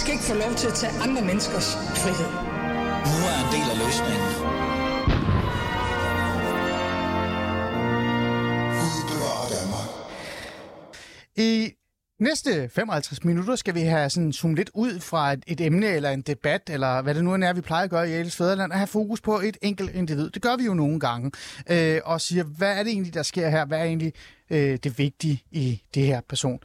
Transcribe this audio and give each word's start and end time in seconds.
skal 0.00 0.12
ikke 0.12 0.24
få 0.24 0.34
lov 0.34 0.54
til 0.54 0.66
at 0.66 0.74
tage 0.74 0.92
andre 1.04 1.22
menneskers 1.22 1.68
frihed. 2.02 2.30
Nu 3.12 3.18
er 3.32 3.38
en 3.44 3.50
del 3.56 3.66
af 3.72 3.76
løsningen. 3.84 4.30
I 11.36 11.72
næste 12.20 12.68
55 12.68 13.24
minutter 13.24 13.56
skal 13.56 13.74
vi 13.74 13.80
have 13.80 14.10
sådan 14.10 14.32
zoom 14.32 14.54
lidt 14.54 14.70
ud 14.74 15.00
fra 15.00 15.32
et, 15.32 15.44
et 15.46 15.60
emne 15.60 15.86
eller 15.86 16.10
en 16.10 16.22
debat, 16.22 16.70
eller 16.70 17.02
hvad 17.02 17.14
det 17.14 17.24
nu 17.24 17.34
end 17.34 17.44
er, 17.44 17.52
vi 17.52 17.60
plejer 17.60 17.84
at 17.84 17.90
gøre 17.90 18.10
i 18.10 18.12
Ales 18.12 18.36
Fæderland, 18.36 18.72
og 18.72 18.78
have 18.78 18.86
fokus 18.86 19.20
på 19.20 19.40
et 19.40 19.56
enkelt 19.62 19.90
individ. 19.94 20.30
Det 20.30 20.42
gør 20.42 20.56
vi 20.56 20.64
jo 20.64 20.74
nogle 20.74 21.00
gange, 21.00 21.30
øh, 21.70 22.00
og 22.04 22.20
siger, 22.20 22.44
hvad 22.44 22.78
er 22.78 22.82
det 22.82 22.92
egentlig, 22.92 23.14
der 23.14 23.22
sker 23.22 23.48
her? 23.48 23.64
Hvad 23.64 23.78
er 23.78 23.84
egentlig 23.84 24.12
øh, 24.50 24.78
det 24.84 24.98
vigtige 24.98 25.42
i 25.50 25.82
det 25.94 26.06
her 26.06 26.20
person? 26.28 26.60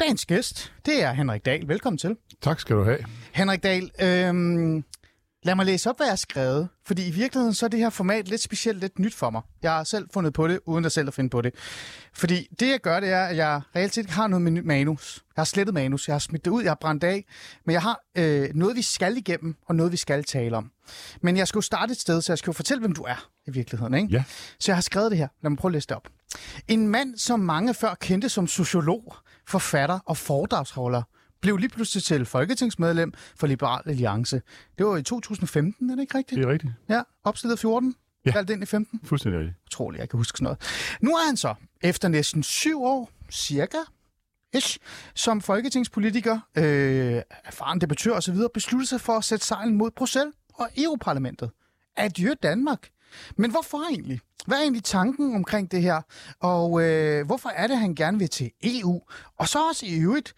Dagens 0.00 0.26
gæst, 0.26 0.72
det 0.86 1.02
er 1.02 1.12
Henrik 1.12 1.44
Dahl. 1.44 1.68
Velkommen 1.68 1.98
til. 1.98 2.16
Tak 2.42 2.60
skal 2.60 2.76
du 2.76 2.84
have. 2.84 2.98
Henrik 3.32 3.62
Dahl, 3.62 3.90
øh, 4.00 4.82
lad 5.42 5.54
mig 5.54 5.66
læse 5.66 5.90
op, 5.90 5.96
hvad 5.96 6.06
jeg 6.06 6.12
har 6.12 6.16
skrevet. 6.16 6.68
Fordi 6.86 7.08
i 7.08 7.10
virkeligheden 7.10 7.54
så 7.54 7.66
er 7.66 7.68
det 7.68 7.80
her 7.80 7.90
format 7.90 8.28
lidt 8.28 8.40
specielt, 8.40 8.80
lidt 8.80 8.98
nyt 8.98 9.14
for 9.14 9.30
mig. 9.30 9.42
Jeg 9.62 9.72
har 9.72 9.84
selv 9.84 10.08
fundet 10.14 10.32
på 10.32 10.48
det, 10.48 10.60
uden 10.66 10.84
at 10.84 10.92
selv 10.92 11.08
at 11.08 11.14
finde 11.14 11.30
på 11.30 11.40
det. 11.40 11.54
Fordi 12.12 12.48
det, 12.60 12.68
jeg 12.68 12.80
gør, 12.80 13.00
det 13.00 13.08
er, 13.08 13.24
at 13.24 13.36
jeg 13.36 13.60
reelt 13.76 13.94
set 13.94 14.02
ikke 14.02 14.12
har 14.12 14.26
noget 14.26 14.42
med 14.42 14.62
manus. 14.62 15.22
Jeg 15.36 15.40
har 15.40 15.44
slettet 15.44 15.74
manus, 15.74 16.08
jeg 16.08 16.14
har 16.14 16.18
smidt 16.18 16.44
det 16.44 16.50
ud, 16.50 16.62
jeg 16.62 16.70
har 16.70 16.78
brændt 16.80 17.04
af. 17.04 17.24
Men 17.66 17.72
jeg 17.72 17.82
har 17.82 18.00
øh, 18.18 18.48
noget, 18.54 18.76
vi 18.76 18.82
skal 18.82 19.16
igennem, 19.16 19.56
og 19.68 19.74
noget, 19.74 19.92
vi 19.92 19.96
skal 19.96 20.24
tale 20.24 20.56
om. 20.56 20.70
Men 21.20 21.36
jeg 21.36 21.48
skal 21.48 21.58
jo 21.58 21.62
starte 21.62 21.92
et 21.92 22.00
sted, 22.00 22.22
så 22.22 22.32
jeg 22.32 22.38
skal 22.38 22.48
jo 22.48 22.52
fortælle, 22.52 22.80
hvem 22.80 22.92
du 22.94 23.02
er 23.02 23.28
i 23.46 23.50
virkeligheden. 23.50 23.94
Ikke? 23.94 24.08
Ja. 24.10 24.24
Så 24.58 24.72
jeg 24.72 24.76
har 24.76 24.82
skrevet 24.82 25.10
det 25.10 25.18
her. 25.18 25.28
Lad 25.42 25.50
mig 25.50 25.58
prøve 25.58 25.70
at 25.70 25.72
læse 25.72 25.88
det 25.88 25.96
op. 25.96 26.08
En 26.68 26.88
mand, 26.88 27.18
som 27.18 27.40
mange 27.40 27.74
før 27.74 27.94
kendte 28.00 28.28
som 28.28 28.46
sociolog, 28.46 29.14
forfatter 29.48 29.98
og 30.06 30.16
foredragsholder, 30.16 31.02
blev 31.40 31.56
lige 31.56 31.68
pludselig 31.68 32.02
til 32.02 32.24
folketingsmedlem 32.26 33.12
for 33.36 33.46
Liberal 33.46 33.82
Alliance. 33.86 34.42
Det 34.78 34.86
var 34.86 34.96
i 34.96 35.02
2015, 35.02 35.90
er 35.90 35.94
det 35.94 36.02
ikke 36.02 36.18
rigtigt? 36.18 36.38
Det 36.38 36.48
er 36.48 36.52
rigtigt. 36.52 36.72
Ja, 36.88 37.02
opstillet 37.24 37.58
14. 37.58 37.94
Ja. 38.26 38.32
Valgt 38.34 38.50
ind 38.50 38.62
i 38.62 38.66
15. 38.66 39.00
Fuldstændig 39.04 39.40
rigtigt. 39.40 39.58
Utroligt, 39.66 40.00
jeg 40.00 40.08
kan 40.08 40.16
huske 40.16 40.36
sådan 40.36 40.44
noget. 40.44 40.58
Nu 41.00 41.10
er 41.10 41.26
han 41.26 41.36
så, 41.36 41.54
efter 41.82 42.08
næsten 42.08 42.42
syv 42.42 42.82
år, 42.82 43.10
cirka, 43.30 43.78
ish, 44.54 44.78
som 45.14 45.40
folketingspolitiker, 45.40 46.40
øh, 46.58 47.22
erfaren 47.44 47.80
debattør 47.80 48.12
osv., 48.12 48.36
besluttet 48.54 48.88
sig 48.88 49.00
for 49.00 49.12
at 49.12 49.24
sætte 49.24 49.46
sejlen 49.46 49.74
mod 49.74 49.90
Bruxelles 49.90 50.34
og 50.54 50.68
EU-parlamentet. 50.76 51.50
Adieu 51.96 52.34
Danmark. 52.42 52.88
Men 53.36 53.50
hvorfor 53.50 53.88
egentlig? 53.90 54.20
Hvad 54.46 54.58
er 54.58 54.62
egentlig 54.62 54.84
tanken 54.84 55.34
omkring 55.34 55.70
det 55.70 55.82
her? 55.82 56.00
Og 56.40 56.82
øh, 56.82 57.26
hvorfor 57.26 57.48
er 57.48 57.66
det, 57.66 57.76
han 57.76 57.94
gerne 57.94 58.18
vil 58.18 58.28
til 58.28 58.50
EU? 58.62 59.00
Og 59.38 59.48
så 59.48 59.68
også 59.68 59.86
i 59.86 60.00
øvrigt, 60.00 60.34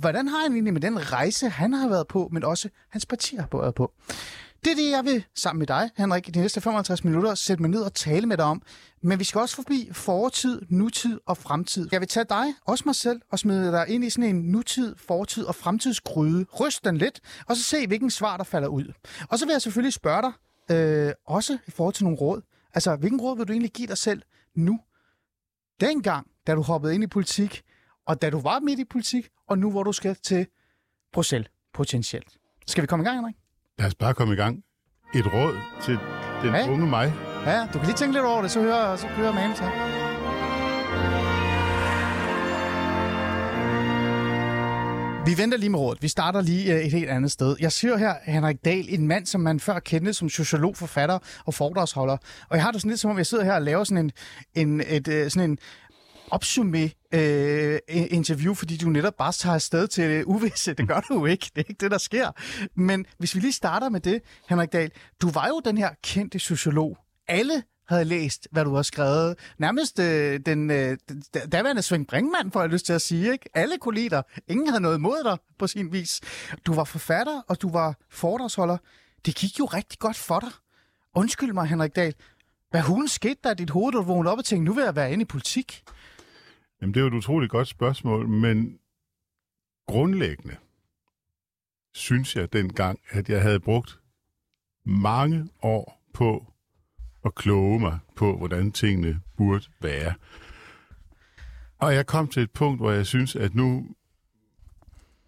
hvordan 0.00 0.28
har 0.28 0.42
han 0.42 0.52
egentlig 0.52 0.72
med 0.72 0.80
den 0.80 1.12
rejse, 1.12 1.48
han 1.48 1.72
har 1.72 1.88
været 1.88 2.06
på, 2.08 2.28
men 2.32 2.44
også 2.44 2.68
hans 2.90 3.06
parti 3.06 3.36
har 3.36 3.48
været 3.52 3.74
på? 3.74 3.92
Det 4.64 4.72
er 4.72 4.76
det, 4.76 4.90
jeg 4.90 5.04
vil 5.04 5.24
sammen 5.34 5.58
med 5.58 5.66
dig, 5.66 5.90
Henrik, 5.96 6.28
i 6.28 6.30
de 6.30 6.40
næste 6.40 6.60
55 6.60 7.04
minutter 7.04 7.34
sætte 7.34 7.62
mig 7.62 7.70
ned 7.70 7.80
og 7.80 7.94
tale 7.94 8.26
med 8.26 8.36
dig 8.36 8.44
om. 8.44 8.62
Men 9.02 9.18
vi 9.18 9.24
skal 9.24 9.40
også 9.40 9.56
forbi 9.56 9.88
fortid, 9.92 10.62
nutid 10.68 11.20
og 11.26 11.36
fremtid. 11.36 11.88
Jeg 11.92 12.00
vil 12.00 12.08
tage 12.08 12.26
dig, 12.28 12.44
også 12.66 12.82
mig 12.86 12.94
selv, 12.94 13.20
og 13.32 13.38
smide 13.38 13.72
dig 13.72 13.84
ind 13.88 14.04
i 14.04 14.10
sådan 14.10 14.36
en 14.36 14.42
nutid, 14.42 14.96
fortid 14.96 15.44
og 15.44 15.54
fremtidsgryde. 15.54 16.46
Ryst 16.60 16.84
den 16.84 16.96
lidt, 16.96 17.20
og 17.46 17.56
så 17.56 17.62
se, 17.62 17.86
hvilken 17.86 18.10
svar, 18.10 18.36
der 18.36 18.44
falder 18.44 18.68
ud. 18.68 18.92
Og 19.28 19.38
så 19.38 19.46
vil 19.46 19.52
jeg 19.52 19.62
selvfølgelig 19.62 19.92
spørge 19.92 20.22
dig, 20.22 20.32
øh, 20.70 21.12
også 21.26 21.58
i 21.66 21.70
forhold 21.70 21.94
til 21.94 22.04
nogle 22.04 22.18
råd. 22.18 22.42
Altså, 22.74 22.96
hvilken 22.96 23.20
råd 23.20 23.36
vil 23.36 23.48
du 23.48 23.52
egentlig 23.52 23.72
give 23.72 23.88
dig 23.88 23.98
selv 23.98 24.22
nu? 24.54 24.80
Dengang, 25.80 26.26
da 26.46 26.54
du 26.54 26.62
hoppede 26.62 26.94
ind 26.94 27.04
i 27.04 27.06
politik, 27.06 27.62
og 28.06 28.22
da 28.22 28.30
du 28.30 28.40
var 28.40 28.58
midt 28.60 28.80
i 28.80 28.84
politik, 28.84 29.28
og 29.48 29.58
nu 29.58 29.70
hvor 29.70 29.82
du 29.82 29.92
skal 29.92 30.14
til 30.22 30.46
Bruxelles, 31.12 31.50
potentielt. 31.74 32.36
Skal 32.66 32.82
vi 32.82 32.86
komme 32.86 33.02
i 33.02 33.06
gang, 33.06 33.18
Henrik? 33.18 33.36
Lad 33.78 33.86
os 33.86 33.94
bare 33.94 34.14
komme 34.14 34.34
i 34.34 34.36
gang. 34.36 34.64
Et 35.14 35.26
råd 35.26 35.56
til 35.82 35.98
den 36.42 36.54
Ja. 36.54 36.70
unge 36.72 36.86
mig. 36.86 37.12
Ja, 37.46 37.66
du 37.72 37.78
kan 37.78 37.86
lige 37.86 37.96
tænke 37.96 38.12
lidt 38.12 38.24
over 38.24 38.42
det, 38.42 38.50
så 38.50 38.60
hører, 38.60 38.96
så 38.96 39.06
kører 39.16 39.32
manus 39.32 39.58
her. 39.58 39.97
Vi 45.28 45.38
venter 45.38 45.58
lige 45.58 45.70
med 45.70 45.78
rådet. 45.78 46.02
Vi 46.02 46.08
starter 46.08 46.40
lige 46.40 46.74
øh, 46.74 46.80
et 46.80 46.92
helt 46.92 47.10
andet 47.10 47.30
sted. 47.30 47.56
Jeg 47.60 47.72
siger 47.72 47.96
her, 47.96 48.14
Henrik 48.24 48.64
Dahl, 48.64 48.86
en 48.88 49.08
mand, 49.08 49.26
som 49.26 49.40
man 49.40 49.60
før 49.60 49.78
kendte 49.78 50.12
som 50.12 50.28
sociolog, 50.28 50.76
forfatter 50.76 51.18
og 51.44 51.54
foredragsholder. 51.54 52.16
Og 52.48 52.56
jeg 52.56 52.62
har 52.62 52.72
det 52.72 52.80
sådan 52.80 52.90
lidt, 52.90 53.00
som 53.00 53.10
om 53.10 53.18
jeg 53.18 53.26
sidder 53.26 53.44
her 53.44 53.54
og 53.54 53.62
laver 53.62 53.84
sådan 53.84 54.04
en, 54.04 54.12
en, 54.54 54.80
et, 54.80 55.08
øh, 55.08 55.30
sådan 55.30 55.50
en 55.50 55.58
opsummé 56.34 57.08
øh, 57.18 57.78
interview, 57.88 58.54
fordi 58.54 58.76
du 58.76 58.88
netop 58.88 59.14
bare 59.18 59.32
tager 59.32 59.54
afsted 59.54 59.88
til 59.88 60.10
det 60.10 60.24
uvisse. 60.24 60.74
Det 60.74 60.88
gør 60.88 61.00
du 61.00 61.14
jo 61.14 61.26
ikke. 61.26 61.50
Det 61.56 61.60
er 61.62 61.68
ikke 61.68 61.80
det, 61.80 61.90
der 61.90 61.98
sker. 61.98 62.30
Men 62.80 63.06
hvis 63.18 63.34
vi 63.34 63.40
lige 63.40 63.52
starter 63.52 63.88
med 63.88 64.00
det, 64.00 64.22
Henrik 64.48 64.72
Dahl. 64.72 64.90
Du 65.22 65.30
var 65.30 65.46
jo 65.48 65.60
den 65.64 65.78
her 65.78 65.90
kendte 66.02 66.38
sociolog. 66.38 66.98
Alle 67.28 67.62
havde 67.88 68.04
læst, 68.04 68.48
hvad 68.50 68.64
du 68.64 68.74
har 68.74 68.82
skrevet. 68.82 69.38
Nærmest 69.58 69.98
øh, 69.98 70.40
den 70.46 70.70
øh, 70.70 70.98
daværende 71.52 71.82
Svend 71.82 72.06
Brinkmann, 72.06 72.52
får 72.52 72.60
jeg 72.60 72.70
lyst 72.70 72.86
til 72.86 72.92
at 72.92 73.02
sige. 73.02 73.32
Ikke? 73.32 73.48
Alle 73.54 73.78
kunne 73.78 73.94
lide 73.94 74.10
dig. 74.10 74.22
Ingen 74.48 74.68
havde 74.68 74.80
noget 74.80 74.98
imod 74.98 75.24
dig 75.24 75.38
på 75.58 75.66
sin 75.66 75.92
vis. 75.92 76.20
Du 76.66 76.74
var 76.74 76.84
forfatter, 76.84 77.42
og 77.48 77.62
du 77.62 77.70
var 77.70 77.94
foredragsholder. 78.10 78.76
Det 79.26 79.34
gik 79.34 79.58
jo 79.58 79.64
rigtig 79.64 79.98
godt 79.98 80.16
for 80.16 80.40
dig. 80.40 80.50
Undskyld 81.14 81.52
mig, 81.52 81.66
Henrik 81.66 81.96
Dahl. 81.96 82.14
Hvad 82.70 82.80
hun 82.80 83.08
skete 83.08 83.40
der 83.44 83.50
i 83.50 83.54
dit 83.54 83.70
hoved, 83.70 83.92
du 83.92 84.02
vågnede 84.02 84.32
op 84.32 84.38
og 84.38 84.44
tænkte, 84.44 84.64
nu 84.64 84.72
vil 84.72 84.84
jeg 84.84 84.96
være 84.96 85.12
inde 85.12 85.22
i 85.22 85.24
politik? 85.24 85.84
Jamen, 86.80 86.94
det 86.94 87.00
er 87.00 87.04
jo 87.04 87.08
et 87.08 87.14
utroligt 87.14 87.50
godt 87.50 87.68
spørgsmål, 87.68 88.28
men 88.28 88.78
grundlæggende 89.86 90.56
synes 91.94 92.36
jeg 92.36 92.52
dengang, 92.52 93.00
at 93.10 93.28
jeg 93.28 93.42
havde 93.42 93.60
brugt 93.60 94.00
mange 94.84 95.48
år 95.62 96.02
på 96.14 96.52
at 97.28 97.34
kloge 97.34 97.80
mig 97.80 97.98
på, 98.16 98.36
hvordan 98.36 98.72
tingene 98.72 99.20
burde 99.36 99.64
være. 99.80 100.14
Og 101.78 101.94
jeg 101.94 102.06
kom 102.06 102.28
til 102.28 102.42
et 102.42 102.50
punkt, 102.50 102.80
hvor 102.80 102.90
jeg 102.90 103.06
synes, 103.06 103.36
at 103.36 103.54
nu 103.54 103.86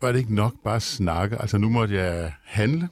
var 0.00 0.12
det 0.12 0.18
ikke 0.18 0.34
nok 0.34 0.54
bare 0.64 0.76
at 0.76 0.82
snakke. 0.82 1.38
Altså 1.40 1.58
nu 1.58 1.68
måtte 1.68 1.94
jeg 1.94 2.32
handle, 2.44 2.88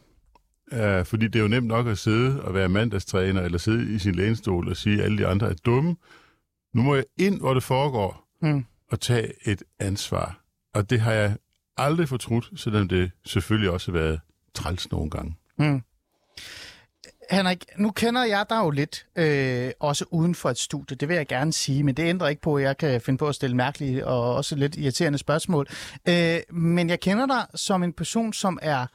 uh, 0.72 1.04
fordi 1.04 1.26
det 1.26 1.36
er 1.36 1.42
jo 1.42 1.48
nemt 1.48 1.66
nok 1.66 1.86
at 1.86 1.98
sidde 1.98 2.42
og 2.42 2.54
være 2.54 2.69
mandagstræner, 2.69 3.42
eller 3.42 3.58
sidde 3.58 3.94
i 3.94 3.98
sin 3.98 4.14
lænestol 4.14 4.69
og 4.69 4.76
sige, 4.76 4.98
at 4.98 5.04
alle 5.04 5.19
de 5.19 5.26
andre 5.26 5.50
er 5.50 5.54
dumme. 5.54 5.96
Nu 6.75 6.82
må 6.82 6.94
jeg 6.94 7.04
ind, 7.19 7.40
hvor 7.40 7.54
det 7.54 7.62
foregår, 7.62 8.25
Mm. 8.42 8.64
og 8.90 9.00
tage 9.00 9.32
et 9.48 9.62
ansvar. 9.78 10.40
Og 10.75 10.90
det 10.90 11.00
har 11.00 11.12
jeg 11.12 11.36
aldrig 11.76 12.08
fortrudt, 12.08 12.50
selvom 12.56 12.88
det 12.88 13.10
selvfølgelig 13.26 13.70
også 13.70 13.92
har 13.92 13.98
været 13.98 14.20
træls 14.54 14.90
nogle 14.90 15.10
gange. 15.10 15.36
Mm. 15.58 15.82
Henrik, 17.31 17.65
nu 17.77 17.91
kender 17.91 18.25
jeg 18.25 18.47
dig 18.50 18.59
jo 18.59 18.71
lidt, 18.71 19.06
øh, 19.16 19.71
også 19.81 20.05
uden 20.11 20.34
for 20.34 20.50
et 20.50 20.59
studie, 20.59 20.97
det 20.97 21.09
vil 21.09 21.16
jeg 21.16 21.27
gerne 21.27 21.53
sige, 21.53 21.84
men 21.84 21.94
det 21.94 22.03
ændrer 22.03 22.28
ikke 22.28 22.43
på, 22.43 22.56
at 22.56 22.62
jeg 22.62 22.77
kan 22.77 23.00
finde 23.00 23.19
på 23.19 23.27
at 23.27 23.34
stille 23.34 23.56
mærkelige 23.56 24.06
og 24.06 24.34
også 24.34 24.56
lidt 24.56 24.77
irriterende 24.77 25.19
spørgsmål. 25.19 25.67
Øh, 26.09 26.41
men 26.50 26.91
jeg 26.91 27.00
kender 27.00 27.27
dig 27.27 27.47
som 27.55 27.83
en 27.83 27.93
person, 27.93 28.33
som 28.33 28.59
er 28.62 28.87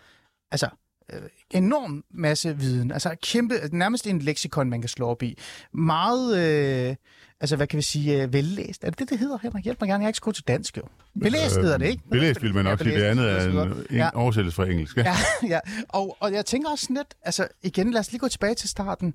altså, 0.52 0.70
øh, 1.14 1.22
enorm 1.52 2.04
masse 2.12 2.58
viden, 2.58 2.92
altså 2.92 3.16
kæmpe, 3.24 3.56
nærmest 3.72 4.08
en 4.08 4.20
leksikon, 4.20 4.70
man 4.70 4.82
kan 4.82 4.90
slå 4.90 5.08
op 5.08 5.24
i. 5.24 5.38
Meget, 5.74 6.38
øh, 6.38 6.96
altså 7.42 7.56
hvad 7.56 7.68
kan 7.68 7.78
vi 7.78 7.82
sige, 7.82 8.22
øh, 8.24 8.34
vellæst. 8.34 8.84
Er 8.84 8.90
det 8.90 9.00
det, 9.00 9.10
det 9.10 9.20
hedder, 9.20 9.38
Henrik? 9.42 9.64
Hjælp 9.64 9.82
mig 9.82 9.88
gerne, 9.88 10.02
jeg 10.02 10.06
er 10.06 10.10
ikke 10.10 10.18
så 10.18 10.22
god 10.22 10.34
til 10.34 10.44
dansk, 10.48 10.78
jo. 10.78 10.84
Belæst 11.22 11.56
hedder 11.56 11.78
det, 11.78 11.86
ikke? 11.88 12.04
Belæst 12.12 12.42
vil 12.42 12.54
man 12.54 12.64
nok 12.66 12.80
Ja, 12.80 12.84
sige, 12.86 12.96
det 13.00 13.04
andet 13.04 13.32
er 13.32 13.64
en, 13.64 13.86
en 13.90 13.96
ja. 13.96 14.10
oversættelse 14.14 14.56
fra 14.56 14.66
engelsk. 14.66 14.98
Ja. 14.98 15.04
Ja, 15.04 15.16
ja. 15.56 15.60
Og, 15.90 16.18
og 16.20 16.34
jeg 16.34 16.46
tænker 16.46 16.70
også 16.70 16.84
sådan 16.84 16.96
lidt, 16.96 17.14
altså 17.22 17.48
igen, 17.64 17.92
lad 17.92 18.00
os 18.00 18.12
lige 18.12 18.20
gå 18.20 18.28
tilbage 18.28 18.56
til 18.56 18.70
starten. 18.70 19.13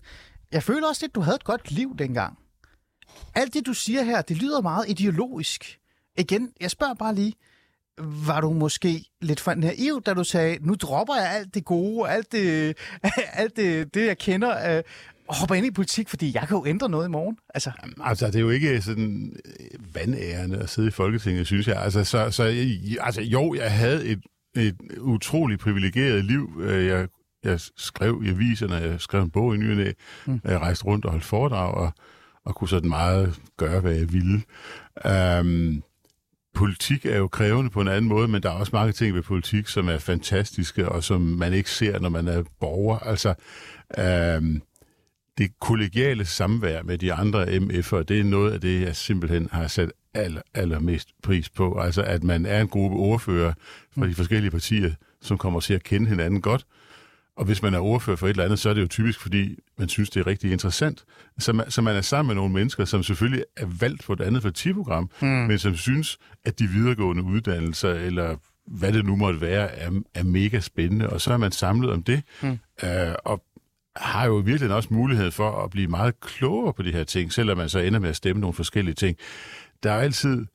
Jeg 0.52 0.62
føler 0.62 0.88
også 0.88 1.02
lidt, 1.04 1.14
du 1.14 1.20
havde 1.20 1.34
et 1.34 1.44
godt 1.44 1.70
liv 1.70 1.96
dengang. 1.98 2.38
Alt 3.34 3.54
det, 3.54 3.66
du 3.66 3.72
siger 3.72 4.02
her, 4.02 4.22
det 4.22 4.36
lyder 4.36 4.60
meget 4.60 4.84
ideologisk. 4.88 5.78
Igen, 6.18 6.50
jeg 6.60 6.70
spørger 6.70 6.94
bare 6.94 7.14
lige, 7.14 7.34
var 8.00 8.40
du 8.40 8.50
måske 8.52 9.04
lidt 9.20 9.40
for 9.40 9.54
naiv, 9.54 10.02
da 10.02 10.14
du 10.14 10.24
sagde, 10.24 10.58
nu 10.60 10.74
dropper 10.74 11.14
jeg 11.14 11.30
alt 11.34 11.54
det 11.54 11.64
gode, 11.64 12.10
alt 12.10 12.32
det, 12.32 12.76
alt 13.32 13.56
det, 13.56 13.94
det 13.94 14.06
jeg 14.06 14.18
kender, 14.18 14.76
øh, 14.76 14.82
og 15.17 15.17
hopper 15.30 15.54
ind 15.54 15.66
i 15.66 15.70
politik, 15.70 16.08
fordi 16.08 16.34
jeg 16.34 16.48
kan 16.48 16.56
jo 16.56 16.66
ændre 16.66 16.88
noget 16.88 17.06
i 17.08 17.10
morgen. 17.10 17.36
Altså, 17.54 17.70
Altså, 18.04 18.26
det 18.26 18.36
er 18.36 18.40
jo 18.40 18.50
ikke 18.50 18.82
sådan 18.82 19.36
øh, 19.60 19.94
vandærende 19.94 20.56
at 20.58 20.70
sidde 20.70 20.88
i 20.88 20.90
Folketinget, 20.90 21.46
synes 21.46 21.68
jeg. 21.68 21.82
Altså, 21.82 22.04
så, 22.04 22.30
så 22.30 22.42
altså, 23.00 23.22
jo, 23.22 23.54
jeg 23.54 23.72
havde 23.72 24.06
et, 24.06 24.20
et 24.56 24.76
utroligt 25.00 25.60
privilegeret 25.60 26.24
liv. 26.24 26.60
Øh, 26.60 26.86
Jeg, 26.86 27.08
jeg 27.44 27.60
skrev 27.76 28.22
i 28.24 28.28
aviserne, 28.28 28.74
jeg 28.74 29.00
skrev 29.00 29.22
en 29.22 29.30
bog 29.30 29.54
i 29.54 29.58
nyerne, 29.58 29.94
mm. 30.26 30.40
jeg 30.44 30.58
rejste 30.58 30.84
rundt 30.84 31.04
og 31.04 31.10
holdt 31.10 31.24
foredrag, 31.24 31.74
og, 31.74 31.92
og 32.44 32.54
kunne 32.54 32.68
sådan 32.68 32.88
meget 32.88 33.40
gøre, 33.56 33.80
hvad 33.80 33.94
jeg 33.94 34.12
ville. 34.12 34.42
Um, 35.40 35.82
politik 36.54 37.06
er 37.06 37.16
jo 37.16 37.28
krævende 37.28 37.70
på 37.70 37.80
en 37.80 37.88
anden 37.88 38.08
måde, 38.08 38.28
men 38.28 38.42
der 38.42 38.48
er 38.48 38.54
også 38.54 38.70
mange 38.72 38.92
ting 38.92 39.14
ved 39.14 39.22
politik, 39.22 39.68
som 39.68 39.88
er 39.88 39.98
fantastiske, 39.98 40.88
og 40.88 41.04
som 41.04 41.20
man 41.20 41.52
ikke 41.52 41.70
ser, 41.70 41.98
når 41.98 42.08
man 42.08 42.28
er 42.28 42.42
borger. 42.60 42.98
Altså, 42.98 43.34
um, 44.38 44.62
det 45.38 45.60
kollegiale 45.60 46.24
samvær 46.24 46.82
med 46.82 46.98
de 46.98 47.12
andre 47.12 47.44
MF'er, 47.44 48.02
det 48.02 48.20
er 48.20 48.24
noget 48.24 48.52
af 48.52 48.60
det, 48.60 48.82
jeg 48.82 48.96
simpelthen 48.96 49.48
har 49.52 49.66
sat 49.66 49.92
aller, 50.14 50.42
allermest 50.54 51.08
pris 51.22 51.48
på. 51.48 51.78
Altså, 51.80 52.02
at 52.02 52.24
man 52.24 52.46
er 52.46 52.60
en 52.60 52.68
gruppe 52.68 52.96
ordfører 52.96 53.52
fra 53.98 54.06
de 54.06 54.14
forskellige 54.14 54.50
partier, 54.50 54.92
som 55.22 55.38
kommer 55.38 55.60
til 55.60 55.74
at 55.74 55.82
kende 55.82 56.08
hinanden 56.08 56.40
godt. 56.40 56.66
Og 57.36 57.44
hvis 57.44 57.62
man 57.62 57.74
er 57.74 57.78
ordfører 57.78 58.16
for 58.16 58.26
et 58.26 58.30
eller 58.30 58.44
andet, 58.44 58.58
så 58.58 58.70
er 58.70 58.74
det 58.74 58.82
jo 58.82 58.86
typisk, 58.86 59.20
fordi 59.20 59.58
man 59.78 59.88
synes, 59.88 60.10
det 60.10 60.20
er 60.20 60.26
rigtig 60.26 60.52
interessant. 60.52 61.04
Så 61.38 61.52
man, 61.52 61.70
så 61.70 61.82
man 61.82 61.96
er 61.96 62.00
sammen 62.00 62.28
med 62.28 62.34
nogle 62.34 62.54
mennesker, 62.54 62.84
som 62.84 63.02
selvfølgelig 63.02 63.44
er 63.56 63.66
valgt 63.80 64.04
på 64.04 64.12
et 64.12 64.20
andet 64.20 64.42
partiprogram, 64.42 65.10
mm. 65.20 65.28
men 65.28 65.58
som 65.58 65.76
synes, 65.76 66.18
at 66.44 66.58
de 66.58 66.66
videregående 66.66 67.22
uddannelser, 67.22 67.92
eller 67.94 68.36
hvad 68.66 68.92
det 68.92 69.04
nu 69.04 69.16
måtte 69.16 69.40
være, 69.40 69.70
er, 69.70 69.90
er 70.14 70.22
mega 70.22 70.60
spændende. 70.60 71.10
Og 71.10 71.20
så 71.20 71.32
er 71.32 71.36
man 71.36 71.52
samlet 71.52 71.90
om 71.90 72.02
det, 72.02 72.22
mm. 72.42 72.58
øh, 72.84 73.14
og 73.24 73.42
har 74.00 74.26
jo 74.26 74.34
virkelig 74.34 74.74
også 74.74 74.88
mulighed 74.92 75.30
for 75.30 75.64
at 75.64 75.70
blive 75.70 75.88
meget 75.88 76.20
klogere 76.20 76.72
på 76.72 76.82
de 76.82 76.92
her 76.92 77.04
ting, 77.04 77.32
selvom 77.32 77.58
man 77.58 77.68
så 77.68 77.78
ender 77.78 77.98
med 77.98 78.08
at 78.08 78.16
stemme 78.16 78.40
nogle 78.40 78.54
forskellige 78.54 78.94
ting. 78.94 79.16
Der 79.82 79.92
er 79.92 79.98
altid 79.98 80.46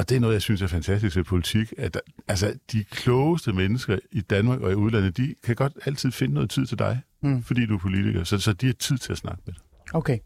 og 0.00 0.08
det 0.08 0.16
er 0.16 0.20
noget, 0.20 0.34
jeg 0.34 0.42
synes 0.42 0.62
er 0.62 0.66
fantastisk 0.66 1.16
ved 1.16 1.24
politik, 1.24 1.72
at 1.78 1.94
der, 1.94 2.00
altså, 2.28 2.54
de 2.72 2.84
klogeste 2.84 3.52
mennesker 3.52 3.98
i 4.12 4.20
Danmark 4.20 4.60
og 4.60 4.70
i 4.70 4.74
udlandet, 4.74 5.16
de 5.16 5.34
kan 5.44 5.56
godt 5.56 5.72
altid 5.84 6.10
finde 6.10 6.34
noget 6.34 6.50
tid 6.50 6.66
til 6.66 6.78
dig, 6.78 7.00
mm. 7.22 7.42
fordi 7.42 7.66
du 7.66 7.74
er 7.74 7.78
politiker. 7.78 8.24
Så, 8.24 8.38
så 8.38 8.52
de 8.52 8.66
har 8.66 8.72
tid 8.72 8.98
til 8.98 9.12
at 9.12 9.18
snakke 9.18 9.42
med 9.46 9.54
dig. 9.54 9.62
Okay. 9.94 10.18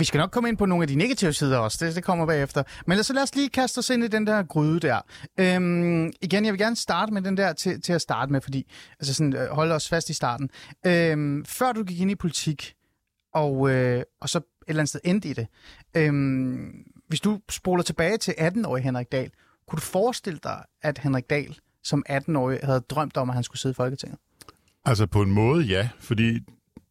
Vi 0.00 0.04
skal 0.04 0.18
nok 0.18 0.30
komme 0.30 0.48
ind 0.48 0.56
på 0.56 0.66
nogle 0.66 0.84
af 0.84 0.88
de 0.88 0.94
negative 0.94 1.32
sider 1.32 1.58
også, 1.58 1.86
det, 1.86 1.94
det 1.94 2.04
kommer 2.04 2.26
bagefter. 2.26 2.62
Men 2.86 3.04
så 3.04 3.12
lad 3.12 3.22
os 3.22 3.34
lige 3.34 3.48
kaste 3.48 3.78
os 3.78 3.90
ind 3.90 4.04
i 4.04 4.08
den 4.08 4.26
der 4.26 4.42
gryde 4.42 4.80
der. 4.80 5.00
Øhm, 5.40 6.12
igen, 6.22 6.44
jeg 6.44 6.52
vil 6.52 6.58
gerne 6.58 6.76
starte 6.76 7.12
med 7.12 7.22
den 7.22 7.36
der 7.36 7.52
til, 7.52 7.82
til 7.82 7.92
at 7.92 8.00
starte 8.00 8.32
med, 8.32 8.40
fordi 8.40 8.70
altså 9.00 9.14
sådan, 9.14 9.36
øh, 9.36 9.48
holde 9.48 9.74
os 9.74 9.88
fast 9.88 10.10
i 10.10 10.14
starten. 10.14 10.50
Øhm, 10.86 11.44
før 11.44 11.72
du 11.72 11.84
gik 11.84 12.00
ind 12.00 12.10
i 12.10 12.14
politik, 12.14 12.74
og, 13.34 13.70
øh, 13.70 14.02
og 14.20 14.28
så 14.28 14.38
et 14.38 14.44
eller 14.68 14.80
andet 14.80 14.88
sted 14.88 15.00
endte 15.04 15.28
i 15.28 15.32
det, 15.32 15.46
øhm, 15.96 16.70
hvis 17.08 17.20
du 17.20 17.40
spoler 17.50 17.82
tilbage 17.82 18.16
til 18.16 18.32
18-årige 18.38 18.84
Henrik 18.84 19.12
Dahl, 19.12 19.30
kunne 19.68 19.76
du 19.76 19.82
forestille 19.82 20.38
dig, 20.42 20.62
at 20.82 20.98
Henrik 20.98 21.30
Dahl 21.30 21.58
som 21.84 22.04
18-årig 22.10 22.58
havde 22.62 22.80
drømt 22.80 23.16
om, 23.16 23.30
at 23.30 23.34
han 23.34 23.44
skulle 23.44 23.60
sidde 23.60 23.72
i 23.72 23.74
Folketinget? 23.74 24.18
Altså 24.84 25.06
på 25.06 25.22
en 25.22 25.30
måde 25.30 25.64
ja, 25.64 25.88
fordi 26.00 26.40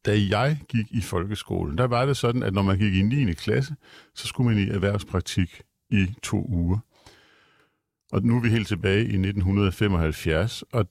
da 0.06 0.20
jeg 0.30 0.62
gik 0.70 0.92
i 0.92 1.02
folkeskolen, 1.02 1.78
der 1.78 1.88
var 1.88 2.06
det 2.06 2.18
sådan, 2.18 2.44
at 2.44 2.54
når 2.54 2.62
man 2.62 2.78
gik 2.78 2.94
i 2.94 3.02
9. 3.02 3.34
klasse, 3.34 3.76
så 4.16 4.28
skulle 4.28 4.50
man 4.56 4.68
i 4.68 4.70
erhvervspraktik 4.70 5.62
i 5.90 6.08
to 6.24 6.46
uger. 6.50 6.80
Og 8.12 8.24
nu 8.24 8.38
er 8.38 8.42
vi 8.42 8.50
helt 8.50 8.68
tilbage 8.68 9.00
i 9.00 9.16
1975, 9.28 10.62
og 10.62 10.88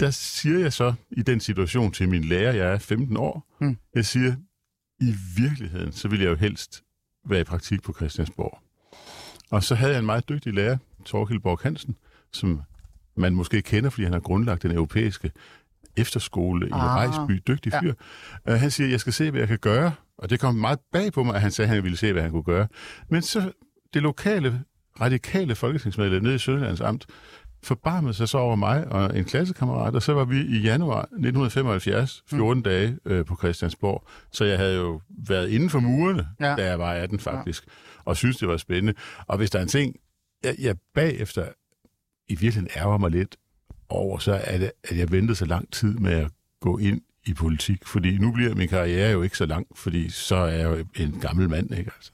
der 0.00 0.10
siger 0.10 0.58
jeg 0.58 0.72
så 0.72 0.94
i 1.10 1.22
den 1.22 1.40
situation 1.40 1.92
til 1.92 2.08
min 2.08 2.24
lærer, 2.24 2.52
jeg 2.52 2.72
er 2.72 2.78
15 2.78 3.16
år, 3.16 3.56
mm. 3.60 3.76
jeg 3.94 4.04
siger, 4.04 4.36
i 5.00 5.14
virkeligheden, 5.36 5.92
så 5.92 6.08
vil 6.08 6.20
jeg 6.20 6.28
jo 6.28 6.34
helst 6.34 6.84
være 7.26 7.40
i 7.40 7.44
praktik 7.44 7.82
på 7.82 7.92
Christiansborg. 7.92 8.58
Og 9.50 9.64
så 9.64 9.74
havde 9.74 9.92
jeg 9.92 9.98
en 9.98 10.06
meget 10.06 10.28
dygtig 10.28 10.54
lærer, 10.54 10.76
Torkild 11.04 11.40
Borg 11.40 11.58
Hansen, 11.62 11.96
som 12.32 12.62
man 13.16 13.34
måske 13.34 13.62
kender, 13.62 13.90
fordi 13.90 14.04
han 14.04 14.12
har 14.12 14.20
grundlagt 14.20 14.62
den 14.62 14.70
europæiske 14.70 15.30
efterskole 15.96 16.66
ah, 16.72 16.78
i 16.78 16.82
Rejsby. 16.82 17.42
Dygtig 17.48 17.72
fyr. 17.82 17.92
Ja. 18.46 18.54
Uh, 18.54 18.60
han 18.60 18.70
siger, 18.70 18.88
jeg 18.90 19.00
skal 19.00 19.12
se, 19.12 19.30
hvad 19.30 19.40
jeg 19.40 19.48
kan 19.48 19.58
gøre. 19.58 19.92
Og 20.18 20.30
det 20.30 20.40
kom 20.40 20.54
meget 20.54 20.78
bag 20.92 21.12
på 21.12 21.22
mig, 21.22 21.34
at 21.34 21.40
han 21.40 21.50
sagde, 21.50 21.68
at 21.68 21.74
han 21.74 21.84
ville 21.84 21.96
se, 21.96 22.12
hvad 22.12 22.22
han 22.22 22.30
kunne 22.30 22.42
gøre. 22.42 22.68
Men 23.08 23.22
så 23.22 23.52
det 23.94 24.02
lokale, 24.02 24.60
radikale 25.00 25.54
folketingsmedlem 25.54 26.22
nede 26.22 26.34
i 26.34 26.38
Sønderlands 26.38 26.80
Amt, 26.80 27.06
forbarmede 27.64 28.14
sig 28.14 28.28
så 28.28 28.38
over 28.38 28.56
mig 28.56 28.88
og 28.88 29.18
en 29.18 29.24
klassekammerat, 29.24 29.94
og 29.94 30.02
så 30.02 30.14
var 30.14 30.24
vi 30.24 30.36
i 30.36 30.58
januar 30.58 31.00
1975, 31.00 32.22
14 32.30 32.58
mm. 32.58 32.62
dage 32.62 32.98
øh, 33.04 33.24
på 33.24 33.36
Christiansborg. 33.36 34.06
Så 34.32 34.44
jeg 34.44 34.58
havde 34.58 34.76
jo 34.76 35.00
været 35.28 35.48
inden 35.48 35.70
for 35.70 35.80
murene, 35.80 36.28
ja. 36.40 36.54
da 36.56 36.64
jeg 36.64 36.78
var 36.78 36.92
18 36.92 37.18
faktisk, 37.18 37.66
ja. 37.66 37.70
og 38.04 38.16
synes 38.16 38.36
det 38.36 38.48
var 38.48 38.56
spændende. 38.56 38.94
Og 39.26 39.36
hvis 39.36 39.50
der 39.50 39.58
er 39.58 39.62
en 39.62 39.68
ting, 39.68 39.96
jeg, 40.44 40.54
jeg 40.58 40.76
bagefter 40.94 41.48
i 42.28 42.34
virkeligheden 42.34 42.68
ærger 42.76 42.98
mig 42.98 43.10
lidt 43.10 43.36
over, 43.88 44.18
så 44.18 44.40
er 44.44 44.58
det, 44.58 44.72
at 44.84 44.98
jeg 44.98 45.10
ventede 45.10 45.36
så 45.36 45.44
lang 45.44 45.72
tid 45.72 45.94
med 45.94 46.12
at 46.12 46.30
gå 46.60 46.78
ind 46.78 47.00
i 47.26 47.34
politik, 47.34 47.86
fordi 47.86 48.18
nu 48.18 48.32
bliver 48.32 48.54
min 48.54 48.68
karriere 48.68 49.12
jo 49.12 49.22
ikke 49.22 49.36
så 49.36 49.46
lang, 49.46 49.66
fordi 49.74 50.10
så 50.10 50.36
er 50.36 50.52
jeg 50.52 50.64
jo 50.64 50.84
en 51.04 51.20
gammel 51.20 51.50
mand, 51.50 51.70
ikke 51.70 51.90
altså? 51.96 52.12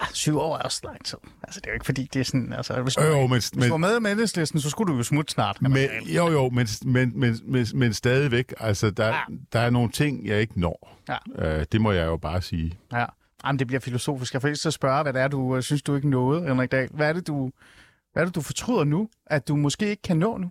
Ah, 0.00 0.08
syv 0.12 0.38
år 0.38 0.56
er 0.56 0.62
også 0.62 0.80
lang 0.84 1.04
tid. 1.04 1.18
Altså, 1.42 1.60
det 1.60 1.66
er 1.66 1.70
jo 1.70 1.74
ikke 1.74 1.86
fordi, 1.86 2.08
det 2.12 2.20
er 2.20 2.24
sådan... 2.24 2.52
Altså, 2.52 2.82
hvis 2.82 2.94
du, 2.94 3.02
jo, 3.02 3.20
men, 3.20 3.28
hvis 3.28 3.50
du 3.50 3.68
var 3.68 3.76
med 3.76 4.00
med 4.00 4.12
enhedslisten, 4.12 4.60
så 4.60 4.70
skulle 4.70 4.92
du 4.92 4.96
jo 4.96 5.02
smutte 5.02 5.32
snart. 5.32 5.62
Men, 5.62 5.88
jo, 6.06 6.28
jo, 6.30 6.48
men, 6.48 6.68
men, 6.84 7.12
men, 7.14 7.40
men, 7.44 7.66
men 7.74 7.94
stadigvæk, 7.94 8.54
altså, 8.60 8.90
der, 8.90 9.06
ja. 9.06 9.20
der 9.52 9.60
er 9.60 9.70
nogle 9.70 9.90
ting, 9.90 10.26
jeg 10.26 10.40
ikke 10.40 10.60
når. 10.60 10.98
Ja. 11.08 11.58
Uh, 11.58 11.64
det 11.72 11.80
må 11.80 11.92
jeg 11.92 12.06
jo 12.06 12.16
bare 12.16 12.42
sige. 12.42 12.78
Ja. 12.92 13.04
Jamen, 13.44 13.58
det 13.58 13.66
bliver 13.66 13.80
filosofisk. 13.80 14.32
Jeg 14.32 14.40
får 14.42 14.48
ikke 14.48 14.60
så 14.60 14.70
spørge, 14.70 15.02
hvad 15.02 15.12
det 15.12 15.22
er, 15.22 15.28
du 15.28 15.40
uh, 15.40 15.60
synes, 15.60 15.82
du 15.82 15.96
ikke 15.96 16.08
nåede, 16.08 16.42
Henrik 16.48 16.72
Dahl. 16.72 16.88
Hvad 16.92 17.08
er 17.08 17.12
det, 17.12 17.26
du, 17.26 17.50
hvad 18.18 18.24
er 18.24 18.28
det, 18.28 18.34
du 18.34 18.40
fortryder 18.40 18.84
nu, 18.84 19.08
at 19.26 19.48
du 19.48 19.56
måske 19.56 19.90
ikke 19.90 20.02
kan 20.02 20.16
nå 20.16 20.36
nu? 20.36 20.50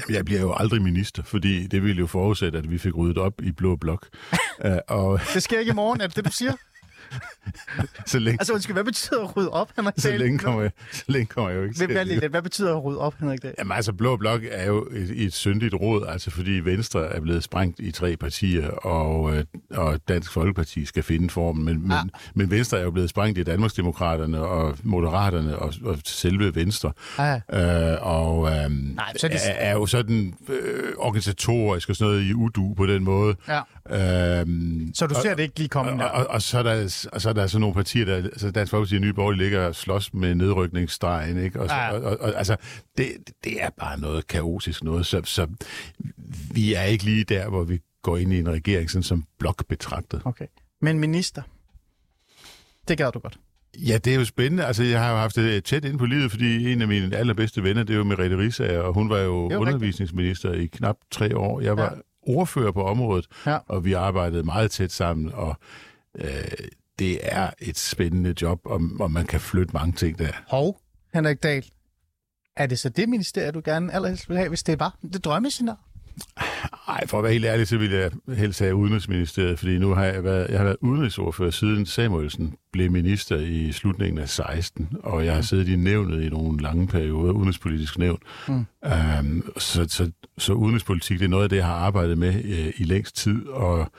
Jamen, 0.00 0.16
jeg 0.16 0.24
bliver 0.24 0.40
jo 0.40 0.52
aldrig 0.52 0.82
minister, 0.82 1.22
fordi 1.22 1.66
det 1.66 1.82
ville 1.82 2.00
jo 2.00 2.06
forudsætte, 2.06 2.58
at 2.58 2.70
vi 2.70 2.78
fik 2.78 2.96
ryddet 2.96 3.18
op 3.18 3.42
i 3.42 3.52
Blå 3.52 3.76
Blok. 3.76 4.08
uh, 4.64 4.70
og... 4.98 5.20
Det 5.34 5.42
sker 5.42 5.58
ikke 5.58 5.70
i 5.70 5.74
morgen, 5.74 6.00
er 6.00 6.06
det 6.06 6.16
det, 6.16 6.24
du 6.24 6.32
siger? 6.32 6.52
så 8.06 8.18
længe... 8.18 8.40
Altså, 8.40 8.52
undskyld, 8.52 8.74
hvad 8.74 8.84
betyder 8.84 9.22
at 9.22 9.36
rydde 9.36 9.50
op, 9.50 9.70
Henrik 9.76 9.94
Så 9.98 10.16
længe 10.16 10.38
kommer 10.38 10.62
jeg, 10.62 10.70
så 10.92 11.04
længe 11.06 11.26
kommer 11.26 11.50
jeg 11.50 11.58
jo 11.58 11.62
ikke 11.62 11.74
til 11.74 11.86
hvad, 11.86 12.28
hvad 12.28 12.42
betyder 12.42 12.76
at 12.76 12.84
rydde 12.84 12.98
op, 12.98 13.14
Henrik 13.20 13.42
Dahl? 13.42 13.54
Jamen 13.58 13.76
altså, 13.76 13.92
Blå 13.92 14.16
Blok 14.16 14.40
er 14.50 14.66
jo 14.66 14.88
et, 14.92 15.24
et 15.24 15.34
syndigt 15.34 15.74
råd, 15.74 16.06
altså 16.08 16.30
fordi 16.30 16.50
Venstre 16.50 17.06
er 17.06 17.20
blevet 17.20 17.44
sprængt 17.44 17.80
i 17.80 17.90
tre 17.90 18.16
partier, 18.16 18.68
og, 18.68 19.36
øh, 19.36 19.44
og 19.70 20.00
Dansk 20.08 20.32
Folkeparti 20.32 20.84
skal 20.84 21.02
finde 21.02 21.30
formen, 21.30 21.64
men, 21.64 21.90
ja. 21.90 22.02
men, 22.02 22.10
men 22.34 22.50
Venstre 22.50 22.78
er 22.78 22.82
jo 22.82 22.90
blevet 22.90 23.10
sprængt 23.10 23.38
i 23.38 23.42
Danmarksdemokraterne 23.42 24.40
og 24.40 24.78
Moderaterne 24.82 25.58
og, 25.58 25.74
og 25.84 25.98
selve 26.04 26.54
Venstre. 26.54 26.92
Ja. 27.18 27.34
Øh, 27.34 27.98
og 28.00 28.50
øh, 28.50 28.70
Nej, 28.70 29.12
så 29.16 29.26
er, 29.26 29.30
det... 29.30 29.40
er, 29.44 29.52
er 29.52 29.72
jo 29.72 29.86
sådan 29.86 30.34
øh, 30.48 30.92
organisatorisk 30.98 31.88
og 31.88 31.96
sådan 31.96 32.12
noget 32.12 32.24
i 32.24 32.34
udu 32.34 32.74
på 32.74 32.86
den 32.86 33.04
måde. 33.04 33.36
Ja. 33.48 33.60
Øh, 34.40 34.46
så 34.94 35.06
du 35.06 35.14
ser 35.14 35.30
og, 35.30 35.36
det 35.36 35.42
ikke 35.42 35.58
lige 35.58 35.68
komme 35.68 35.90
der? 35.90 36.04
Og, 36.04 36.26
og, 36.26 36.30
og 36.30 36.42
så 36.42 36.58
er 36.58 36.62
der 36.62 37.01
og 37.06 37.20
så 37.20 37.28
er 37.28 37.32
der 37.32 37.46
sådan 37.46 37.60
nogle 37.60 37.74
partier, 37.74 38.04
der, 38.04 38.16
altså 38.16 38.50
Dansk 38.50 38.70
Folkeparti 38.70 38.94
og 38.94 39.00
Nye 39.00 39.12
Borgerlige 39.12 39.42
ligger 39.42 39.66
og 39.66 39.74
slås 39.74 40.14
med 40.14 40.34
nedrykningsstregen, 40.34 41.44
ikke? 41.44 41.60
Og, 41.60 41.68
så, 41.68 41.74
ja. 41.74 41.92
og, 41.92 42.02
og, 42.02 42.20
og, 42.20 42.38
altså, 42.38 42.56
det, 42.98 43.12
det 43.44 43.62
er 43.62 43.70
bare 43.78 44.00
noget 44.00 44.26
kaotisk 44.26 44.84
noget, 44.84 45.06
så, 45.06 45.20
så 45.24 45.46
vi 46.54 46.74
er 46.74 46.82
ikke 46.82 47.04
lige 47.04 47.24
der, 47.24 47.48
hvor 47.48 47.64
vi 47.64 47.80
går 48.02 48.16
ind 48.16 48.32
i 48.32 48.38
en 48.38 48.48
regering 48.48 48.90
sådan 48.90 49.02
som 49.02 49.24
blok 49.38 49.66
betragtet. 49.68 50.22
Okay. 50.24 50.46
Men 50.80 50.98
minister, 50.98 51.42
det 52.88 52.98
gør 52.98 53.10
du 53.10 53.18
godt. 53.18 53.38
Ja, 53.78 53.98
det 53.98 54.14
er 54.14 54.18
jo 54.18 54.24
spændende. 54.24 54.64
Altså, 54.64 54.82
jeg 54.82 55.00
har 55.00 55.10
jo 55.10 55.16
haft 55.16 55.36
det 55.36 55.64
tæt 55.64 55.84
ind 55.84 55.98
på 55.98 56.06
livet, 56.06 56.30
fordi 56.30 56.72
en 56.72 56.82
af 56.82 56.88
mine 56.88 57.16
allerbedste 57.16 57.62
venner, 57.62 57.82
det 57.82 57.92
er 57.92 57.98
jo 57.98 58.04
Merete 58.04 58.38
Rissager, 58.38 58.80
og 58.80 58.94
hun 58.94 59.10
var 59.10 59.18
jo, 59.18 59.50
jo 59.52 59.58
undervisningsminister 59.58 60.50
rigtigt. 60.50 60.74
i 60.74 60.76
knap 60.76 60.96
tre 61.10 61.36
år. 61.36 61.60
Jeg 61.60 61.76
var 61.76 61.94
ja. 61.94 62.00
ordfører 62.22 62.72
på 62.72 62.82
området, 62.84 63.26
ja. 63.46 63.58
og 63.66 63.84
vi 63.84 63.92
arbejdede 63.92 64.42
meget 64.42 64.70
tæt 64.70 64.92
sammen, 64.92 65.32
og 65.32 65.56
øh, 66.18 66.44
det 66.98 67.18
er 67.22 67.50
et 67.60 67.78
spændende 67.78 68.34
job, 68.42 68.60
og, 68.64 68.80
og 69.00 69.10
man 69.10 69.26
kan 69.26 69.40
flytte 69.40 69.72
mange 69.72 69.92
ting 69.92 70.18
der. 70.18 70.32
Hov, 70.48 70.80
Henrik 71.14 71.42
Dahl, 71.42 71.64
er 72.56 72.66
det 72.66 72.78
så 72.78 72.88
det 72.88 73.08
ministerie, 73.08 73.50
du 73.50 73.62
gerne 73.64 73.92
allerhelst 73.94 74.28
vil 74.28 74.36
have, 74.36 74.48
hvis 74.48 74.62
det 74.62 74.80
var 74.80 74.98
det 75.12 75.24
drømmescenarie? 75.24 75.78
Nej, 76.88 77.06
for 77.06 77.18
at 77.18 77.24
være 77.24 77.32
helt 77.32 77.44
ærlig, 77.44 77.68
så 77.68 77.78
vil 77.78 77.90
jeg 77.90 78.10
helst 78.36 78.60
have 78.60 78.74
Udenrigsministeriet, 78.74 79.58
fordi 79.58 79.78
nu 79.78 79.94
har 79.94 80.04
jeg 80.04 80.24
været, 80.24 80.50
jeg 80.50 80.58
har 80.58 80.64
været 80.64 80.76
udenrigsordfører 80.80 81.50
siden 81.50 81.86
Samuelsen 81.86 82.54
blev 82.72 82.90
minister 82.90 83.36
i 83.36 83.72
slutningen 83.72 84.18
af 84.18 84.28
16, 84.28 84.88
og 85.02 85.24
jeg 85.24 85.34
har 85.34 85.42
siddet 85.42 85.68
i 85.68 85.76
nævnet 85.76 86.22
i 86.22 86.28
nogle 86.28 86.62
lange 86.62 86.86
perioder, 86.86 87.32
udenrigspolitisk 87.32 87.98
nævn. 87.98 88.18
Mm. 88.48 88.66
Um, 89.20 89.52
så, 89.58 89.86
så, 89.88 90.10
så 90.38 90.52
udenrigspolitik, 90.52 91.18
det 91.18 91.24
er 91.24 91.28
noget 91.28 91.44
af 91.44 91.48
det, 91.48 91.56
jeg 91.56 91.66
har 91.66 91.74
arbejdet 91.74 92.18
med 92.18 92.34
uh, 92.34 92.80
i 92.80 92.84
længst 92.84 93.16
tid, 93.16 93.46
og 93.46 93.92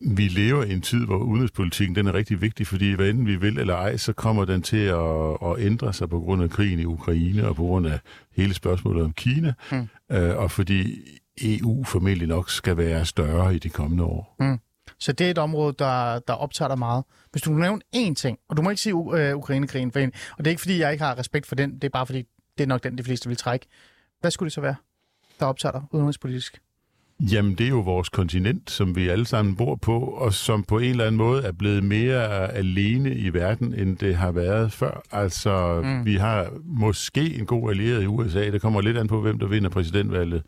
vi 0.00 0.28
lever 0.28 0.64
i 0.64 0.72
en 0.72 0.80
tid, 0.80 1.06
hvor 1.06 1.16
udenrigspolitikken 1.16 1.96
den 1.96 2.06
er 2.06 2.14
rigtig 2.14 2.40
vigtig, 2.40 2.66
fordi 2.66 2.92
hvad 2.92 3.08
enten 3.08 3.26
vi 3.26 3.36
vil 3.36 3.58
eller 3.58 3.74
ej, 3.74 3.96
så 3.96 4.12
kommer 4.12 4.44
den 4.44 4.62
til 4.62 4.84
at, 4.84 5.36
at 5.44 5.58
ændre 5.58 5.92
sig 5.92 6.08
på 6.08 6.20
grund 6.20 6.42
af 6.42 6.50
krigen 6.50 6.78
i 6.78 6.84
Ukraine 6.84 7.48
og 7.48 7.56
på 7.56 7.62
grund 7.62 7.86
af 7.86 8.00
hele 8.36 8.54
spørgsmålet 8.54 9.04
om 9.04 9.12
Kina, 9.12 9.52
mm. 9.72 9.88
øh, 10.12 10.36
og 10.36 10.50
fordi 10.50 10.98
EU 11.42 11.84
formentlig 11.84 12.28
nok 12.28 12.50
skal 12.50 12.76
være 12.76 13.06
større 13.06 13.54
i 13.54 13.58
de 13.58 13.70
kommende 13.70 14.04
år. 14.04 14.36
Mm. 14.40 14.58
Så 14.98 15.12
det 15.12 15.26
er 15.26 15.30
et 15.30 15.38
område, 15.38 15.74
der, 15.78 16.18
der 16.18 16.32
optager 16.32 16.68
dig 16.68 16.78
meget. 16.78 17.04
Hvis 17.32 17.42
du 17.42 17.50
nævne 17.50 17.82
én 17.96 18.14
ting, 18.14 18.38
og 18.48 18.56
du 18.56 18.62
må 18.62 18.70
ikke 18.70 18.82
sige 18.82 18.94
uh, 18.94 19.36
Ukraine-krigen, 19.36 19.92
for 19.92 19.98
en, 19.98 20.12
og 20.32 20.38
det 20.38 20.46
er 20.46 20.50
ikke 20.50 20.60
fordi, 20.60 20.78
jeg 20.78 20.92
ikke 20.92 21.04
har 21.04 21.18
respekt 21.18 21.46
for 21.46 21.54
den, 21.54 21.74
det 21.74 21.84
er 21.84 21.88
bare 21.88 22.06
fordi, 22.06 22.26
det 22.58 22.64
er 22.64 22.68
nok 22.68 22.84
den, 22.84 22.98
de 22.98 23.04
fleste 23.04 23.28
vil 23.28 23.36
trække. 23.36 23.66
Hvad 24.20 24.30
skulle 24.30 24.46
det 24.46 24.52
så 24.52 24.60
være, 24.60 24.74
der 25.40 25.46
optager 25.46 25.72
dig 25.72 25.82
udenrigspolitisk? 25.90 26.60
Jamen, 27.20 27.54
det 27.54 27.64
er 27.64 27.68
jo 27.68 27.80
vores 27.80 28.08
kontinent, 28.08 28.70
som 28.70 28.96
vi 28.96 29.08
alle 29.08 29.26
sammen 29.26 29.56
bor 29.56 29.76
på, 29.76 29.98
og 29.98 30.34
som 30.34 30.62
på 30.62 30.78
en 30.78 30.90
eller 30.90 31.04
anden 31.04 31.18
måde 31.18 31.42
er 31.42 31.52
blevet 31.52 31.84
mere 31.84 32.52
alene 32.52 33.14
i 33.14 33.34
verden, 33.34 33.74
end 33.74 33.96
det 33.96 34.16
har 34.16 34.32
været 34.32 34.72
før. 34.72 35.02
Altså, 35.12 35.80
mm. 35.84 36.06
vi 36.06 36.14
har 36.14 36.48
måske 36.64 37.34
en 37.38 37.46
god 37.46 37.70
allieret 37.70 38.02
i 38.02 38.06
USA. 38.06 38.50
Det 38.50 38.60
kommer 38.60 38.80
lidt 38.80 38.98
an 38.98 39.08
på, 39.08 39.20
hvem 39.20 39.38
der 39.38 39.46
vinder 39.46 39.70
præsidentvalget 39.70 40.42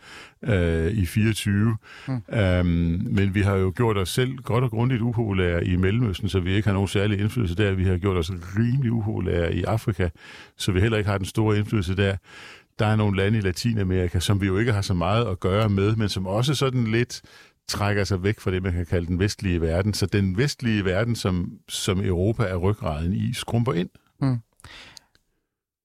øh, 0.44 0.92
i 0.92 1.06
24. 1.06 1.76
Mm. 2.08 2.22
Um, 2.60 2.66
men 3.10 3.34
vi 3.34 3.40
har 3.40 3.56
jo 3.56 3.72
gjort 3.76 3.98
os 3.98 4.08
selv 4.08 4.36
godt 4.36 4.64
og 4.64 4.70
grundigt 4.70 5.02
upopulære 5.02 5.66
i 5.66 5.76
Mellemøsten, 5.76 6.28
så 6.28 6.40
vi 6.40 6.52
ikke 6.52 6.68
har 6.68 6.74
nogen 6.74 6.88
særlig 6.88 7.20
indflydelse 7.20 7.56
der. 7.56 7.72
Vi 7.72 7.84
har 7.84 7.98
gjort 7.98 8.16
os 8.16 8.30
rimelig 8.30 8.92
upopulære 8.92 9.54
i 9.54 9.62
Afrika, 9.62 10.08
så 10.56 10.72
vi 10.72 10.80
heller 10.80 10.98
ikke 10.98 11.10
har 11.10 11.18
den 11.18 11.26
store 11.26 11.58
indflydelse 11.58 11.96
der 11.96 12.16
der 12.82 12.88
er 12.88 12.96
nogle 12.96 13.16
lande 13.16 13.38
i 13.38 13.40
Latinamerika, 13.40 14.20
som 14.20 14.40
vi 14.40 14.46
jo 14.46 14.58
ikke 14.58 14.72
har 14.72 14.82
så 14.82 14.94
meget 14.94 15.26
at 15.26 15.40
gøre 15.40 15.68
med, 15.68 15.96
men 15.96 16.08
som 16.08 16.26
også 16.26 16.54
sådan 16.54 16.86
lidt 16.86 17.22
trækker 17.68 18.04
sig 18.04 18.22
væk 18.22 18.40
fra 18.40 18.50
det, 18.50 18.62
man 18.62 18.72
kan 18.72 18.86
kalde 18.86 19.06
den 19.06 19.18
vestlige 19.18 19.60
verden. 19.60 19.94
Så 19.94 20.06
den 20.06 20.36
vestlige 20.36 20.84
verden, 20.84 21.16
som, 21.16 21.52
som 21.68 22.00
Europa 22.00 22.42
er 22.42 22.56
ryggraden 22.56 23.12
i, 23.12 23.34
skrumper 23.34 23.72
ind. 23.72 23.88
Mm. 24.20 24.38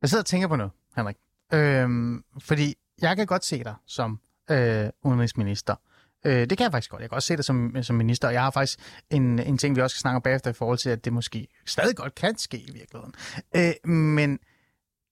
Jeg 0.02 0.10
sidder 0.10 0.22
og 0.22 0.26
tænker 0.26 0.48
på 0.48 0.56
noget, 0.56 0.72
Henrik. 0.96 1.16
Øhm, 1.54 2.24
fordi 2.40 2.76
jeg 3.02 3.16
kan 3.16 3.26
godt 3.26 3.46
se 3.46 3.64
dig 3.64 3.76
som 3.88 4.20
øh, 4.52 4.90
udenrigsminister. 5.04 5.76
Øh, 6.26 6.50
det 6.50 6.58
kan 6.58 6.64
jeg 6.64 6.72
faktisk 6.72 6.92
godt. 6.92 7.02
Jeg 7.02 7.10
kan 7.10 7.16
også 7.16 7.28
se 7.28 7.36
dig 7.36 7.46
som, 7.46 7.84
som 7.84 7.96
minister. 7.96 8.30
Jeg 8.30 8.42
har 8.42 8.52
faktisk 8.52 8.80
en, 9.10 9.40
en 9.40 9.58
ting, 9.58 9.76
vi 9.76 9.82
også 9.82 9.94
skal 9.94 10.02
snakke 10.02 10.16
om 10.16 10.22
bagefter 10.22 10.50
i 10.50 10.54
forhold 10.54 10.78
til, 10.78 10.90
at 10.90 11.06
det 11.06 11.14
måske 11.14 11.48
stadig 11.66 11.96
godt 11.96 12.16
kan 12.16 12.38
ske 12.38 12.58
i 12.58 12.72
virkeligheden. 12.74 13.14
Øh, 13.56 13.90
men 13.92 14.40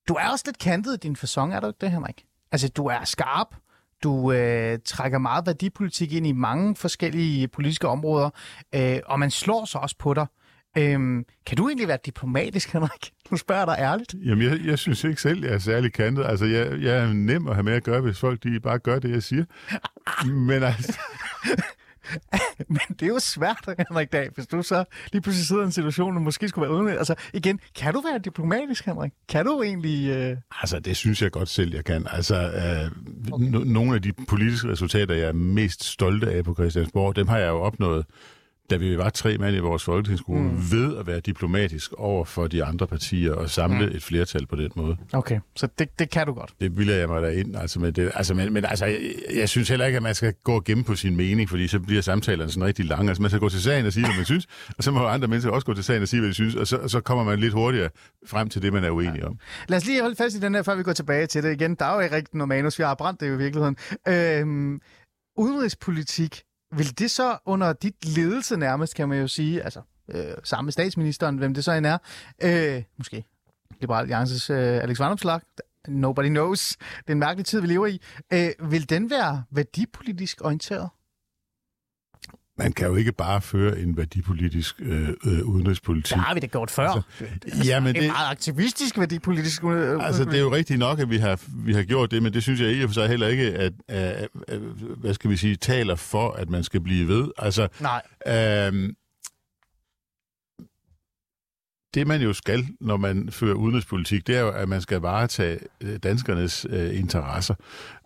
du 0.08 0.14
er 0.14 0.30
også 0.30 0.44
lidt 0.48 0.60
kantet 0.60 0.94
i 0.94 0.98
din 0.98 1.16
fasong, 1.16 1.54
er 1.54 1.60
du 1.60 1.68
ikke 1.68 1.78
det, 1.82 1.92
Henrik? 1.92 2.26
Altså, 2.52 2.70
du 2.70 2.86
er 2.86 3.04
skarp. 3.04 3.56
Du 4.04 4.32
øh, 4.32 4.80
trækker 4.86 5.18
meget 5.18 5.46
værdipolitik 5.46 6.14
ind 6.14 6.28
i 6.28 6.32
mange 6.32 6.76
forskellige 6.76 7.48
politiske 7.48 7.88
områder, 7.88 8.30
øh, 8.76 9.00
og 9.06 9.20
man 9.20 9.32
slår 9.32 9.66
sig 9.66 9.82
også 9.82 9.96
på 10.00 10.14
dig. 10.14 10.26
Øhm, 10.78 11.26
kan 11.46 11.58
du 11.58 11.68
egentlig 11.68 11.88
være 11.88 11.98
diplomatisk, 12.06 12.74
Henrik? 12.74 13.12
Nu 13.32 13.38
spørger 13.38 13.66
dig 13.66 13.76
ærligt. 13.80 14.16
Jamen, 14.26 14.44
jeg, 14.44 14.60
jeg 14.66 14.80
synes 14.80 15.04
ikke 15.04 15.22
selv, 15.22 15.46
jeg 15.46 15.54
er 15.54 15.60
særlig 15.60 15.94
kantet. 15.94 16.26
Altså, 16.26 16.46
jeg, 16.46 16.82
jeg 16.82 16.98
er 16.98 17.14
nem 17.14 17.48
at 17.48 17.56
have 17.56 17.64
med 17.64 17.74
at 17.74 17.84
gøre, 17.84 18.02
hvis 18.02 18.20
folk 18.20 18.44
de 18.44 18.60
bare 18.60 18.80
gør 18.80 19.00
det, 19.00 19.12
jeg 19.12 19.24
siger. 19.24 19.46
Men 20.50 20.64
altså... 20.64 21.00
Men 22.76 22.80
det 22.90 23.02
er 23.02 23.08
jo 23.08 23.20
svært, 23.20 23.76
Henrik 23.90 24.12
Dag, 24.12 24.30
hvis 24.36 24.48
du 24.48 24.62
så 24.62 24.84
lige 25.12 25.22
pludselig 25.22 25.48
sidder 25.48 25.62
i 25.62 25.66
en 25.66 25.72
situation, 25.72 26.12
hvor 26.12 26.22
måske 26.22 26.50
skulle 26.50 26.70
være 26.70 26.78
uden. 26.78 26.88
Altså 26.88 27.16
igen, 27.34 27.60
kan 27.76 27.94
du 27.94 28.02
være 28.02 28.20
diplomatisk, 28.20 28.86
Henrik? 28.86 29.12
Kan 29.30 29.46
du 29.46 29.62
egentlig... 29.62 30.10
Øh... 30.10 30.38
Altså, 30.62 30.80
det 30.80 30.98
synes 30.98 31.22
jeg 31.22 31.32
godt 31.32 31.50
selv, 31.50 31.76
jeg 31.76 31.86
kan. 31.86 32.08
Altså, 32.12 32.36
øh, 32.36 32.92
okay. 33.32 33.46
nogle 33.66 33.96
af 33.96 34.02
de 34.02 34.12
politiske 34.28 34.68
resultater, 34.68 35.16
jeg 35.16 35.28
er 35.28 35.34
mest 35.34 35.84
stolte 35.84 36.32
af 36.32 36.44
på 36.44 36.54
Christiansborg, 36.54 37.16
dem 37.16 37.28
har 37.28 37.38
jeg 37.38 37.48
jo 37.48 37.62
opnået 37.62 38.06
da 38.70 38.76
vi 38.76 38.98
var 38.98 39.10
tre 39.10 39.38
mænd 39.38 39.56
i 39.56 39.60
vores 39.60 39.84
folketingsgruppe, 39.84 40.44
mm. 40.44 40.72
ved 40.72 40.98
at 40.98 41.08
være 41.08 41.20
diplomatisk 41.20 41.94
over 41.94 42.26
for 42.26 42.48
de 42.48 42.64
andre 42.64 42.88
partier 42.88 43.34
og 43.34 43.50
samle 43.50 43.86
mm. 43.86 43.96
et 43.96 44.04
flertal 44.04 44.48
på 44.48 44.56
den 44.56 44.72
måde. 44.76 44.98
Okay, 45.14 45.40
så 45.56 45.68
det, 45.80 46.00
det 46.00 46.10
kan 46.10 46.28
du 46.28 46.34
godt. 46.34 46.54
Det 46.62 46.78
vil 46.78 46.88
jeg 46.88 47.08
mig 47.08 47.22
da 47.22 47.30
ind. 47.30 47.56
Altså, 47.56 47.80
med 47.80 47.92
det, 47.92 48.12
altså, 48.14 48.34
men, 48.34 48.54
men 48.54 48.66
altså, 48.66 48.86
jeg, 48.86 49.00
jeg 49.36 49.50
synes 49.50 49.70
heller 49.70 49.86
ikke, 49.86 49.98
at 49.98 50.04
man 50.04 50.16
skal 50.16 50.34
gå 50.44 50.56
og 50.56 50.64
gemme 50.64 50.84
på 50.84 50.96
sin 50.96 51.16
mening, 51.16 51.50
fordi 51.50 51.68
så 51.68 51.80
bliver 51.80 52.02
samtalerne 52.02 52.52
sådan 52.52 52.68
rigtig 52.68 52.86
lange. 52.86 53.10
Altså, 53.10 53.22
man 53.22 53.30
skal 53.30 53.40
gå 53.40 53.50
til 53.50 53.62
sagen 53.62 53.86
og 53.86 53.94
sige, 53.94 54.06
hvad 54.06 54.16
man 54.16 54.26
synes, 54.26 54.48
og 54.78 54.84
så 54.84 54.92
må 54.92 55.08
andre 55.08 55.28
mennesker 55.28 55.52
også 55.52 55.66
gå 55.66 55.74
til 55.74 55.84
sagen 55.84 56.02
og 56.02 56.08
sige, 56.08 56.20
hvad 56.20 56.30
de 56.30 56.34
synes, 56.34 56.56
og 56.56 56.68
så, 56.68 56.78
og 56.78 56.90
så 56.90 57.00
kommer 57.00 57.24
man 57.24 57.40
lidt 57.40 57.54
hurtigere 57.54 57.90
frem 58.28 58.50
til 58.50 58.62
det, 58.62 58.74
man 58.74 58.84
er 58.84 58.90
uenig 58.90 59.20
ja. 59.20 59.28
om. 59.28 59.40
Lad 59.68 59.78
os 59.78 59.86
lige 59.86 60.02
holde 60.02 60.16
fast 60.16 60.36
i 60.36 60.40
den 60.40 60.56
her, 60.56 60.64
før 60.64 60.76
vi 60.76 60.84
går 60.84 60.94
tilbage 60.94 61.28
til 61.28 61.44
det 61.44 61.62
igen. 61.62 61.76
Der 61.76 61.86
er 61.86 61.94
jo 61.94 62.00
ikke 62.00 62.16
rigtig 62.16 62.36
noget 62.36 62.50
manus, 62.50 62.80
vi 62.80 62.84
har 62.84 62.96
brændt 62.96 63.20
det 63.22 63.30
jo 63.30 63.34
i 63.34 63.38
virkeligheden. 63.38 63.76
Øhm, 64.08 64.80
udenrigspolitik 65.38 66.42
vil 66.77 67.00
det 67.00 67.12
så 67.12 67.38
under 67.46 67.74
dit 67.74 68.15
ledelse 68.15 68.58
nærmest, 68.58 68.96
kan 68.96 69.10
man 69.10 69.20
jo 69.20 69.27
sige, 69.27 69.62
altså 69.62 69.82
øh, 70.10 70.24
sammen 70.44 70.65
med 70.65 70.72
statsministeren, 70.72 71.38
hvem 71.38 71.53
det 71.53 71.63
så 71.63 71.72
end 71.72 71.86
er, 71.86 71.98
øh, 72.44 72.84
måske 72.98 73.25
Liberal 73.82 74.01
Alliances 74.01 74.50
øh, 74.50 74.58
Alex 74.58 75.00
Vandomslag, 75.00 75.41
nobody 75.88 76.27
knows, 76.27 76.75
det 76.77 77.08
er 77.08 77.12
en 77.12 77.20
mærkelig 77.20 77.46
tid, 77.46 77.62
vi 77.62 77.67
lever 77.67 77.88
i, 77.88 78.01
øh, 78.34 78.72
vil 78.72 78.89
den 78.89 79.10
være 79.10 79.44
værdipolitisk 79.51 80.41
orienteret? 80.41 80.89
Man 82.58 82.72
kan 82.74 82.88
jo 82.88 82.96
ikke 82.96 83.12
bare 83.12 83.42
føre 83.42 83.80
en 83.80 83.98
værdipolitisk 83.98 84.76
øh, 84.80 85.10
øh, 85.26 85.46
udenrigspolitik. 85.46 86.16
Det 86.16 86.24
har 86.24 86.34
vi 86.34 86.40
da 86.40 86.48
gjort 86.48 86.72
før. 86.72 86.90
Altså, 86.90 87.26
altså, 87.46 87.64
ja, 87.66 87.80
men 87.80 87.96
en 87.96 88.02
det, 88.02 88.08
meget 88.08 88.32
aktivistisk 88.32 88.98
værdipolitisk 88.98 89.64
udenrigspolitik. 89.64 90.08
Altså, 90.08 90.26
det 90.26 90.36
er 90.36 90.40
jo 90.40 90.52
rigtigt 90.56 90.80
nok, 90.80 91.00
at 91.00 91.10
vi 91.10 91.18
har, 91.18 91.40
vi 91.48 91.74
har 91.74 91.84
gjort 91.84 92.12
det, 92.12 92.24
men 92.24 92.34
det 92.34 92.44
synes 92.44 92.62
jeg 92.62 92.70
ikke 92.70 92.88
for 92.88 92.94
sig 92.94 93.08
heller 93.08 93.28
ikke, 93.28 93.44
at, 93.44 93.74
at, 93.88 94.28
at, 94.48 94.60
hvad 94.98 95.14
skal 95.14 95.30
vi 95.30 95.38
sige, 95.38 95.56
taler 95.56 95.96
for, 95.96 96.32
at 96.32 96.50
man 96.50 96.64
skal 96.64 96.82
blive 96.82 97.08
ved. 97.08 97.32
Altså, 97.38 97.68
Nej. 97.80 98.02
Øh, 98.28 98.90
det 101.96 102.08
man 102.08 102.22
jo 102.22 102.34
skal, 102.34 102.68
når 102.82 102.98
man 102.98 103.30
fører 103.32 103.54
udenrigspolitik, 103.54 104.28
det 104.28 104.38
er 104.38 104.42
jo, 104.42 104.50
at 104.50 104.70
man 104.70 104.82
skal 104.82 105.02
varetage 105.02 105.60
øh, 105.82 105.98
danskernes 106.04 106.66
øh, 106.70 107.00
interesser. 107.00 107.56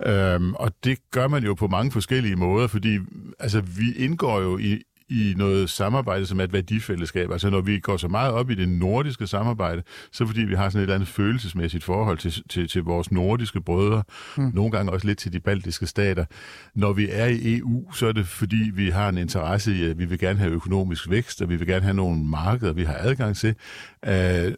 Øhm, 0.05 0.53
og 0.53 0.71
det 0.83 0.99
gør 1.11 1.27
man 1.27 1.43
jo 1.43 1.53
på 1.53 1.67
mange 1.67 1.91
forskellige 1.91 2.35
måder, 2.35 2.67
fordi 2.67 2.99
altså, 3.39 3.61
vi 3.61 3.93
indgår 3.97 4.41
jo 4.41 4.57
i, 4.57 4.81
i 5.09 5.33
noget 5.37 5.69
samarbejde, 5.69 6.25
som 6.25 6.39
er 6.39 6.43
et 6.43 6.53
værdifællesskab. 6.53 7.31
Altså 7.31 7.49
når 7.49 7.61
vi 7.61 7.79
går 7.79 7.97
så 7.97 8.07
meget 8.07 8.31
op 8.31 8.49
i 8.49 8.55
det 8.55 8.69
nordiske 8.69 9.27
samarbejde, 9.27 9.83
så 10.11 10.25
fordi 10.25 10.41
vi 10.41 10.55
har 10.55 10.69
sådan 10.69 10.79
et 10.79 10.83
eller 10.83 10.95
andet 10.95 11.07
følelsesmæssigt 11.07 11.83
forhold 11.83 12.17
til, 12.17 12.43
til, 12.49 12.67
til 12.67 12.83
vores 12.83 13.11
nordiske 13.11 13.61
brødre, 13.61 14.03
mm. 14.37 14.51
nogle 14.53 14.71
gange 14.71 14.91
også 14.91 15.07
lidt 15.07 15.19
til 15.19 15.33
de 15.33 15.39
baltiske 15.39 15.87
stater. 15.87 16.25
Når 16.75 16.93
vi 16.93 17.07
er 17.11 17.25
i 17.25 17.57
EU, 17.57 17.91
så 17.93 18.07
er 18.07 18.11
det 18.11 18.27
fordi, 18.27 18.71
vi 18.73 18.89
har 18.89 19.09
en 19.09 19.17
interesse 19.17 19.75
i, 19.75 19.85
at 19.85 19.99
vi 19.99 20.05
vil 20.05 20.19
gerne 20.19 20.39
have 20.39 20.51
økonomisk 20.51 21.09
vækst, 21.09 21.41
og 21.41 21.49
vi 21.49 21.55
vil 21.55 21.67
gerne 21.67 21.81
have 21.81 21.95
nogle 21.95 22.23
markeder, 22.25 22.73
vi 22.73 22.83
har 22.83 22.97
adgang 22.99 23.35
til. 23.35 23.55
Uh, 24.07 24.13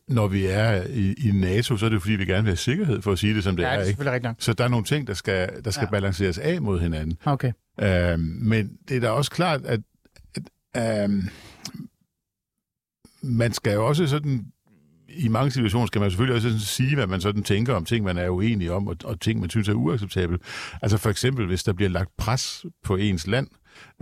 når 0.07 0.27
vi 0.27 0.45
er 0.45 0.83
i, 0.89 1.13
i 1.27 1.31
NATO, 1.33 1.77
så 1.77 1.85
er 1.85 1.89
det 1.89 2.01
fordi, 2.01 2.13
vi 2.13 2.25
gerne 2.25 2.43
vil 2.43 2.49
have 2.49 2.55
sikkerhed, 2.55 3.01
for 3.01 3.11
at 3.11 3.19
sige 3.19 3.35
det 3.35 3.43
som 3.43 3.55
det 3.55 3.63
ja, 3.63 3.69
er. 3.69 3.71
Det 3.83 4.07
er 4.07 4.13
ikke? 4.13 4.35
Så 4.39 4.53
der 4.53 4.63
er 4.63 4.67
nogle 4.67 4.85
ting, 4.85 5.07
der 5.07 5.13
skal, 5.13 5.49
der 5.65 5.71
skal 5.71 5.85
ja. 5.85 5.91
balanceres 5.91 6.37
af 6.37 6.61
mod 6.61 6.79
hinanden. 6.79 7.17
Okay. 7.25 7.51
Uh, 7.77 8.19
men 8.19 8.71
det 8.89 8.97
er 8.97 9.01
da 9.01 9.09
også 9.09 9.31
klart, 9.31 9.61
at 9.65 9.79
Um, 10.77 11.29
man 13.21 13.53
skal 13.53 13.73
jo 13.73 13.87
også 13.87 14.07
sådan 14.07 14.45
i 15.15 15.27
mange 15.27 15.51
situationer 15.51 15.85
skal 15.85 16.01
man 16.01 16.11
selvfølgelig 16.11 16.35
også 16.35 16.47
sådan 16.47 16.59
sige, 16.59 16.95
hvad 16.95 17.07
man 17.07 17.21
sådan 17.21 17.43
tænker 17.43 17.73
om 17.73 17.85
ting, 17.85 18.05
man 18.05 18.17
er 18.17 18.29
uenig 18.29 18.71
om, 18.71 18.87
og, 18.87 18.95
og 19.03 19.19
ting, 19.19 19.39
man 19.39 19.49
synes 19.49 19.69
er 19.69 19.73
uacceptabelt. 19.73 20.41
Altså 20.81 20.97
for 20.97 21.09
eksempel, 21.09 21.45
hvis 21.45 21.63
der 21.63 21.73
bliver 21.73 21.89
lagt 21.89 22.17
pres 22.17 22.65
på 22.83 22.95
ens 22.95 23.27
land, 23.27 23.47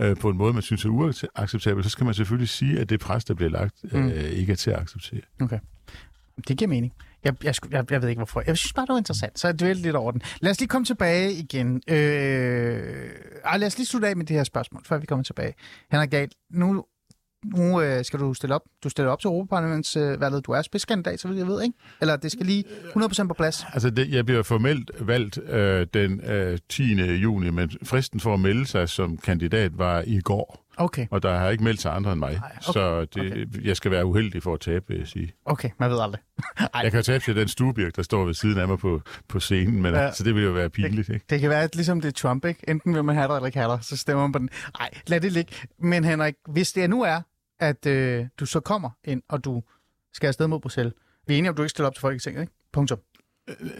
øh, 0.00 0.16
på 0.16 0.30
en 0.30 0.36
måde, 0.36 0.52
man 0.52 0.62
synes 0.62 0.84
er 0.84 0.88
uacceptabelt, 0.88 1.84
så 1.84 1.90
skal 1.90 2.04
man 2.04 2.14
selvfølgelig 2.14 2.48
sige, 2.48 2.80
at 2.80 2.90
det 2.90 3.00
pres, 3.00 3.24
der 3.24 3.34
bliver 3.34 3.50
lagt, 3.50 3.74
øh, 3.92 4.04
mm. 4.04 4.10
ikke 4.10 4.52
er 4.52 4.56
til 4.56 4.70
at 4.70 4.78
acceptere. 4.78 5.20
Okay. 5.40 5.58
Det 6.48 6.58
giver 6.58 6.68
mening. 6.68 6.92
Jeg, 7.24 7.44
jeg, 7.44 7.54
jeg, 7.70 7.90
jeg 7.90 8.02
ved 8.02 8.08
ikke, 8.08 8.18
hvorfor. 8.18 8.42
Jeg 8.46 8.58
synes 8.58 8.72
bare, 8.72 8.86
det 8.86 8.92
var 8.92 8.98
interessant, 8.98 9.38
så 9.38 9.48
jeg 9.48 9.58
dvælte 9.58 9.82
lidt 9.82 9.96
over 9.96 10.12
den. 10.12 10.22
Lad 10.40 10.50
os 10.50 10.60
lige 10.60 10.68
komme 10.68 10.84
tilbage 10.84 11.32
igen. 11.32 11.82
Øh, 11.88 13.10
ej, 13.44 13.56
lad 13.56 13.66
os 13.66 13.78
lige 13.78 13.86
slutte 13.86 14.08
af 14.08 14.16
med 14.16 14.26
det 14.26 14.36
her 14.36 14.44
spørgsmål, 14.44 14.82
før 14.84 14.98
vi 14.98 15.06
kommer 15.06 15.22
tilbage. 15.22 15.54
Henrik 15.90 16.12
Dahl, 16.12 16.30
nu, 16.50 16.84
nu 17.44 17.80
øh, 17.80 18.04
skal 18.04 18.20
du 18.20 18.34
stille 18.34 18.54
op. 18.54 18.62
Du 18.84 18.88
stiller 18.88 19.10
op 19.10 19.20
til 19.20 19.28
Europaparlamentsvalget. 19.28 20.36
Øh, 20.36 20.42
du 20.46 20.52
er 20.52 20.62
spidskandidat, 20.62 21.20
så 21.20 21.28
vil 21.28 21.36
jeg 21.36 21.46
ved, 21.46 21.62
ikke? 21.62 21.74
Eller 22.00 22.16
det 22.16 22.32
skal 22.32 22.46
lige 22.46 22.64
100% 22.96 23.26
på 23.26 23.34
plads. 23.34 23.64
Altså, 23.72 23.90
det, 23.90 24.10
jeg 24.10 24.26
bliver 24.26 24.42
formelt 24.42 24.90
valgt 25.00 25.38
øh, 25.38 25.86
den 25.94 26.20
øh, 26.20 26.58
10. 26.68 26.94
juni, 26.94 27.50
men 27.50 27.70
fristen 27.82 28.20
for 28.20 28.34
at 28.34 28.40
melde 28.40 28.66
sig 28.66 28.88
som 28.88 29.16
kandidat 29.16 29.78
var 29.78 30.02
i 30.06 30.20
går. 30.20 30.66
Okay. 30.80 31.06
Og 31.10 31.22
der 31.22 31.38
har 31.38 31.48
ikke 31.48 31.64
meldt 31.64 31.80
sig 31.80 31.92
andre 31.92 32.12
end 32.12 32.18
mig. 32.18 32.32
Ej, 32.34 32.52
okay. 32.68 32.72
Så 32.72 33.00
det, 33.04 33.32
okay. 33.32 33.64
jeg 33.64 33.76
skal 33.76 33.90
være 33.90 34.06
uheldig 34.06 34.42
for 34.42 34.54
at 34.54 34.60
tabe, 34.60 34.84
vil 34.88 34.98
jeg 34.98 35.08
sige. 35.08 35.32
Okay, 35.44 35.70
man 35.78 35.90
ved 35.90 36.00
aldrig. 36.00 36.20
jeg 36.82 36.92
kan 36.92 37.02
tabe 37.02 37.24
til 37.24 37.36
den 37.36 37.48
stuebirk, 37.48 37.96
der 37.96 38.02
står 38.02 38.24
ved 38.24 38.34
siden 38.34 38.58
af 38.58 38.68
mig 38.68 38.78
på, 38.78 39.00
på 39.28 39.40
scenen, 39.40 39.82
men 39.82 39.94
ja. 39.94 40.00
altså, 40.00 40.24
det 40.24 40.34
vil 40.34 40.44
jo 40.44 40.50
være 40.50 40.70
pinligt. 40.70 41.06
Det, 41.06 41.14
ikke? 41.14 41.26
det 41.30 41.40
kan 41.40 41.50
være 41.50 41.62
at 41.62 41.74
ligesom 41.74 42.00
det 42.00 42.08
er 42.08 42.12
Trump, 42.12 42.44
ikke? 42.44 42.70
Enten 42.70 42.94
vil 42.94 43.04
man 43.04 43.16
have 43.16 43.28
dig 43.28 43.34
eller 43.34 43.46
ikke 43.46 43.58
have 43.58 43.72
dig, 43.72 43.78
så 43.82 43.96
stemmer 43.96 44.22
man 44.24 44.32
på 44.32 44.38
den. 44.38 44.50
Nej, 44.78 44.90
lad 45.06 45.20
det 45.20 45.32
ligge. 45.32 45.54
Men 45.78 46.04
Henrik, 46.04 46.34
hvis 46.48 46.72
det 46.72 46.90
nu 46.90 47.02
er, 47.02 47.20
at 47.60 47.86
øh, 47.86 48.26
du 48.40 48.46
så 48.46 48.60
kommer 48.60 48.90
ind, 49.04 49.22
og 49.28 49.44
du 49.44 49.62
skal 50.12 50.28
afsted 50.28 50.46
mod 50.46 50.60
Bruxelles, 50.60 50.94
vi 51.26 51.34
er 51.34 51.38
enige 51.38 51.50
om, 51.50 51.56
du 51.56 51.62
ikke 51.62 51.70
stiller 51.70 51.86
op 51.86 51.94
til 51.94 52.00
Folketinget, 52.00 52.40
ikke? 52.40 52.52
Punktum. 52.72 52.98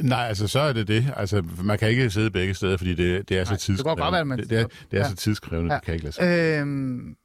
Nej, 0.00 0.26
altså 0.28 0.48
så 0.48 0.60
er 0.60 0.72
det 0.72 0.88
det. 0.88 1.12
Altså, 1.16 1.42
man 1.64 1.78
kan 1.78 1.88
ikke 1.88 2.10
sidde 2.10 2.30
begge 2.30 2.54
steder, 2.54 2.76
fordi 2.76 2.94
det, 2.94 3.28
det 3.28 3.38
er 3.38 3.44
Nej, 3.44 3.54
så 3.54 3.60
tidskrævende. 3.60 4.02
Det, 4.02 4.12
godt, 4.12 4.26
man 4.26 4.38
det, 4.38 4.50
det, 4.50 4.60
er, 4.60 4.66
det 4.90 4.96
er 4.96 5.02
ja. 5.02 5.08
så 5.08 5.16
tidskrævende, 5.16 5.72
ja. 5.72 5.78
det 5.78 5.84
kan 5.84 5.94
ikke 5.94 6.04
lade 6.04 6.14
sig. 6.14 6.58
Øhm, 6.60 7.16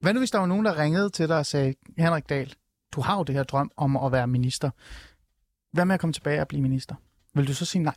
hvad 0.00 0.14
nu, 0.14 0.20
hvis 0.20 0.30
der 0.30 0.38
var 0.38 0.46
nogen, 0.46 0.64
der 0.64 0.78
ringede 0.78 1.10
til 1.10 1.28
dig 1.28 1.38
og 1.38 1.46
sagde, 1.46 1.74
Henrik 1.98 2.28
Dahl, 2.28 2.54
du 2.92 3.00
har 3.00 3.16
jo 3.16 3.22
det 3.22 3.34
her 3.34 3.42
drøm 3.42 3.70
om 3.76 3.96
at 3.96 4.12
være 4.12 4.26
minister. 4.26 4.70
Hvad 5.72 5.84
med 5.84 5.94
at 5.94 6.00
komme 6.00 6.12
tilbage 6.12 6.40
og 6.40 6.48
blive 6.48 6.62
minister? 6.62 6.94
Vil 7.34 7.48
du 7.48 7.54
så 7.54 7.64
sige 7.64 7.82
nej? 7.82 7.94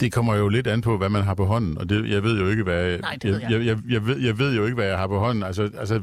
Det 0.00 0.12
kommer 0.12 0.34
jo 0.36 0.48
lidt 0.48 0.66
an 0.66 0.80
på, 0.80 0.96
hvad 0.98 1.08
man 1.08 1.22
har 1.22 1.34
på 1.34 1.44
hånden, 1.44 1.78
og 1.78 1.88
det, 1.88 2.10
jeg 2.10 2.22
ved 2.22 2.40
jo 2.40 2.48
ikke, 2.48 2.62
hvad... 2.62 2.98
Nej, 2.98 3.16
det 3.22 3.30
ved 3.32 3.40
jeg. 3.40 3.50
jeg, 3.50 3.64
jeg, 3.66 3.78
jeg, 3.88 4.06
ved, 4.06 4.18
jeg 4.18 4.38
ved 4.38 4.56
jo 4.56 4.64
ikke, 4.64 4.74
hvad 4.74 4.86
jeg 4.86 4.98
har 4.98 5.06
på 5.06 5.18
hånden. 5.18 5.42
Altså, 5.44 5.70
altså, 5.78 6.00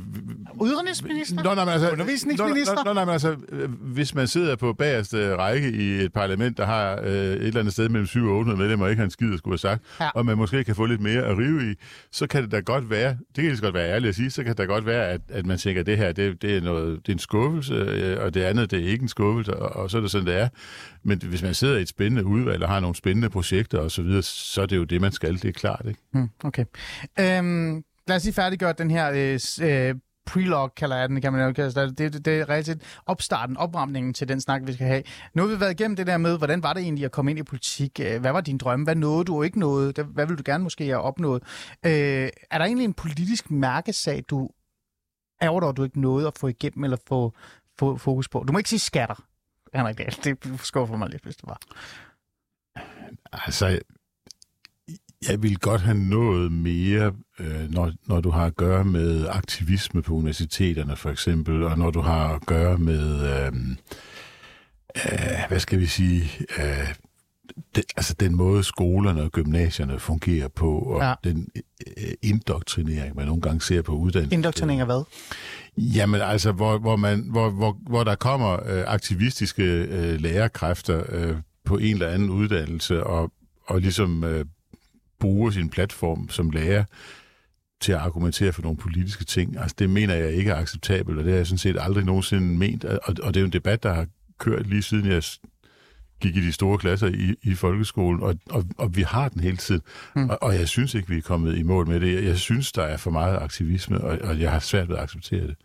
Udenrigsminister? 0.59 1.43
Nå, 1.43 1.53
nej, 1.55 1.65
men 1.65 1.73
altså, 1.73 1.89
Undervisningsminister? 1.91 2.75
Nå, 2.75 2.81
nå, 2.85 2.93
nej, 2.93 3.05
men 3.05 3.11
altså, 3.13 3.35
hvis 3.81 4.15
man 4.15 4.27
sidder 4.27 4.55
på 4.55 4.73
bagerste 4.73 5.35
række 5.35 5.71
i 5.71 5.89
et 5.89 6.13
parlament, 6.13 6.57
der 6.57 6.65
har 6.65 6.99
øh, 7.03 7.11
et 7.13 7.43
eller 7.43 7.59
andet 7.59 7.73
sted 7.73 7.89
mellem 7.89 8.07
7 8.07 8.25
og 8.25 8.31
800 8.37 8.59
medlemmer, 8.59 8.85
og 8.85 8.91
ikke 8.91 8.99
har 8.99 9.05
en 9.05 9.11
skid 9.11 9.33
at 9.33 9.37
skulle 9.39 9.51
have 9.53 9.57
sagt, 9.57 9.83
Ja. 9.99 10.09
og 10.09 10.25
man 10.25 10.37
måske 10.37 10.63
kan 10.63 10.75
få 10.75 10.85
lidt 10.85 11.01
mere 11.01 11.21
at 11.23 11.37
rive 11.37 11.71
i, 11.71 11.75
så 12.11 12.27
kan 12.27 12.43
det 12.43 12.51
da 12.51 12.59
godt 12.59 12.89
være, 12.89 13.17
det 13.35 13.43
kan 13.43 13.55
så 13.55 13.61
godt 13.63 13.73
være 13.73 13.89
ærligt 13.89 14.09
at 14.09 14.15
sige, 14.15 14.29
så 14.29 14.43
kan 14.43 14.49
det 14.49 14.57
da 14.57 14.63
godt 14.63 14.85
være, 14.85 15.07
at, 15.07 15.21
at 15.29 15.45
man 15.45 15.57
tænker, 15.57 15.79
at 15.79 15.85
det 15.85 15.97
her, 15.97 16.11
det, 16.11 16.41
det, 16.41 16.57
er 16.57 16.61
noget, 16.61 16.99
det 17.05 17.09
er 17.11 17.13
en 17.15 17.19
skuffelse, 17.19 17.73
øh, 17.73 18.17
og 18.23 18.33
det 18.33 18.41
andet, 18.41 18.71
det 18.71 18.79
er 18.85 18.87
ikke 18.87 19.01
en 19.01 19.07
skuffelse, 19.09 19.55
og, 19.55 19.83
og 19.83 19.91
så 19.91 19.97
er 19.97 20.01
det 20.01 20.11
sådan, 20.11 20.27
det 20.27 20.35
er. 20.39 20.47
Men 21.03 21.21
hvis 21.21 21.43
man 21.43 21.53
sidder 21.53 21.77
i 21.77 21.81
et 21.81 21.87
spændende 21.87 22.25
udvalg 22.25 22.63
og 22.63 22.69
har 22.69 22.79
nogle 22.79 22.95
spændende 22.95 23.29
projekter 23.29 23.79
osv., 23.79 24.11
så, 24.11 24.21
så 24.21 24.61
er 24.61 24.65
det 24.65 24.77
jo 24.77 24.83
det, 24.83 25.01
man 25.01 25.11
skal, 25.11 25.33
det 25.33 25.45
er 25.45 25.51
klart, 25.51 25.85
ikke? 25.87 25.99
Mm, 26.11 26.29
okay. 26.43 26.65
Øhm, 27.19 27.83
lad 28.07 28.15
os 28.15 28.23
lige 28.23 28.33
færdiggøre 28.33 28.73
den 28.77 28.91
her 28.91 29.11
øh, 29.11 29.39
øh 29.69 29.95
prelog, 30.25 30.75
kalder 30.75 30.95
jeg 30.95 31.09
den, 31.09 31.21
kan 31.21 31.33
man 31.33 31.47
jo 31.47 31.53
kalde 31.53 31.81
det. 31.81 31.97
Det, 31.97 32.13
det, 32.13 32.25
det 32.25 32.39
er 32.39 32.49
rigtigt 32.49 33.01
opstarten, 33.05 33.57
opramningen 33.57 34.13
til 34.13 34.27
den 34.27 34.41
snak, 34.41 34.61
vi 34.65 34.73
skal 34.73 34.87
have. 34.87 35.03
Nu 35.33 35.41
har 35.41 35.55
vi 35.55 35.59
været 35.59 35.71
igennem 35.71 35.95
det 35.95 36.07
der 36.07 36.17
med, 36.17 36.37
hvordan 36.37 36.63
var 36.63 36.73
det 36.73 36.83
egentlig 36.83 37.05
at 37.05 37.11
komme 37.11 37.31
ind 37.31 37.39
i 37.39 37.43
politik? 37.43 37.99
Øh, 38.03 38.21
hvad 38.21 38.31
var 38.31 38.41
din 38.41 38.57
drømme? 38.57 38.83
Hvad 38.83 38.95
nåede 38.95 39.25
du 39.25 39.37
og 39.37 39.45
ikke 39.45 39.59
nåede? 39.59 40.03
Hvad 40.03 40.25
ville 40.25 40.37
du 40.37 40.43
gerne 40.45 40.63
måske 40.63 40.85
have 40.85 41.01
opnået? 41.01 41.43
Øh, 41.85 42.29
er 42.51 42.57
der 42.57 42.65
egentlig 42.65 42.85
en 42.85 42.93
politisk 42.93 43.51
mærkesag, 43.51 44.23
du 44.29 44.49
ærger 45.41 45.59
dig, 45.59 45.77
du 45.77 45.83
ikke 45.83 46.01
nåede 46.01 46.27
at 46.27 46.37
få 46.37 46.47
igennem 46.47 46.83
eller 46.83 46.97
få, 47.07 47.33
få 47.79 47.97
fokus 47.97 48.29
på? 48.29 48.43
Du 48.47 48.53
må 48.53 48.57
ikke 48.57 48.69
sige 48.69 48.79
skatter, 48.79 49.23
Henrik 49.73 49.97
Dahl. 49.97 50.15
Det 50.23 50.59
skuffer 50.63 50.97
mig 50.97 51.09
lidt, 51.09 51.23
hvis 51.23 51.35
det 51.35 51.47
var. 51.47 51.59
Altså, 53.31 53.79
jeg 55.29 55.43
vil 55.43 55.59
godt 55.59 55.81
have 55.81 55.97
nået 55.97 56.51
mere, 56.51 57.13
øh, 57.39 57.69
når, 57.69 57.91
når 58.05 58.21
du 58.21 58.29
har 58.29 58.45
at 58.45 58.55
gøre 58.55 58.83
med 58.83 59.27
aktivisme 59.29 60.01
på 60.01 60.13
universiteterne, 60.13 60.95
for 60.95 61.09
eksempel, 61.09 61.63
og 61.63 61.77
når 61.77 61.91
du 61.91 62.01
har 62.01 62.35
at 62.35 62.45
gøre 62.45 62.77
med, 62.77 63.21
øh, 63.21 63.53
øh, 64.95 65.47
hvad 65.47 65.59
skal 65.59 65.79
vi 65.79 65.85
sige, 65.85 66.31
øh, 66.57 66.93
det, 67.75 67.83
altså 67.97 68.13
den 68.19 68.35
måde 68.35 68.63
skolerne 68.63 69.21
og 69.21 69.31
gymnasierne 69.31 69.99
fungerer 69.99 70.47
på, 70.47 70.77
og 70.79 71.01
ja. 71.01 71.13
den 71.23 71.49
øh, 71.97 72.13
indoktrinering, 72.21 73.15
man 73.15 73.25
nogle 73.25 73.41
gange 73.41 73.61
ser 73.61 73.81
på 73.81 73.91
uddannelse. 73.91 74.35
Indoktrinering 74.35 74.81
af 74.81 74.87
hvad? 74.87 75.03
Jamen 75.77 76.21
altså, 76.21 76.51
hvor, 76.51 76.77
hvor, 76.77 76.95
man, 76.95 77.19
hvor, 77.19 77.49
hvor, 77.49 77.77
hvor 77.87 78.03
der 78.03 78.15
kommer 78.15 78.53
øh, 78.53 78.83
aktivistiske 78.87 79.63
øh, 79.63 80.21
lærerkræfter 80.21 81.03
øh, 81.09 81.35
på 81.65 81.77
en 81.77 81.93
eller 81.93 82.07
anden 82.07 82.29
uddannelse, 82.29 83.03
og, 83.03 83.31
og 83.65 83.81
ligesom 83.81 84.23
øh, 84.23 84.45
bruger 85.19 85.51
sin 85.51 85.69
platform 85.69 86.29
som 86.29 86.49
lærer 86.49 86.83
til 87.81 87.91
at 87.91 87.99
argumentere 87.99 88.53
for 88.53 88.61
nogle 88.61 88.77
politiske 88.77 89.25
ting. 89.25 89.57
Altså, 89.57 89.75
det 89.79 89.89
mener 89.89 90.15
jeg 90.15 90.31
ikke 90.31 90.51
er 90.51 90.55
acceptabelt, 90.55 91.17
og 91.17 91.23
det 91.23 91.31
har 91.31 91.37
jeg 91.37 91.47
sådan 91.47 91.57
set 91.57 91.77
aldrig 91.79 92.05
nogensinde 92.05 92.57
ment. 92.57 92.85
Og, 92.85 92.99
og 93.23 93.33
det 93.33 93.35
er 93.35 93.41
jo 93.41 93.45
en 93.45 93.53
debat, 93.53 93.83
der 93.83 93.93
har 93.93 94.07
kørt 94.39 94.67
lige 94.67 94.81
siden 94.81 95.05
jeg 95.05 95.23
gik 96.23 96.35
i 96.35 96.41
de 96.41 96.51
store 96.51 96.77
klasser 96.77 97.07
i, 97.07 97.35
i 97.41 97.55
folkeskolen, 97.55 98.23
og, 98.23 98.35
og, 98.49 98.65
og 98.77 98.95
vi 98.95 99.01
har 99.01 99.29
den 99.29 99.41
hele 99.41 99.57
tiden. 99.57 99.81
Mm. 100.15 100.29
Og, 100.29 100.37
og 100.41 100.55
jeg 100.55 100.67
synes 100.67 100.93
ikke, 100.93 101.09
vi 101.09 101.17
er 101.17 101.21
kommet 101.21 101.57
i 101.57 101.63
mål 101.63 101.87
med 101.87 101.99
det. 101.99 102.15
Jeg, 102.15 102.23
jeg 102.23 102.37
synes, 102.37 102.71
der 102.71 102.83
er 102.83 102.97
for 102.97 103.11
meget 103.11 103.37
aktivisme, 103.37 104.01
og, 104.01 104.17
og 104.23 104.39
jeg 104.39 104.51
har 104.51 104.59
svært 104.59 104.89
ved 104.89 104.95
at 104.95 105.03
acceptere 105.03 105.47
det. 105.47 105.55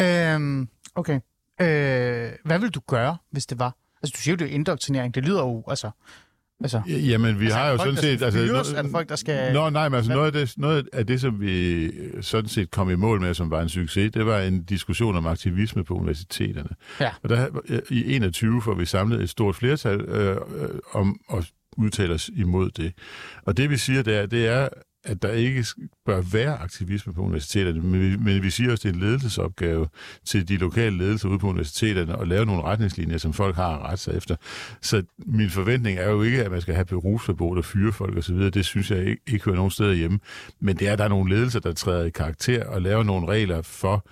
Øhm, 0.00 0.68
okay. 0.94 1.20
Øh, 1.60 2.32
hvad 2.44 2.58
vil 2.58 2.70
du 2.70 2.80
gøre, 2.86 3.16
hvis 3.30 3.46
det 3.46 3.58
var? 3.58 3.76
Altså, 4.02 4.12
du 4.16 4.22
siger 4.22 4.32
jo, 4.32 4.36
det 4.36 4.44
er 4.50 4.54
indoktrinering. 4.54 5.14
Det 5.14 5.24
lyder 5.24 5.40
jo, 5.40 5.64
altså... 5.68 5.90
altså 6.60 6.82
Jamen, 6.86 7.40
vi 7.40 7.44
Altså, 7.44 7.58
har 7.58 7.70
jo 7.70 7.78
sådan 7.78 7.96
set... 7.96 8.22
Altså, 8.22 8.40
fyres? 8.46 8.72
Er 8.72 8.82
det 8.82 8.90
folk, 8.90 9.08
der 9.08 9.16
skal- 9.16 9.52
Nå, 9.52 9.70
nej, 9.70 9.88
men 9.88 9.96
altså 9.96 10.12
noget 10.12 10.26
af, 10.26 10.32
det, 10.32 10.54
noget 10.58 10.88
af 10.92 11.06
det, 11.06 11.20
som 11.20 11.40
vi 11.40 11.84
øh, 11.84 12.22
sådan 12.22 12.48
set 12.48 12.70
kom 12.70 12.90
i 12.90 12.94
mål 12.94 13.20
med, 13.20 13.34
som 13.34 13.50
var 13.50 13.62
en 13.62 13.68
succes, 13.68 14.12
det 14.12 14.26
var 14.26 14.38
en 14.40 14.62
diskussion 14.64 15.16
om 15.16 15.26
aktivisme 15.26 15.84
på 15.84 15.94
universiteterne. 15.94 16.70
Ja. 17.00 17.10
Og 17.22 17.28
der, 17.28 17.46
øh, 17.68 17.78
i 17.90 18.14
21 18.14 18.62
får 18.62 18.74
vi 18.74 18.86
samlet 18.86 19.22
et 19.22 19.30
stort 19.30 19.56
flertal 19.56 20.00
øh, 20.00 20.36
øh, 20.36 20.68
om 20.92 21.20
at 21.32 21.50
udtale 21.76 22.14
os 22.14 22.30
imod 22.36 22.70
det. 22.70 22.92
Og 23.46 23.56
det 23.56 23.70
vi 23.70 23.76
siger 23.76 24.02
der, 24.02 24.26
det 24.26 24.46
er, 24.48 24.68
at 25.08 25.22
der 25.22 25.32
ikke 25.32 25.64
bør 26.06 26.20
være 26.20 26.58
aktivisme 26.58 27.14
på 27.14 27.20
universiteterne, 27.20 27.80
men 27.80 28.00
vi, 28.00 28.16
men 28.16 28.42
vi 28.42 28.50
siger 28.50 28.72
også, 28.72 28.88
at 28.88 28.94
det 28.94 29.00
er 29.00 29.02
en 29.02 29.08
ledelsesopgave 29.08 29.88
til 30.24 30.48
de 30.48 30.56
lokale 30.56 30.98
ledelser 30.98 31.28
ude 31.28 31.38
på 31.38 31.48
universiteterne 31.48 32.20
at 32.20 32.28
lave 32.28 32.46
nogle 32.46 32.62
retningslinjer, 32.62 33.18
som 33.18 33.32
folk 33.32 33.56
har 33.56 33.76
at 33.76 33.82
rette 33.82 34.02
sig 34.02 34.14
efter. 34.14 34.36
Så 34.82 35.02
min 35.18 35.50
forventning 35.50 35.98
er 35.98 36.10
jo 36.10 36.22
ikke, 36.22 36.44
at 36.44 36.50
man 36.50 36.60
skal 36.60 36.74
have 36.74 36.84
berufsforbud 36.84 37.58
og 37.58 37.64
fyre 37.64 37.92
folk 37.92 38.16
osv. 38.16 38.36
Det 38.36 38.64
synes 38.64 38.90
jeg 38.90 39.06
ikke, 39.06 39.22
ikke 39.26 39.44
hører 39.44 39.56
nogen 39.56 39.70
steder 39.70 39.94
hjemme. 39.94 40.18
Men 40.60 40.76
det 40.76 40.88
er, 40.88 40.92
at 40.92 40.98
der 40.98 41.04
er 41.04 41.08
nogle 41.08 41.34
ledelser, 41.34 41.60
der 41.60 41.72
træder 41.72 42.04
i 42.04 42.10
karakter 42.10 42.64
og 42.64 42.82
laver 42.82 43.02
nogle 43.02 43.28
regler 43.28 43.62
for, 43.62 44.06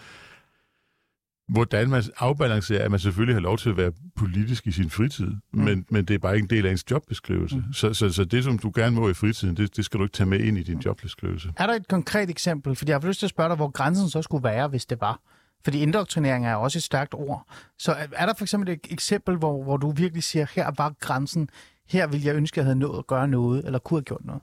hvordan 1.48 1.90
man 1.90 2.02
afbalancerer, 2.18 2.84
at 2.84 2.90
man 2.90 3.00
selvfølgelig 3.00 3.34
har 3.36 3.40
lov 3.40 3.58
til 3.58 3.70
at 3.70 3.76
være 3.76 3.92
politisk 4.16 4.66
i 4.66 4.70
sin 4.72 4.90
fritid, 4.90 5.26
mm. 5.26 5.60
men, 5.60 5.86
men 5.90 6.04
det 6.04 6.14
er 6.14 6.18
bare 6.18 6.34
ikke 6.34 6.44
en 6.44 6.50
del 6.50 6.66
af 6.66 6.70
ens 6.70 6.84
jobbeskrivelse. 6.90 7.56
Mm. 7.56 7.72
Så, 7.72 7.94
så, 7.94 8.08
så 8.12 8.24
det, 8.24 8.44
som 8.44 8.58
du 8.58 8.72
gerne 8.74 8.96
må 8.96 9.08
i 9.08 9.14
fritiden, 9.14 9.56
det, 9.56 9.76
det 9.76 9.84
skal 9.84 9.98
du 9.98 10.04
ikke 10.04 10.12
tage 10.16 10.26
med 10.28 10.40
ind 10.40 10.58
i 10.58 10.62
din 10.62 10.78
jobbeskrivelse. 10.78 11.52
Er 11.56 11.66
der 11.66 11.74
et 11.74 11.88
konkret 11.88 12.30
eksempel? 12.30 12.76
Fordi 12.76 12.90
jeg 12.90 13.00
har 13.00 13.08
lyst 13.08 13.18
til 13.18 13.26
at 13.26 13.30
spørge 13.30 13.48
dig, 13.48 13.56
hvor 13.56 13.70
grænsen 13.70 14.10
så 14.10 14.22
skulle 14.22 14.44
være, 14.44 14.68
hvis 14.68 14.86
det 14.86 15.00
var. 15.00 15.20
Fordi 15.64 15.78
indoktrinering 15.78 16.46
er 16.46 16.54
også 16.54 16.78
et 16.78 16.82
stærkt 16.82 17.14
ord. 17.14 17.46
Så 17.78 17.92
er- 17.92 18.06
er 18.12 18.26
der 18.26 18.34
for 18.38 18.44
eksempel 18.44 18.68
et 18.68 18.80
eksempel, 18.90 19.36
hvor, 19.36 19.62
hvor 19.64 19.76
du 19.76 19.90
virkelig 19.90 20.22
siger, 20.22 20.46
her 20.54 20.70
var 20.76 20.94
grænsen, 21.00 21.48
her 21.88 22.06
ville 22.06 22.26
jeg 22.26 22.34
ønske, 22.34 22.54
at 22.54 22.56
jeg 22.56 22.64
havde 22.64 22.78
nået 22.78 22.98
at 22.98 23.06
gøre 23.06 23.28
noget, 23.28 23.64
eller 23.66 23.78
kunne 23.78 23.98
have 23.98 24.04
gjort 24.04 24.24
noget? 24.24 24.42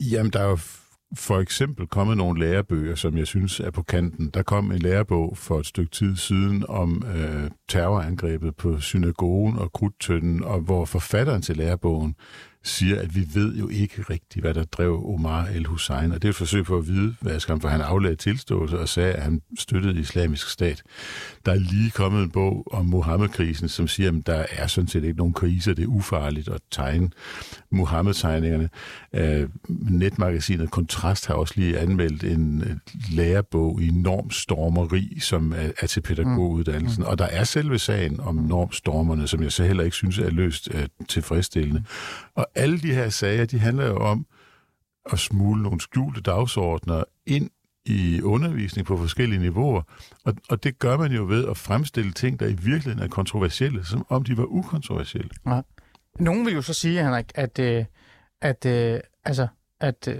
Jamen, 0.00 0.32
der 0.32 0.40
er 0.40 0.48
jo 0.48 0.58
for 1.16 1.40
eksempel 1.40 1.86
kommet 1.86 2.16
nogle 2.16 2.40
lærebøger, 2.40 2.94
som 2.94 3.16
jeg 3.16 3.26
synes 3.26 3.60
er 3.60 3.70
på 3.70 3.82
kanten. 3.82 4.30
Der 4.34 4.42
kom 4.42 4.72
en 4.72 4.78
lærebog 4.78 5.36
for 5.36 5.58
et 5.58 5.66
stykke 5.66 5.90
tid 5.90 6.16
siden 6.16 6.64
om 6.68 7.04
øh, 7.16 7.50
terrorangrebet 7.68 8.56
på 8.56 8.80
synagogen 8.80 9.58
og 9.58 9.72
krudtønden, 9.72 10.44
og 10.44 10.60
hvor 10.60 10.84
forfatteren 10.84 11.42
til 11.42 11.56
lærebogen 11.56 12.14
siger, 12.62 13.00
at 13.00 13.14
vi 13.14 13.28
ved 13.34 13.56
jo 13.56 13.68
ikke 13.68 14.02
rigtigt, 14.10 14.42
hvad 14.42 14.54
der 14.54 14.64
drev 14.64 15.12
Omar 15.14 15.46
el-Hussein. 15.46 16.12
Og 16.12 16.22
det 16.22 16.28
er 16.28 16.30
et 16.30 16.36
forsøg 16.36 16.64
på 16.64 16.76
at 16.78 16.86
vide, 16.86 17.14
hvad 17.20 17.40
skal 17.40 17.60
for 17.60 17.68
han 17.68 17.80
aflagde 17.80 18.16
tilståelse 18.16 18.78
og 18.78 18.88
sagde, 18.88 19.12
at 19.12 19.22
han 19.22 19.42
støttede 19.58 20.00
islamisk 20.00 20.50
stat. 20.50 20.82
Der 21.46 21.52
er 21.52 21.58
lige 21.58 21.90
kommet 21.90 22.22
en 22.22 22.30
bog 22.30 22.66
om 22.72 22.86
Mohammed-krisen, 22.86 23.68
som 23.68 23.88
siger, 23.88 24.08
at 24.08 24.26
der 24.26 24.46
er 24.50 24.66
sådan 24.66 24.88
set 24.88 25.04
ikke 25.04 25.18
nogen 25.18 25.32
kriser, 25.32 25.74
det 25.74 25.82
er 25.82 25.86
ufarligt 25.86 26.48
at 26.48 26.60
tegne 26.70 27.10
Mohammed-tegningerne. 27.70 28.68
Øh, 29.14 29.48
netmagasinet 29.68 30.70
Kontrast 30.70 31.26
har 31.26 31.34
også 31.34 31.54
lige 31.56 31.78
anmeldt 31.78 32.24
en 32.24 32.64
lærebog 33.10 33.82
i 33.82 33.90
normstormeri, 33.90 35.18
som 35.20 35.52
er, 35.52 35.70
er 35.80 35.86
til 35.86 36.00
pædagoguddannelsen. 36.00 37.02
Mm. 37.02 37.08
Og 37.08 37.18
der 37.18 37.24
er 37.24 37.44
selve 37.44 37.78
sagen 37.78 38.20
om 38.20 38.34
normstormerne, 38.34 39.28
som 39.28 39.42
jeg 39.42 39.52
så 39.52 39.64
heller 39.64 39.84
ikke 39.84 39.96
synes 39.96 40.18
er 40.18 40.30
løst 40.30 40.68
øh, 40.74 40.86
tilfredsstillende. 41.08 41.84
Og 42.36 42.46
alle 42.54 42.80
de 42.80 42.94
her 42.94 43.08
sager, 43.08 43.44
de 43.44 43.58
handler 43.58 43.86
jo 43.86 43.96
om 43.96 44.26
at 45.12 45.18
smule 45.18 45.62
nogle 45.62 45.80
skjulte 45.80 46.20
dagsordner 46.20 47.04
ind 47.26 47.50
i 47.84 48.22
undervisning 48.22 48.86
på 48.86 48.96
forskellige 48.96 49.40
niveauer. 49.40 49.82
Og, 50.24 50.34
og 50.50 50.64
det 50.64 50.78
gør 50.78 50.96
man 50.96 51.12
jo 51.12 51.24
ved 51.24 51.48
at 51.48 51.56
fremstille 51.56 52.12
ting, 52.12 52.40
der 52.40 52.46
i 52.46 52.54
virkeligheden 52.54 52.98
er 52.98 53.08
kontroversielle, 53.08 53.84
som 53.84 54.06
om 54.08 54.24
de 54.24 54.36
var 54.36 54.44
ukontroversielle. 54.44 55.30
Ja. 55.46 55.60
Nogen 56.18 56.46
vil 56.46 56.54
jo 56.54 56.62
så 56.62 56.74
sige, 56.74 57.02
Henrik, 57.02 57.32
at, 57.34 57.58
øh, 57.58 57.84
at, 58.40 58.66
øh, 58.66 59.00
altså, 59.24 59.46
at 59.80 60.08
øh, 60.08 60.18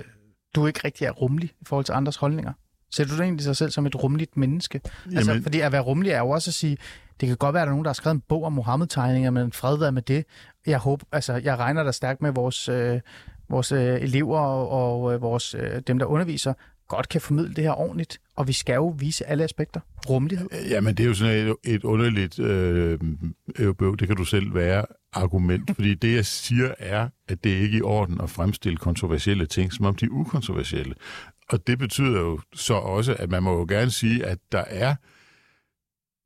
du 0.55 0.67
ikke 0.67 0.81
rigtig 0.85 1.05
er 1.05 1.11
rummelig 1.11 1.51
i 1.61 1.65
forhold 1.67 1.85
til 1.85 1.93
andres 1.93 2.17
holdninger. 2.17 2.53
Ser 2.91 3.05
du 3.05 3.17
dig 3.17 3.23
egentlig 3.23 3.45
sig 3.45 3.57
selv 3.57 3.71
som 3.71 3.87
et 3.87 4.03
rummeligt 4.03 4.37
menneske? 4.37 4.81
Jamen... 5.05 5.17
Altså, 5.17 5.33
Jamen- 5.33 5.43
fordi 5.43 5.61
at 5.61 5.73
være 5.73 5.81
rummelig 5.81 6.13
er 6.13 6.19
jo 6.19 6.31
også 6.31 6.51
at 6.51 6.55
sige, 6.55 6.77
det 7.21 7.29
kan 7.29 7.37
godt 7.37 7.55
være, 7.55 7.63
at 7.63 7.67
der 7.67 7.71
er 7.71 7.75
nogen, 7.75 7.85
der 7.85 7.89
har 7.89 7.95
skrevet 7.95 8.15
en 8.15 8.23
bog 8.29 8.45
om 8.45 8.53
Mohammed-tegninger, 8.53 9.31
men 9.31 9.53
fred 9.53 9.79
være 9.79 9.93
med 9.93 10.03
det. 10.03 10.25
Jeg 10.67 10.79
håber, 10.79 11.07
altså, 11.13 11.35
jeg 11.35 11.59
regner 11.59 11.83
der 11.83 11.91
stærkt 11.91 12.23
med 12.23 12.33
vores, 12.33 12.69
øh, 12.69 13.01
vores 13.49 13.73
øh, 13.73 14.03
elever 14.03 14.39
og, 14.39 14.69
og 14.71 15.15
øh, 15.15 15.23
vores, 15.23 15.55
øh, 15.55 15.81
dem, 15.87 15.99
der 15.99 16.07
underviser, 16.07 16.55
godt 16.89 17.09
kan 17.09 17.21
formidle 17.21 17.55
det 17.55 17.65
her 17.65 17.81
ordentligt, 17.81 18.21
og 18.37 18.49
vi 18.49 18.53
skal 18.53 18.75
jo 18.75 18.95
vise 18.99 19.27
alle 19.27 19.45
aspekter. 19.45 19.81
Rummelighed. 20.09 20.49
Øh, 20.53 20.71
Jamen, 20.71 20.95
det 20.95 21.03
er 21.05 21.09
jo 21.09 21.15
sådan 21.15 21.47
et, 21.47 21.75
et 21.75 21.85
underligt, 21.85 22.39
øh, 22.39 22.99
øh, 23.59 23.75
det 23.99 24.09
kan 24.09 24.17
du 24.17 24.25
selv 24.25 24.55
være, 24.55 24.85
argument. 25.13 25.75
Fordi 25.75 25.95
det, 25.95 26.15
jeg 26.15 26.27
siger, 26.27 26.75
er, 26.79 27.09
at 27.29 27.45
det 27.45 27.51
ikke 27.51 27.77
er 27.77 27.79
i 27.79 27.83
orden 27.83 28.21
at 28.21 28.31
fremstille 28.31 28.77
kontroversielle 28.77 29.47
ting, 29.47 29.73
som 29.73 29.87
om 29.87 29.95
de 29.95 30.05
er 30.05 30.11
ukontroversielle. 30.11 30.95
Og 31.49 31.67
det 31.67 31.79
betyder 31.79 32.21
jo 32.21 32.41
så 32.55 32.75
også, 32.75 33.17
at 33.19 33.31
man 33.31 33.43
må 33.43 33.59
jo 33.59 33.67
gerne 33.69 33.91
sige, 33.91 34.27
at 34.27 34.39
der 34.53 34.65
er 34.67 34.95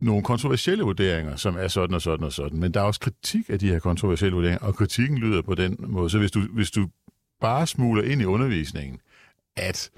nogle 0.00 0.22
kontroversielle 0.22 0.84
vurderinger, 0.84 1.36
som 1.36 1.56
er 1.56 1.68
sådan 1.68 1.94
og 1.94 2.02
sådan 2.02 2.26
og 2.26 2.32
sådan. 2.32 2.58
Men 2.58 2.74
der 2.74 2.80
er 2.80 2.84
også 2.84 3.00
kritik 3.00 3.50
af 3.50 3.58
de 3.58 3.68
her 3.68 3.78
kontroversielle 3.78 4.34
vurderinger, 4.34 4.66
og 4.66 4.74
kritikken 4.74 5.18
lyder 5.18 5.42
på 5.42 5.54
den 5.54 5.76
måde. 5.78 6.10
Så 6.10 6.18
hvis 6.18 6.30
du, 6.30 6.40
hvis 6.40 6.70
du 6.70 6.88
bare 7.40 7.66
smuler 7.66 8.02
ind 8.02 8.22
i 8.22 8.24
undervisningen, 8.24 9.00
at 9.56 9.90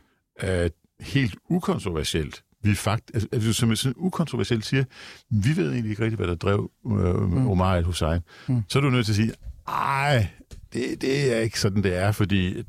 øh, 0.43 0.71
helt 1.01 1.37
ukontroversielt, 1.49 2.43
vi 2.63 2.75
fakt, 2.75 3.11
altså, 3.15 3.29
altså, 3.33 3.53
som 3.53 3.77
sådan 3.77 3.95
ukontroversielt 3.97 4.65
siger, 4.65 4.85
vi 5.31 5.57
ved 5.57 5.71
egentlig 5.71 5.91
ikke 5.91 6.03
rigtigt, 6.03 6.19
hvad 6.19 6.29
der 6.29 6.35
drev 6.35 6.71
øh, 6.87 7.31
mm. 7.31 7.49
Omar 7.49 7.77
el-Hussein, 7.77 8.21
mm. 8.49 8.63
så 8.69 8.79
er 8.79 8.83
du 8.83 8.91
nødt 8.91 9.07
til 9.07 9.13
at 9.13 9.17
sige, 9.17 9.33
ej, 9.69 10.29
det, 10.72 11.00
det 11.00 11.35
er 11.35 11.40
ikke 11.40 11.61
sådan, 11.61 11.83
det 11.83 11.96
er, 11.96 12.12
fordi 12.12 12.64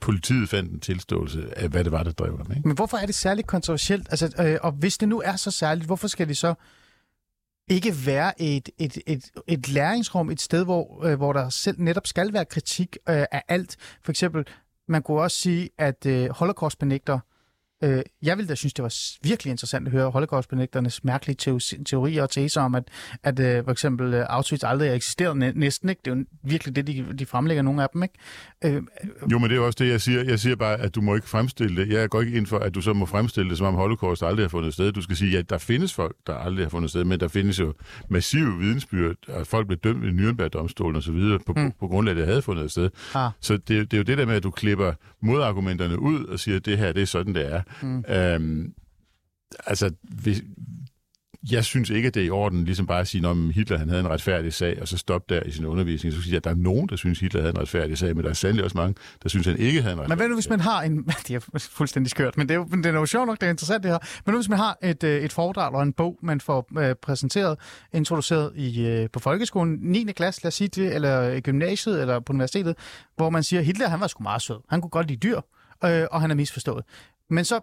politiet 0.00 0.48
fandt 0.48 0.72
en 0.72 0.80
tilståelse 0.80 1.58
af, 1.58 1.68
hvad 1.68 1.84
det 1.84 1.92
var, 1.92 2.02
der 2.02 2.12
drev 2.12 2.36
ham. 2.36 2.46
Ikke? 2.56 2.68
Men 2.68 2.76
hvorfor 2.76 2.96
er 2.96 3.06
det 3.06 3.14
særligt 3.14 3.46
kontroversielt? 3.46 4.06
Altså, 4.10 4.32
øh, 4.40 4.58
og 4.62 4.72
hvis 4.72 4.98
det 4.98 5.08
nu 5.08 5.20
er 5.20 5.36
så 5.36 5.50
særligt, 5.50 5.86
hvorfor 5.86 6.08
skal 6.08 6.28
det 6.28 6.36
så 6.36 6.54
ikke 7.70 7.94
være 8.06 8.42
et, 8.42 8.70
et, 8.78 8.98
et, 9.06 9.30
et 9.46 9.68
læringsrum, 9.68 10.30
et 10.30 10.40
sted, 10.40 10.64
hvor, 10.64 11.04
øh, 11.04 11.16
hvor 11.16 11.32
der 11.32 11.48
selv 11.48 11.80
netop 11.80 12.06
skal 12.06 12.32
være 12.32 12.44
kritik 12.44 12.96
øh, 13.08 13.24
af 13.32 13.42
alt? 13.48 13.76
For 14.04 14.12
eksempel, 14.12 14.44
man 14.88 15.02
kunne 15.02 15.20
også 15.20 15.36
sige, 15.36 15.70
at 15.78 16.06
øh, 16.06 16.30
holocaust-benægter 16.30 17.18
Øh, 17.84 18.02
jeg 18.22 18.36
ville 18.36 18.48
da 18.48 18.54
synes, 18.54 18.74
det 18.74 18.82
var 18.82 18.94
virkelig 19.22 19.50
interessant 19.50 19.86
at 19.86 19.92
høre 19.92 20.10
holocaust-benægternes 20.10 21.04
mærkelige 21.04 21.36
teori- 21.42 21.84
teorier 21.84 22.22
og 22.22 22.30
teser 22.30 22.60
om, 22.62 22.74
at, 22.74 22.84
at 23.22 23.40
øh, 23.40 23.64
for 23.64 23.72
eksempel 23.72 24.14
øh, 24.14 24.26
Auschwitz 24.28 24.64
aldrig 24.64 24.88
har 24.88 24.94
eksisteret 24.96 25.36
næ- 25.36 25.52
næsten. 25.54 25.88
Ikke? 25.88 26.00
Det 26.04 26.10
er 26.10 26.16
jo 26.16 26.24
virkelig 26.42 26.76
det, 26.76 26.86
de, 26.86 27.04
de 27.18 27.26
fremlægger 27.26 27.62
nogle 27.62 27.82
af 27.82 27.88
dem. 27.92 28.02
Ikke? 28.02 28.14
Øh, 28.64 28.82
jo, 29.32 29.38
men 29.38 29.50
det 29.50 29.56
er 29.56 29.60
også 29.60 29.76
det, 29.84 29.90
jeg 29.90 30.00
siger. 30.00 30.24
Jeg 30.24 30.40
siger 30.40 30.56
bare, 30.56 30.80
at 30.80 30.94
du 30.94 31.00
må 31.00 31.14
ikke 31.14 31.28
fremstille 31.28 31.76
det. 31.82 31.92
Jeg 31.92 32.08
går 32.08 32.20
ikke 32.20 32.36
ind 32.36 32.46
for, 32.46 32.58
at 32.58 32.74
du 32.74 32.80
så 32.80 32.92
må 32.92 33.06
fremstille 33.06 33.50
det, 33.50 33.58
som 33.58 33.66
om 33.66 33.74
holocaust 33.74 34.22
aldrig 34.22 34.44
har 34.44 34.48
fundet 34.48 34.74
sted. 34.74 34.92
Du 34.92 35.02
skal 35.02 35.16
sige, 35.16 35.38
at 35.38 35.50
der 35.50 35.58
findes 35.58 35.94
folk, 35.94 36.16
der 36.26 36.34
aldrig 36.34 36.64
har 36.64 36.70
fundet 36.70 36.90
sted, 36.90 37.04
men 37.04 37.20
der 37.20 37.28
findes 37.28 37.60
jo 37.60 37.74
massive 38.08 38.58
vidensbyrd, 38.58 39.16
at 39.28 39.46
folk 39.46 39.66
blev 39.66 39.78
dømt 39.78 40.04
i 40.04 40.08
Nürnberg-domstolen 40.08 40.96
og 40.96 41.02
så 41.02 41.12
videre, 41.12 41.38
på, 41.46 41.52
mm. 41.56 41.70
på, 41.70 41.76
på 41.80 41.88
grundlag 41.88 42.12
af, 42.12 42.14
at 42.14 42.18
det 42.18 42.26
havde 42.26 42.42
fundet 42.42 42.70
sted. 42.70 42.90
Ah. 43.14 43.30
Så 43.40 43.56
det, 43.56 43.68
det 43.68 43.92
er 43.92 43.96
jo 43.98 44.02
det 44.02 44.18
der 44.18 44.26
med, 44.26 44.34
at 44.34 44.42
du 44.42 44.50
klipper 44.50 44.92
modargumenterne 45.22 45.98
ud 45.98 46.24
og 46.24 46.40
siger, 46.40 46.56
at 46.56 46.66
det 46.66 46.78
her, 46.78 46.92
det 46.92 47.02
er 47.02 47.06
sådan, 47.06 47.34
det 47.34 47.52
er. 47.52 47.62
Mm. 47.82 48.04
Øhm, 48.08 48.72
altså, 49.66 49.90
hvis, 50.02 50.42
jeg 51.50 51.64
synes 51.64 51.90
ikke, 51.90 52.08
at 52.08 52.14
det 52.14 52.20
er 52.20 52.26
i 52.26 52.30
orden 52.30 52.64
ligesom 52.64 52.86
bare 52.86 53.00
at 53.00 53.08
sige, 53.08 53.28
at 53.28 53.36
Hitler 53.36 53.78
han 53.78 53.88
havde 53.88 54.00
en 54.00 54.08
retfærdig 54.08 54.52
sag, 54.52 54.78
og 54.80 54.88
så 54.88 54.98
stoppe 54.98 55.34
der 55.34 55.42
i 55.42 55.50
sin 55.50 55.64
undervisning. 55.64 56.14
Så 56.14 56.22
sige, 56.22 56.36
at 56.36 56.44
der 56.44 56.50
er 56.50 56.54
nogen, 56.54 56.88
der 56.88 56.96
synes, 56.96 57.20
Hitler 57.20 57.40
havde 57.40 57.54
en 57.54 57.58
retfærdig 57.58 57.98
sag, 57.98 58.16
men 58.16 58.24
der 58.24 58.30
er 58.30 58.34
sandelig 58.34 58.64
også 58.64 58.76
mange, 58.76 58.94
der 59.22 59.28
synes, 59.28 59.46
han 59.46 59.56
ikke 59.56 59.82
havde 59.82 59.92
en 59.92 60.00
retfærdig 60.00 60.08
Men 60.08 60.18
hvad 60.18 60.28
nu, 60.28 60.34
hvis 60.34 60.48
man 60.48 60.60
har 60.60 60.82
en... 60.82 61.04
Det 61.28 61.34
er 61.34 61.58
fuldstændig 61.70 62.10
skørt, 62.10 62.36
men 62.36 62.48
det 62.48 62.54
er 62.54 62.58
jo, 62.58 62.64
det 62.64 62.86
er 62.86 62.92
jo 62.92 63.06
sjovt 63.06 63.26
nok, 63.26 63.40
det 63.40 63.46
er 63.46 63.50
interessant 63.50 63.82
det 63.82 63.90
her. 63.90 63.98
Men 64.26 64.32
nu, 64.32 64.38
hvis 64.38 64.48
man 64.48 64.58
har 64.58 64.78
et, 64.82 65.04
øh, 65.04 65.22
et 65.22 65.32
foredrag 65.32 65.68
eller 65.68 65.82
en 65.82 65.92
bog, 65.92 66.18
man 66.22 66.40
får 66.40 66.68
øh, 66.78 66.94
præsenteret, 67.02 67.58
introduceret 67.92 68.52
i, 68.56 68.86
øh, 68.86 69.08
på 69.12 69.18
folkeskolen, 69.18 69.78
9. 69.82 70.04
klasse, 70.16 70.42
lad 70.42 70.48
os 70.48 70.54
sige 70.54 70.68
det, 70.68 70.94
eller 70.94 71.28
i 71.28 71.40
gymnasiet, 71.40 72.00
eller 72.00 72.20
på 72.20 72.32
universitetet, 72.32 72.76
hvor 73.16 73.30
man 73.30 73.42
siger, 73.42 73.60
at 73.60 73.66
Hitler 73.66 73.88
han 73.88 74.00
var 74.00 74.06
sgu 74.06 74.22
meget 74.22 74.42
sød. 74.42 74.58
Han 74.68 74.80
kunne 74.80 74.90
godt 74.90 75.06
lide 75.06 75.18
dyr, 75.18 75.40
øh, 75.84 76.06
og 76.10 76.20
han 76.20 76.30
er 76.30 76.34
misforstået. 76.34 76.84
Men 77.30 77.44
så 77.44 77.60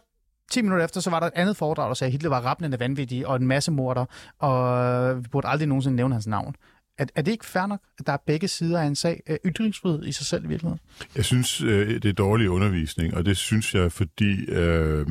10 0.51 0.61
minutter 0.61 0.85
efter, 0.85 1.01
så 1.01 1.09
var 1.09 1.19
der 1.19 1.27
et 1.27 1.33
andet 1.35 1.57
foredrag, 1.57 1.87
der 1.87 1.93
sagde, 1.93 2.09
at 2.09 2.11
Hitler 2.11 2.29
var 2.29 2.41
rappende 2.41 2.79
vanvittig 2.79 3.27
og 3.27 3.35
en 3.35 3.47
masse 3.47 3.71
morder, 3.71 4.05
og 4.39 5.23
vi 5.23 5.27
burde 5.31 5.47
aldrig 5.47 5.67
nogensinde 5.67 5.95
nævne 5.95 6.15
hans 6.15 6.27
navn. 6.27 6.55
Er, 6.97 7.05
er 7.15 7.21
det 7.21 7.31
ikke 7.31 7.45
fair 7.45 7.65
nok, 7.65 7.81
at 7.99 8.07
der 8.07 8.13
er 8.13 8.17
begge 8.25 8.47
sider 8.47 8.81
af 8.81 8.85
en 8.85 8.95
sag? 8.95 9.39
Ytringsfrihed 9.45 10.05
i 10.05 10.11
sig 10.11 10.25
selv 10.25 10.45
i 10.45 10.47
virkeligheden? 10.47 10.79
Jeg 11.15 11.25
synes, 11.25 11.61
øh, 11.61 12.01
det 12.01 12.05
er 12.05 12.13
dårlig 12.13 12.49
undervisning, 12.49 13.13
og 13.13 13.25
det 13.25 13.37
synes 13.37 13.75
jeg, 13.75 13.91
fordi... 13.91 14.45
Øh, 14.45 15.05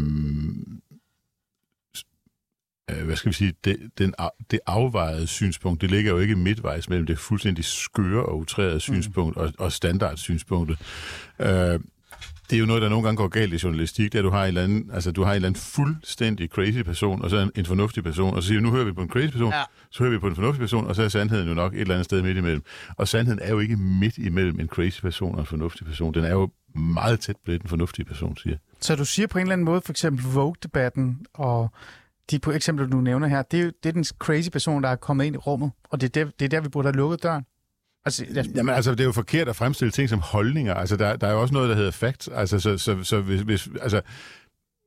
øh, 2.90 3.04
hvad 3.04 3.16
skal 3.16 3.28
vi 3.28 3.34
sige, 3.34 3.54
det, 3.64 3.90
den, 3.98 4.14
det 4.50 4.60
afvejede 4.66 5.26
synspunkt, 5.26 5.80
det 5.80 5.90
ligger 5.90 6.12
jo 6.12 6.18
ikke 6.18 6.36
midtvejs 6.36 6.88
mellem 6.88 7.06
det 7.06 7.18
fuldstændig 7.18 7.64
skøre 7.64 8.26
og 8.26 8.38
utrærede 8.38 8.80
synspunkt 8.80 9.36
mm. 9.36 9.42
og, 9.42 9.52
og 9.58 9.72
standardsynspunktet. 9.72 10.78
Øh, 11.40 11.80
det 12.50 12.56
er 12.56 12.60
jo 12.60 12.66
noget, 12.66 12.82
der 12.82 12.88
nogle 12.88 13.04
gange 13.04 13.16
går 13.16 13.28
galt 13.28 13.52
i 13.52 13.56
journalistik, 13.62 14.12
det 14.12 14.18
er, 14.18 14.22
at 14.22 14.24
du 14.24 14.30
har 14.30 14.42
en 14.42 14.48
eller 14.48 14.62
anden, 14.62 14.90
altså, 14.92 15.12
du 15.12 15.22
har 15.22 15.30
en 15.30 15.36
eller 15.36 15.48
anden 15.48 15.60
fuldstændig 15.60 16.48
crazy 16.48 16.78
person, 16.78 17.22
og 17.22 17.30
så 17.30 17.36
en, 17.36 17.50
en 17.54 17.66
fornuftig 17.66 18.04
person, 18.04 18.34
og 18.34 18.42
så 18.42 18.48
siger 18.48 18.60
nu 18.60 18.70
hører 18.70 18.84
vi 18.84 18.92
på 18.92 19.02
en 19.02 19.08
crazy 19.08 19.30
person, 19.30 19.52
ja. 19.52 19.62
så 19.90 19.98
hører 19.98 20.10
vi 20.10 20.18
på 20.18 20.26
en 20.26 20.34
fornuftig 20.34 20.60
person, 20.60 20.86
og 20.86 20.96
så 20.96 21.02
er 21.02 21.08
sandheden 21.08 21.48
jo 21.48 21.54
nok 21.54 21.74
et 21.74 21.80
eller 21.80 21.94
andet 21.94 22.04
sted 22.04 22.22
midt 22.22 22.36
imellem. 22.36 22.62
Og 22.96 23.08
sandheden 23.08 23.40
er 23.42 23.50
jo 23.50 23.58
ikke 23.58 23.76
midt 23.76 24.18
imellem 24.18 24.60
en 24.60 24.66
crazy 24.66 25.00
person 25.00 25.34
og 25.34 25.40
en 25.40 25.46
fornuftig 25.46 25.86
person. 25.86 26.14
Den 26.14 26.24
er 26.24 26.32
jo 26.32 26.50
meget 26.74 27.20
tæt 27.20 27.36
på 27.44 27.52
det, 27.52 27.60
den 27.60 27.68
fornuftige 27.68 28.04
person 28.04 28.36
siger. 28.36 28.56
Så 28.80 28.96
du 28.96 29.04
siger 29.04 29.26
på 29.26 29.38
en 29.38 29.42
eller 29.42 29.52
anden 29.52 29.64
måde, 29.64 29.80
for 29.80 29.92
eksempel 29.92 30.24
Vogue-debatten 30.24 31.26
og 31.34 31.70
de 32.30 32.38
på 32.38 32.52
eksempler, 32.52 32.86
du 32.86 33.00
nævner 33.00 33.26
her, 33.26 33.42
det 33.42 33.60
er, 33.60 33.70
det 33.82 33.88
er 33.88 33.92
den 33.92 34.04
crazy 34.04 34.48
person, 34.50 34.82
der 34.82 34.88
er 34.88 34.96
kommet 34.96 35.24
ind 35.24 35.34
i 35.34 35.38
rummet, 35.38 35.70
og 35.90 36.00
det 36.00 36.16
er 36.16 36.24
der, 36.24 36.30
det 36.38 36.44
er 36.44 36.48
der 36.48 36.60
vi 36.60 36.68
burde 36.68 36.86
have 36.86 36.96
lukket 36.96 37.22
døren. 37.22 37.44
Altså, 38.06 38.24
jeg... 38.34 38.44
Jamen 38.54 38.74
altså, 38.74 38.90
det 38.90 39.00
er 39.00 39.04
jo 39.04 39.12
forkert 39.12 39.48
at 39.48 39.56
fremstille 39.56 39.90
ting 39.90 40.08
som 40.08 40.20
holdninger. 40.20 40.74
Altså, 40.74 40.96
der, 40.96 41.16
der 41.16 41.26
er 41.26 41.32
jo 41.32 41.40
også 41.40 41.54
noget, 41.54 41.68
der 41.68 41.76
hedder 41.76 41.90
facts. 41.90 42.28
Altså, 42.28 42.60
så, 42.60 42.78
så, 42.78 43.02
så 43.02 43.20
hvis, 43.20 43.40
hvis, 43.40 43.68
altså, 43.82 44.00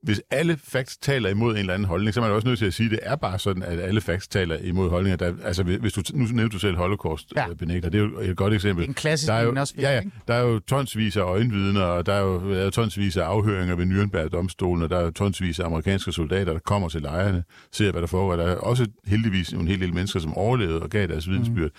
hvis 0.03 0.21
alle 0.31 0.57
facts 0.63 0.97
taler 0.97 1.29
imod 1.29 1.53
en 1.53 1.59
eller 1.59 1.73
anden 1.73 1.87
holdning, 1.87 2.13
så 2.13 2.19
er 2.19 2.23
man 2.23 2.31
også 2.31 2.47
nødt 2.47 2.59
til 2.59 2.65
at 2.65 2.73
sige, 2.73 2.85
at 2.85 2.91
det 2.91 2.99
er 3.03 3.15
bare 3.15 3.39
sådan, 3.39 3.63
at 3.63 3.79
alle 3.79 4.01
facts 4.01 4.27
taler 4.27 4.57
imod 4.57 4.89
holdninger. 4.89 5.17
Der, 5.17 5.33
altså, 5.43 5.63
hvis 5.63 5.93
du, 5.93 6.01
nu 6.13 6.25
nævnte 6.25 6.53
du 6.53 6.59
selv 6.59 6.77
holocaust 6.77 7.33
ja. 7.35 7.53
benægter, 7.53 7.89
det 7.89 7.97
er 7.97 8.03
jo 8.03 8.19
et 8.19 8.37
godt 8.37 8.53
eksempel. 8.53 8.87
En 8.87 8.93
klassisk 8.93 9.27
der 9.27 9.33
er 9.33 9.41
jo, 9.41 9.53
også, 9.57 9.73
ja, 9.77 9.95
ja, 9.95 10.01
der 10.27 10.33
er 10.33 10.41
jo 10.41 10.59
tonsvis 10.59 11.17
af 11.17 11.21
øjenvidner, 11.21 11.81
og 11.81 12.05
der 12.05 12.13
er 12.13 12.21
jo, 12.21 12.53
der 12.53 12.65
er 12.65 12.69
tonsvis 12.69 13.17
af 13.17 13.23
afhøringer 13.23 13.75
ved 13.75 13.85
Nürnberg-domstolen, 13.85 14.83
og 14.83 14.89
der 14.89 14.97
er 14.97 15.03
jo 15.03 15.11
tonsvis 15.11 15.59
af 15.59 15.65
amerikanske 15.65 16.11
soldater, 16.11 16.53
der 16.53 16.59
kommer 16.59 16.89
til 16.89 17.01
lejrene, 17.01 17.43
ser, 17.71 17.91
hvad 17.91 18.01
der 18.01 18.07
foregår. 18.07 18.35
Der 18.35 18.51
er 18.51 18.55
også 18.55 18.85
heldigvis 19.05 19.49
en 19.49 19.67
hel 19.67 19.79
del 19.79 19.93
mennesker, 19.93 20.19
som 20.19 20.33
overlevede 20.33 20.81
og 20.81 20.89
gav 20.89 21.07
deres 21.07 21.29
vidensbyrd. 21.29 21.71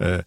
Mm. 0.00 0.06
Uh, 0.06 0.18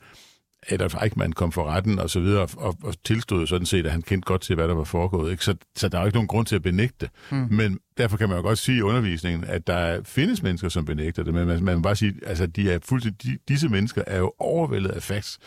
Adolf 0.68 0.96
Eichmann 1.04 1.34
kom 1.34 1.52
for 1.52 1.66
retten 1.66 2.00
og 2.00 2.10
så 2.10 2.20
videre, 2.20 2.48
og, 2.58 2.78
og 2.84 3.04
tilstod 3.04 3.48
sådan 3.48 3.66
set, 3.66 3.86
at 3.86 3.92
han 3.92 4.02
kendte 4.02 4.26
godt 4.26 4.42
til, 4.42 4.56
hvad 4.56 4.68
der 4.68 4.74
var 4.74 4.84
foregået. 4.84 5.32
Ikke? 5.32 5.44
Så, 5.44 5.56
så 5.76 5.90
der 5.90 5.98
er 5.98 6.02
jo 6.02 6.06
ikke 6.06 6.18
nogen 6.18 6.28
grund 6.28 6.46
til 6.46 6.56
at 6.56 6.62
benægte. 6.62 7.10
Mm. 7.32 7.48
Men 7.52 7.80
derfor 7.98 8.18
kan 8.18 8.30
man 8.30 8.38
jo 8.38 8.42
godt 8.42 8.60
sige 8.60 8.78
i 8.78 8.82
undervisningen, 8.82 9.44
at 9.44 9.68
der 9.68 10.04
findes 10.04 10.44
mennesker, 10.44 10.70
som 10.70 10.86
benægter 10.86 11.24
det. 11.24 11.34
Men 11.34 11.48
man, 11.48 11.64
man 11.64 11.76
må 11.76 11.82
bare 11.82 11.96
sige, 11.96 12.14
altså 12.26 12.48
de 12.48 12.72
er 12.72 12.80
fuldstændig, 12.84 13.24
de, 13.24 13.38
disse 13.48 13.70
mennesker 13.70 14.04
er 14.08 14.18
jo 14.18 14.34
overvældet 14.40 14.90
af 14.90 15.04
facts, 15.04 15.40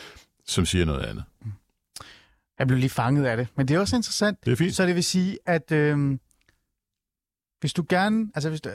som 0.47 0.67
siger 0.67 0.85
noget 0.85 1.05
andet. 1.05 1.25
Mm. 1.45 1.53
Jeg 2.59 2.67
blev 2.67 2.79
lige 2.79 2.91
fanget 2.91 3.25
af 3.25 3.37
det. 3.37 3.49
Men 3.57 3.69
det 3.69 3.75
er 3.75 3.81
også 3.81 3.97
interessant. 3.97 4.45
Det 4.45 4.53
er 4.53 4.57
fint. 4.57 4.75
Så 4.75 4.87
det 4.87 4.95
vil 4.95 5.05
sige, 5.05 5.39
at 5.47 5.73
øh, 5.73 6.19
hvis 7.61 7.73
du 7.73 7.85
gerne... 7.89 8.31
Altså, 8.35 8.49
hvis 8.49 8.61
du, 8.61 8.71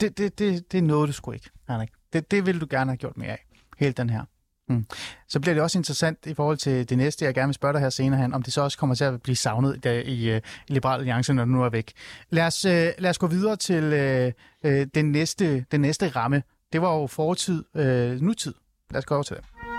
det, 0.00 0.18
det, 0.18 0.38
det, 0.38 0.72
det 0.72 0.78
er 0.78 0.82
noget, 0.82 1.08
du 1.08 1.12
skulle 1.12 1.36
ikke, 1.36 1.50
Henrik. 1.68 1.88
Det, 2.12 2.30
det 2.30 2.46
vil 2.46 2.60
du 2.60 2.66
gerne 2.70 2.90
have 2.90 2.96
gjort 2.96 3.16
mere 3.16 3.30
af. 3.30 3.46
Helt 3.78 3.96
den 3.96 4.10
her. 4.10 4.24
Mm. 4.68 4.86
Så 5.28 5.40
bliver 5.40 5.54
det 5.54 5.62
også 5.62 5.78
interessant 5.78 6.26
i 6.26 6.34
forhold 6.34 6.56
til 6.56 6.88
det 6.88 6.98
næste, 6.98 7.24
jeg 7.24 7.34
gerne 7.34 7.48
vil 7.48 7.54
spørge 7.54 7.72
dig 7.72 7.80
her 7.80 7.90
senere, 7.90 8.20
Han, 8.20 8.34
om 8.34 8.42
det 8.42 8.52
så 8.52 8.60
også 8.60 8.78
kommer 8.78 8.94
til 8.94 9.04
at 9.04 9.22
blive 9.22 9.36
savnet 9.36 9.86
i, 9.86 9.88
i, 9.88 10.30
øh, 10.30 10.40
i 10.68 10.72
Liberal 10.72 10.98
Alliance, 10.98 11.34
når 11.34 11.44
du 11.44 11.50
nu 11.50 11.64
er 11.64 11.68
væk. 11.68 11.92
Lad 12.30 12.46
os, 12.46 12.64
øh, 12.64 12.88
lad 12.98 13.10
os 13.10 13.18
gå 13.18 13.26
videre 13.26 13.56
til 13.56 13.84
øh, 13.84 14.32
øh, 14.64 14.86
den, 14.94 15.12
næste, 15.12 15.64
den 15.72 15.80
næste 15.80 16.08
ramme. 16.08 16.42
Det 16.72 16.82
var 16.82 16.94
jo 16.94 17.06
fortid, 17.06 17.64
øh, 17.76 18.20
nutid. 18.20 18.54
Lad 18.90 18.98
os 18.98 19.04
gå 19.04 19.14
over 19.14 19.22
til 19.22 19.36
det. 19.36 19.71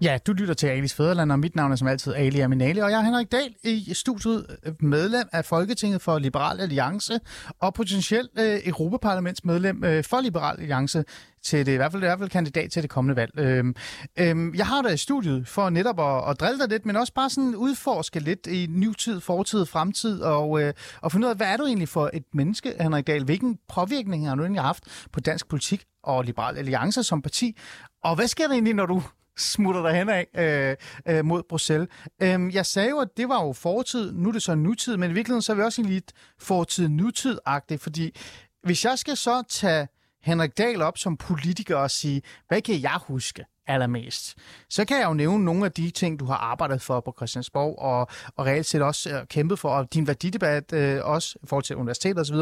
Ja, 0.00 0.18
du 0.26 0.32
lytter 0.32 0.54
til 0.54 0.66
Alis 0.66 0.94
Fæderland, 0.94 1.32
og 1.32 1.38
mit 1.38 1.56
navn 1.56 1.72
er 1.72 1.76
som 1.76 1.88
altid 1.88 2.14
Ali 2.14 2.40
Aminali, 2.40 2.78
og 2.80 2.90
jeg 2.90 2.98
er 2.98 3.04
Henrik 3.04 3.32
Dahl 3.32 3.54
i 3.64 3.94
studiet, 3.94 4.46
øh, 4.66 4.72
medlem 4.80 5.28
af 5.32 5.44
Folketinget 5.44 6.02
for 6.02 6.18
Liberal 6.18 6.60
Alliance, 6.60 7.20
og 7.60 7.74
potentielt 7.74 8.30
øh, 8.38 8.60
Europaparlamentsmedlem 8.64 9.84
øh, 9.84 10.04
for 10.04 10.20
Liberal 10.20 10.60
Alliance 10.60 11.04
til 11.42 11.66
det, 11.66 11.72
i 11.72 11.76
hvert 11.76 11.92
fald, 11.92 12.02
i 12.02 12.06
hvert 12.06 12.18
fald 12.18 12.30
kandidat 12.30 12.70
til 12.70 12.82
det 12.82 12.90
kommende 12.90 13.16
valg. 13.16 13.38
Øhm, 13.38 13.74
øhm, 14.18 14.54
jeg 14.54 14.66
har 14.66 14.82
dig 14.82 14.94
i 14.94 14.96
studiet 14.96 15.48
for 15.48 15.70
netop 15.70 16.00
at, 16.00 16.30
at 16.30 16.40
drille 16.40 16.58
dig 16.58 16.68
lidt, 16.68 16.86
men 16.86 16.96
også 16.96 17.12
bare 17.12 17.30
sådan 17.30 17.54
udforske 17.54 18.20
lidt 18.20 18.46
i 18.46 18.66
nutid, 18.70 19.20
fortid, 19.20 19.66
fremtid, 19.66 20.20
og, 20.20 20.62
øh, 20.62 20.72
og 21.00 21.12
finde 21.12 21.26
ud 21.26 21.30
af, 21.30 21.36
hvad 21.36 21.46
er 21.46 21.56
du 21.56 21.64
egentlig 21.64 21.88
for 21.88 22.10
et 22.12 22.24
menneske, 22.34 22.74
Henrik 22.80 23.06
Dahl? 23.06 23.24
Hvilken 23.24 23.58
påvirkning 23.68 24.28
har 24.28 24.34
du 24.34 24.42
egentlig 24.42 24.62
haft 24.62 24.84
på 25.12 25.20
dansk 25.20 25.48
politik 25.48 25.84
og 26.02 26.24
Liberal 26.24 26.58
Alliance 26.58 27.02
som 27.02 27.22
parti? 27.22 27.58
Og 28.04 28.14
hvad 28.14 28.28
sker 28.28 28.46
der 28.46 28.52
egentlig, 28.52 28.74
når 28.74 28.86
du 28.86 29.02
smutter 29.38 29.82
der 29.82 29.92
hen 29.92 30.08
af 30.08 30.26
øh, 30.34 31.16
øh, 31.16 31.24
mod 31.24 31.42
Bruxelles. 31.48 31.88
Øh, 32.22 32.54
jeg 32.54 32.66
sagde 32.66 32.88
jo, 32.88 32.98
at 32.98 33.08
det 33.16 33.28
var 33.28 33.44
jo 33.44 33.52
fortid, 33.52 34.12
nu 34.12 34.28
er 34.28 34.32
det 34.32 34.42
så 34.42 34.54
nutid, 34.54 34.96
men 34.96 35.10
i 35.10 35.14
virkeligheden 35.14 35.42
så 35.42 35.52
er 35.52 35.56
vi 35.56 35.62
også 35.62 35.82
lidt 35.82 36.12
fortid-nutid-agtigt, 36.38 37.82
fordi 37.82 38.16
hvis 38.62 38.84
jeg 38.84 38.98
skal 38.98 39.16
så 39.16 39.42
tage 39.48 39.88
Henrik 40.22 40.58
Dahl 40.58 40.82
op 40.82 40.98
som 40.98 41.16
politiker 41.16 41.76
og 41.76 41.90
sige, 41.90 42.22
hvad 42.48 42.60
kan 42.60 42.82
jeg 42.82 42.98
huske 43.06 43.44
allermest? 43.66 44.36
Så 44.70 44.84
kan 44.84 45.00
jeg 45.00 45.08
jo 45.08 45.14
nævne 45.14 45.44
nogle 45.44 45.64
af 45.64 45.72
de 45.72 45.90
ting, 45.90 46.20
du 46.20 46.24
har 46.24 46.36
arbejdet 46.36 46.82
for 46.82 47.00
på 47.00 47.14
Christiansborg, 47.16 47.78
og, 47.78 48.08
og 48.36 48.46
reelt 48.46 48.66
set 48.66 48.82
også 48.82 49.10
øh, 49.10 49.26
kæmpet 49.26 49.58
for, 49.58 49.68
og 49.68 49.94
din 49.94 50.06
værdidebat 50.06 50.72
øh, 50.72 51.00
også 51.04 51.38
i 51.42 51.46
forhold 51.46 51.64
til 51.64 51.76
universitetet 51.76 52.20
osv. 52.20 52.36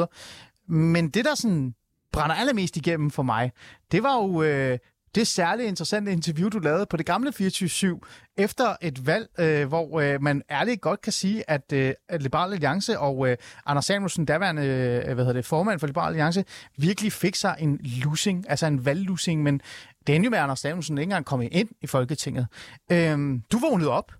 Men 0.68 1.08
det, 1.08 1.24
der 1.24 1.34
sådan 1.34 1.74
brænder 2.12 2.36
allermest 2.36 2.76
igennem 2.76 3.10
for 3.10 3.22
mig, 3.22 3.52
det 3.92 4.02
var 4.02 4.16
jo 4.16 4.42
øh, 4.42 4.78
det 5.16 5.26
særligt 5.26 5.68
interessante 5.68 6.12
interview, 6.12 6.48
du 6.48 6.58
lavede 6.58 6.86
på 6.86 6.96
det 6.96 7.06
gamle 7.06 7.32
24-7, 7.40 8.00
efter 8.36 8.76
et 8.82 9.06
valg, 9.06 9.28
øh, 9.38 9.68
hvor 9.68 10.00
øh, 10.00 10.22
man 10.22 10.42
ærligt 10.50 10.80
godt 10.80 11.00
kan 11.00 11.12
sige, 11.12 11.50
at, 11.50 11.72
øh, 11.72 11.92
at 12.08 12.22
Liberal 12.22 12.52
Alliance 12.52 12.98
og 12.98 13.28
øh, 13.28 13.36
Anders 13.66 13.84
Samuelsen, 13.84 14.24
daværende 14.24 14.62
øh, 14.62 15.14
hvad 15.14 15.24
hedder 15.24 15.32
det, 15.32 15.44
formand 15.44 15.80
for 15.80 15.86
Liberal 15.86 16.08
Alliance, 16.08 16.44
virkelig 16.78 17.12
fik 17.12 17.34
sig 17.34 17.56
en 17.58 17.80
losing, 17.82 18.50
altså 18.50 18.66
en 18.66 18.84
valglusing, 18.84 19.42
men 19.42 19.60
det 20.06 20.14
endte 20.14 20.24
jo 20.24 20.30
med, 20.30 20.38
at 20.38 20.42
Anders 20.42 20.60
Samuelsen 20.60 20.98
ikke 20.98 21.02
engang 21.02 21.24
kom 21.24 21.42
ind 21.42 21.68
i 21.80 21.86
Folketinget. 21.86 22.46
Øh, 22.92 23.18
du 23.52 23.58
vågnede 23.58 23.90
op, 23.90 24.12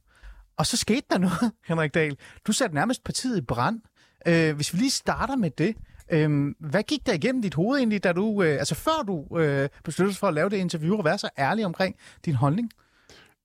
og 0.56 0.66
så 0.66 0.76
skete 0.76 1.06
der 1.10 1.18
noget, 1.18 1.52
Henrik 1.68 1.94
Dahl. 1.94 2.16
Du 2.46 2.52
satte 2.52 2.74
nærmest 2.74 3.04
partiet 3.04 3.38
i 3.38 3.40
brand. 3.40 3.80
Øh, 4.26 4.56
hvis 4.56 4.72
vi 4.72 4.78
lige 4.78 4.90
starter 4.90 5.36
med 5.36 5.50
det. 5.50 5.76
Øh, 6.12 6.54
hvad 6.60 6.82
gik 6.82 7.06
der 7.06 7.12
igennem 7.12 7.42
dit 7.42 7.54
hoved 7.54 7.78
egentlig, 7.78 8.04
da 8.04 8.12
du, 8.12 8.42
øh, 8.42 8.58
altså 8.58 8.74
før 8.74 9.04
du 9.06 9.38
øh, 9.38 9.68
besluttede 9.84 10.12
dig 10.12 10.18
for 10.20 10.26
at 10.26 10.34
lave 10.34 10.50
det 10.50 10.56
interview 10.56 10.96
og 10.96 11.04
være 11.04 11.18
så 11.18 11.28
ærlig 11.38 11.66
omkring 11.66 11.96
din 12.24 12.34
holdning? 12.34 12.70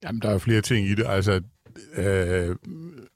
Jamen, 0.03 0.21
der 0.21 0.27
er 0.27 0.33
jo 0.33 0.39
flere 0.39 0.61
ting 0.61 0.87
i 0.87 0.95
det. 0.95 1.05
Altså, 1.07 1.41
øh, 1.95 2.55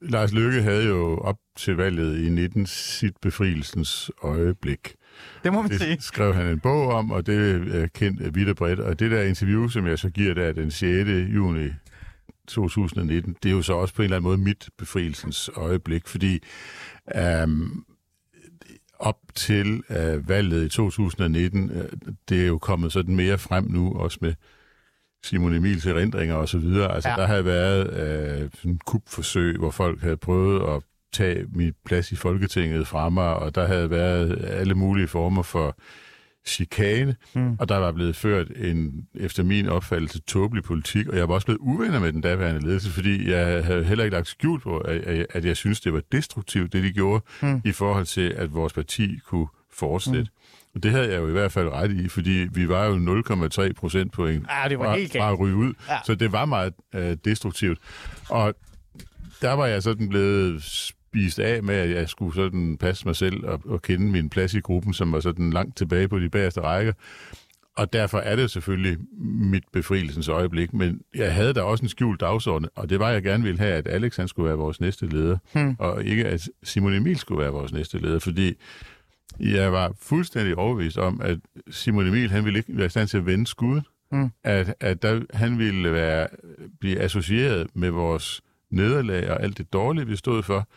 Lars 0.02 0.34
Løkke 0.34 0.62
havde 0.62 0.86
jo 0.86 1.18
op 1.18 1.38
til 1.58 1.76
valget 1.76 2.26
i 2.26 2.30
19 2.30 2.66
sit 2.66 3.14
befrielsens 3.22 4.12
øjeblik. 4.24 4.96
Det 5.44 5.54
må 5.54 5.62
man 5.62 5.80
sige. 5.80 5.92
Det 5.92 6.04
skrev 6.04 6.34
han 6.34 6.46
en 6.46 6.60
bog 6.60 6.88
om, 6.88 7.12
og 7.12 7.26
det 7.26 7.76
er 7.76 7.88
kendt 7.88 8.36
vidt 8.36 8.50
og 8.50 8.56
bredt. 8.56 8.80
Og 8.80 9.00
det 9.00 9.12
der 9.12 9.24
interview, 9.24 9.68
som 9.68 9.88
jeg 9.88 10.00
så 10.00 10.10
giver 10.10 10.34
der 10.34 10.54
den 10.54 10.72
6. 10.72 11.10
juni 11.10 11.70
2019, 12.48 13.36
det 13.44 13.50
er 13.50 13.54
jo 13.54 13.62
så 13.62 13.74
også 13.74 13.94
på 13.94 14.02
en 14.02 14.04
eller 14.04 14.18
anden 14.18 14.28
måde 14.30 14.38
mit 14.38 14.70
befrielsens 14.78 15.50
øjeblik, 15.56 16.08
fordi 16.08 16.40
øhm, 17.16 17.86
op 19.00 19.20
til 19.36 19.84
øh, 19.90 20.30
valget 20.30 20.66
i 20.66 20.70
2019, 20.70 21.72
øh, 21.72 21.90
det 22.30 22.42
er 22.42 22.48
jo 22.48 22.58
kommet 22.58 22.92
sådan 22.92 23.16
mere 23.16 23.38
frem 23.38 23.64
nu, 23.64 23.94
også 23.94 24.18
med 24.22 24.34
Simon 25.24 25.54
Emils 25.54 25.86
erindringer 25.86 26.36
og 26.36 26.50
så 26.50 26.58
videre. 26.58 26.96
Altså, 26.96 27.10
ja. 27.10 27.16
der 27.16 27.26
havde 27.26 27.46
været 27.46 27.94
øh, 27.94 28.50
sådan 28.54 28.72
en 28.72 28.80
kupforsøg, 28.86 29.58
hvor 29.58 29.72
folk 29.72 30.02
havde 30.02 30.18
prøvet 30.18 30.76
at 30.76 30.84
tage 31.14 31.46
mit 31.54 31.76
plads 31.86 32.12
i 32.12 32.16
Folketinget 32.16 32.88
fra 32.88 33.10
mig, 33.10 33.34
og 33.34 33.56
der 33.56 33.68
havde 33.68 33.90
været 33.90 34.46
alle 34.46 34.76
mulige 34.76 35.08
former 35.08 35.44
for 35.44 35.78
chikane, 36.46 37.16
mm. 37.34 37.56
og 37.60 37.70
der 37.70 37.78
var 37.78 37.92
blevet 37.92 38.16
ført 38.16 38.48
en, 38.56 39.08
efter 39.16 39.44
min 39.44 39.68
opfattelse, 39.68 40.22
tåbelig 40.22 40.64
politik, 40.64 41.08
og 41.08 41.18
jeg 41.18 41.30
var 41.30 41.36
også 41.36 41.48
blevet 41.48 41.60
uvenner 41.60 42.00
med 42.00 42.14
den 42.14 42.22
daværende 42.22 42.68
ledelse, 42.68 42.90
fordi 42.90 43.32
jeg 43.32 43.66
havde 43.66 43.84
heller 43.84 44.04
ikke 44.04 44.16
lagt 44.16 44.28
skjult 44.28 44.64
på, 44.64 44.78
at, 44.78 45.26
at 45.30 45.46
jeg 45.46 45.58
synes, 45.58 45.82
det 45.82 45.94
var 45.94 46.02
destruktivt, 46.12 46.74
det 46.74 46.84
de 46.84 46.92
gjorde, 46.92 47.24
mm. 47.42 47.62
i 47.66 47.72
forhold 47.72 48.06
til, 48.06 48.30
at 48.30 48.54
vores 48.54 48.74
parti 48.74 49.20
kunne 49.26 49.48
fortsætte. 49.74 50.22
Mm. 50.22 50.56
Og 50.76 50.84
det 50.84 50.92
havde 50.92 51.12
jeg 51.12 51.22
jo 51.22 51.28
i 51.28 51.32
hvert 51.32 51.52
fald 51.52 51.70
ret 51.70 51.92
i, 51.92 52.08
fordi 52.08 52.48
vi 52.52 52.70
var 52.70 52.86
jo 52.86 53.22
0,3 53.22 53.74
procent 53.74 54.12
point 54.12 54.48
det 54.70 54.80
var 54.80 54.86
fra, 54.86 54.96
helt 54.98 55.12
fra 55.12 55.32
at 55.32 55.40
ryge 55.40 55.56
ud, 55.56 55.74
ja. 55.90 55.98
så 56.06 56.16
det 56.16 56.32
var 56.32 56.46
meget 56.46 56.74
øh, 56.96 57.18
destruktivt. 57.26 57.80
Og 58.30 58.56
der 59.42 59.54
var 59.54 59.66
jeg 59.66 59.84
sådan 59.84 60.10
blevet 60.10 60.64
spist 61.16 61.40
af 61.40 61.64
med, 61.64 61.76
at 61.76 61.90
jeg 61.90 62.10
skulle 62.10 62.36
sådan 62.36 62.78
passe 62.78 63.06
mig 63.06 63.16
selv 63.16 63.46
og, 63.46 63.62
og 63.66 63.82
kende 63.82 64.12
min 64.12 64.30
plads 64.30 64.54
i 64.54 64.60
gruppen, 64.60 64.94
som 64.94 65.12
var 65.12 65.20
sådan 65.20 65.50
langt 65.50 65.78
tilbage 65.78 66.08
på 66.08 66.20
de 66.20 66.30
bagerste 66.30 66.62
rækker. 66.62 66.94
Og 67.78 67.94
derfor 67.94 68.18
er 68.18 68.36
det 68.36 68.52
selvfølgelig 68.52 68.98
mit 69.24 69.64
befrielsens 69.74 70.28
øjeblik, 70.28 70.74
men 70.74 71.02
jeg 71.16 71.34
havde 71.34 71.54
da 71.54 71.62
også 71.62 71.82
en 71.82 71.90
skjult 71.90 72.20
dagsorden, 72.20 72.70
og 72.76 72.90
det 72.90 73.00
var, 73.00 73.10
jeg 73.10 73.24
gerne 73.24 73.44
ville 73.44 73.60
have, 73.60 73.74
at 73.74 73.88
Alex 73.88 74.18
han 74.18 74.28
skulle 74.28 74.48
være 74.48 74.58
vores 74.58 74.82
næste 74.82 75.06
leder, 75.06 75.38
hmm. 75.54 75.76
og 75.80 76.04
ikke 76.04 76.26
at 76.26 76.50
Simon 76.64 76.94
Emil 76.94 77.18
skulle 77.18 77.42
være 77.42 77.52
vores 77.52 77.74
næste 77.74 77.98
leder, 77.98 78.20
fordi 78.20 78.54
jeg 79.40 79.72
var 79.72 79.94
fuldstændig 80.02 80.58
overbevist 80.58 80.98
om, 80.98 81.22
at 81.22 81.38
Simon 81.70 82.08
Emil 82.08 82.32
han 82.32 82.46
ville 82.46 82.60
ikke 82.60 82.78
være 82.78 82.86
i 82.86 82.90
stand 82.90 83.08
til 83.08 83.18
at 83.18 83.26
vende 83.26 83.48
skuddet, 83.48 83.84
hmm. 84.12 84.30
at, 84.44 84.76
at 84.80 85.02
der, 85.02 85.22
han 85.34 85.60
ville 85.60 85.94
være, 85.94 86.28
blive 86.80 87.00
associeret 87.00 87.68
med 87.74 87.90
vores 87.90 88.42
nederlag 88.70 89.32
og 89.32 89.44
alt 89.44 89.58
det 89.58 89.74
dårlige, 89.74 90.08
vi 90.08 90.16
stod 90.16 90.44
for, 90.44 90.68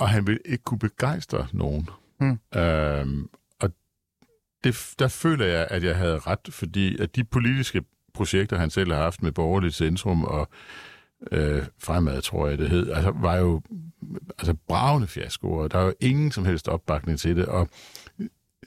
og 0.00 0.08
han 0.08 0.26
ville 0.26 0.40
ikke 0.44 0.64
kunne 0.64 0.78
begejstre 0.78 1.46
nogen. 1.52 1.88
Mm. 2.20 2.58
Øhm, 2.58 3.28
og 3.60 3.70
det, 4.64 4.94
der 4.98 5.08
føler 5.08 5.46
jeg, 5.46 5.66
at 5.70 5.84
jeg 5.84 5.96
havde 5.96 6.18
ret, 6.18 6.48
fordi 6.50 7.02
at 7.02 7.16
de 7.16 7.24
politiske 7.24 7.82
projekter, 8.14 8.58
han 8.58 8.70
selv 8.70 8.92
har 8.92 9.02
haft 9.02 9.22
med 9.22 9.32
borgerligt 9.32 9.74
centrum 9.74 10.24
og 10.24 10.48
øh, 11.32 11.62
fremad, 11.78 12.22
tror 12.22 12.48
jeg 12.48 12.58
det 12.58 12.70
hed, 12.70 12.90
altså, 12.90 13.10
var 13.10 13.36
jo 13.36 13.62
altså, 14.38 14.54
bravende 14.68 15.06
fiaskoer. 15.06 15.68
Der 15.68 15.78
var 15.78 15.84
jo 15.84 15.94
ingen 16.00 16.32
som 16.32 16.44
helst 16.44 16.68
opbakning 16.68 17.18
til 17.18 17.36
det, 17.36 17.46
og 17.46 17.68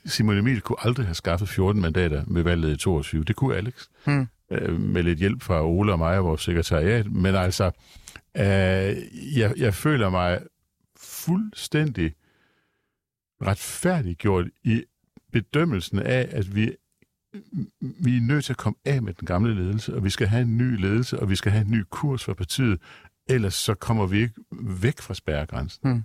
Simon 0.06 0.38
Emil 0.38 0.62
kunne 0.62 0.86
aldrig 0.86 1.06
have 1.06 1.16
skaffet 1.16 1.50
14 1.50 1.82
mandater 1.82 2.24
med 2.28 2.44
valget 2.44 2.72
i 2.72 2.78
22. 2.78 3.24
Det 3.24 3.36
kunne 3.36 3.56
Alex. 3.56 3.74
Hmm. 4.06 4.28
Øh, 4.52 4.80
med 4.80 5.04
lidt 5.04 5.20
hjælp 5.20 5.42
fra 5.42 5.66
Ole 5.66 5.92
og 5.92 6.00
mig 6.00 6.18
og 6.18 6.26
vores 6.26 6.42
sekretariat. 6.42 7.12
Men 7.12 7.36
altså, 7.36 7.66
øh, 8.38 8.96
jeg, 9.38 9.54
jeg 9.58 9.74
føler 9.74 10.10
mig 10.10 10.40
fuldstændig 11.26 12.14
retfærdiggjort 13.42 14.46
i 14.64 14.84
bedømmelsen 15.32 16.00
af, 16.00 16.30
at 16.32 16.56
vi, 16.56 16.76
vi 17.82 18.18
er 18.18 18.22
nødt 18.22 18.46
til 18.46 18.54
at 18.54 18.58
komme 18.58 18.78
af 18.86 19.02
med 19.02 19.14
den 19.14 19.26
gamle 19.26 19.56
ledelse, 19.56 19.96
og 19.96 20.04
vi 20.04 20.10
skal 20.10 20.28
have 20.28 20.42
en 20.42 20.58
ny 20.58 20.82
ledelse, 20.82 21.20
og 21.20 21.30
vi 21.30 21.36
skal 21.36 21.52
have 21.52 21.66
en 21.66 21.72
ny 21.72 21.84
kurs 21.90 22.24
for 22.24 22.34
partiet, 22.34 22.80
ellers 23.30 23.54
så 23.54 23.74
kommer 23.74 24.08
vi 24.08 24.20
ikke 24.22 24.34
væk 24.82 25.02
fra 25.02 25.14
spærregrænsen. 25.14 25.82
Hmm. 25.90 26.04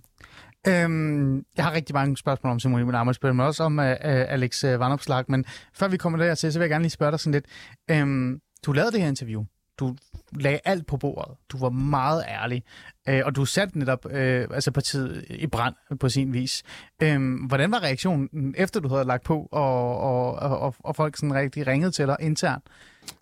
Øhm, 0.69 1.45
jeg 1.57 1.65
har 1.65 1.73
rigtig 1.73 1.95
mange 1.95 2.17
spørgsmål 2.17 2.51
om 2.51 2.61
Simon 2.61 2.81
Emil 2.81 2.95
Amitsbøl, 2.95 3.35
men 3.35 3.47
også 3.47 3.63
om 3.65 3.79
uh, 3.79 3.85
Alex 3.85 4.65
øh, 4.65 4.75
uh, 4.75 4.81
Vandopslag. 4.81 5.25
Men 5.29 5.45
før 5.75 5.89
vi 5.89 5.97
kommer 5.97 6.19
der 6.19 6.35
til, 6.35 6.53
så 6.53 6.59
vil 6.59 6.65
jeg 6.65 6.71
gerne 6.71 6.83
lige 6.83 6.91
spørge 6.91 7.11
dig 7.11 7.21
sådan 7.21 7.33
lidt. 7.33 7.47
Øhm, 7.91 8.41
du 8.67 8.73
lavede 8.73 8.93
det 8.93 9.01
her 9.01 9.09
interview. 9.09 9.45
Du 9.79 9.97
lagde 10.33 10.61
alt 10.65 10.87
på 10.87 10.97
bordet. 10.97 11.35
Du 11.49 11.59
var 11.59 11.71
meget 11.71 12.25
ærlig. 12.29 12.63
Øh, 13.09 13.23
og 13.25 13.37
du 13.37 13.45
satte 13.45 13.79
netop 13.79 14.07
øh, 14.11 14.47
altså 14.55 14.71
partiet 14.71 15.25
i 15.31 15.47
brand 15.47 15.75
på 16.01 16.09
sin 16.09 16.33
vis. 16.33 16.63
Øh, 17.03 17.21
hvordan 17.49 17.73
var 17.73 17.83
reaktionen, 17.83 18.55
efter 18.59 18.81
du 18.81 18.89
havde 18.89 19.05
lagt 19.05 19.25
på, 19.25 19.49
og, 19.53 19.99
og, 20.01 20.35
og, 20.59 20.75
og 20.79 20.97
folk 20.97 21.17
sådan 21.17 21.35
rigtig 21.35 21.67
ringede 21.67 21.91
til 21.91 22.07
dig 22.07 22.17
internt? 22.21 22.65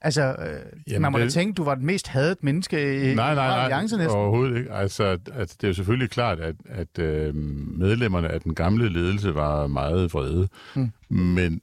Altså, 0.00 0.22
øh, 0.22 0.82
Jamen 0.88 1.02
man 1.02 1.12
må 1.12 1.18
det... 1.18 1.24
da 1.24 1.30
tænke, 1.30 1.52
du 1.52 1.64
var 1.64 1.74
den 1.74 1.86
mest 1.86 2.08
hadet 2.08 2.44
menneske 2.44 3.10
i 3.10 3.14
nej, 3.14 3.34
nej, 3.34 3.46
nej, 3.48 3.58
alliance 3.58 3.96
næsten. 3.96 4.16
overhovedet 4.16 4.58
ikke. 4.58 4.72
Altså, 4.72 5.04
at 5.32 5.56
det 5.60 5.64
er 5.64 5.68
jo 5.68 5.74
selvfølgelig 5.74 6.10
klart, 6.10 6.40
at, 6.40 6.56
at 6.68 6.98
øh, 6.98 7.34
medlemmerne 7.78 8.28
af 8.28 8.40
den 8.40 8.54
gamle 8.54 8.88
ledelse 8.88 9.34
var 9.34 9.66
meget 9.66 10.14
vrede. 10.14 10.48
Hmm. 10.74 10.92
Men, 11.08 11.60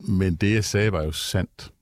men 0.00 0.34
det, 0.34 0.54
jeg 0.54 0.64
sagde, 0.64 0.92
var 0.92 1.02
jo 1.02 1.12
sandt. 1.12 1.72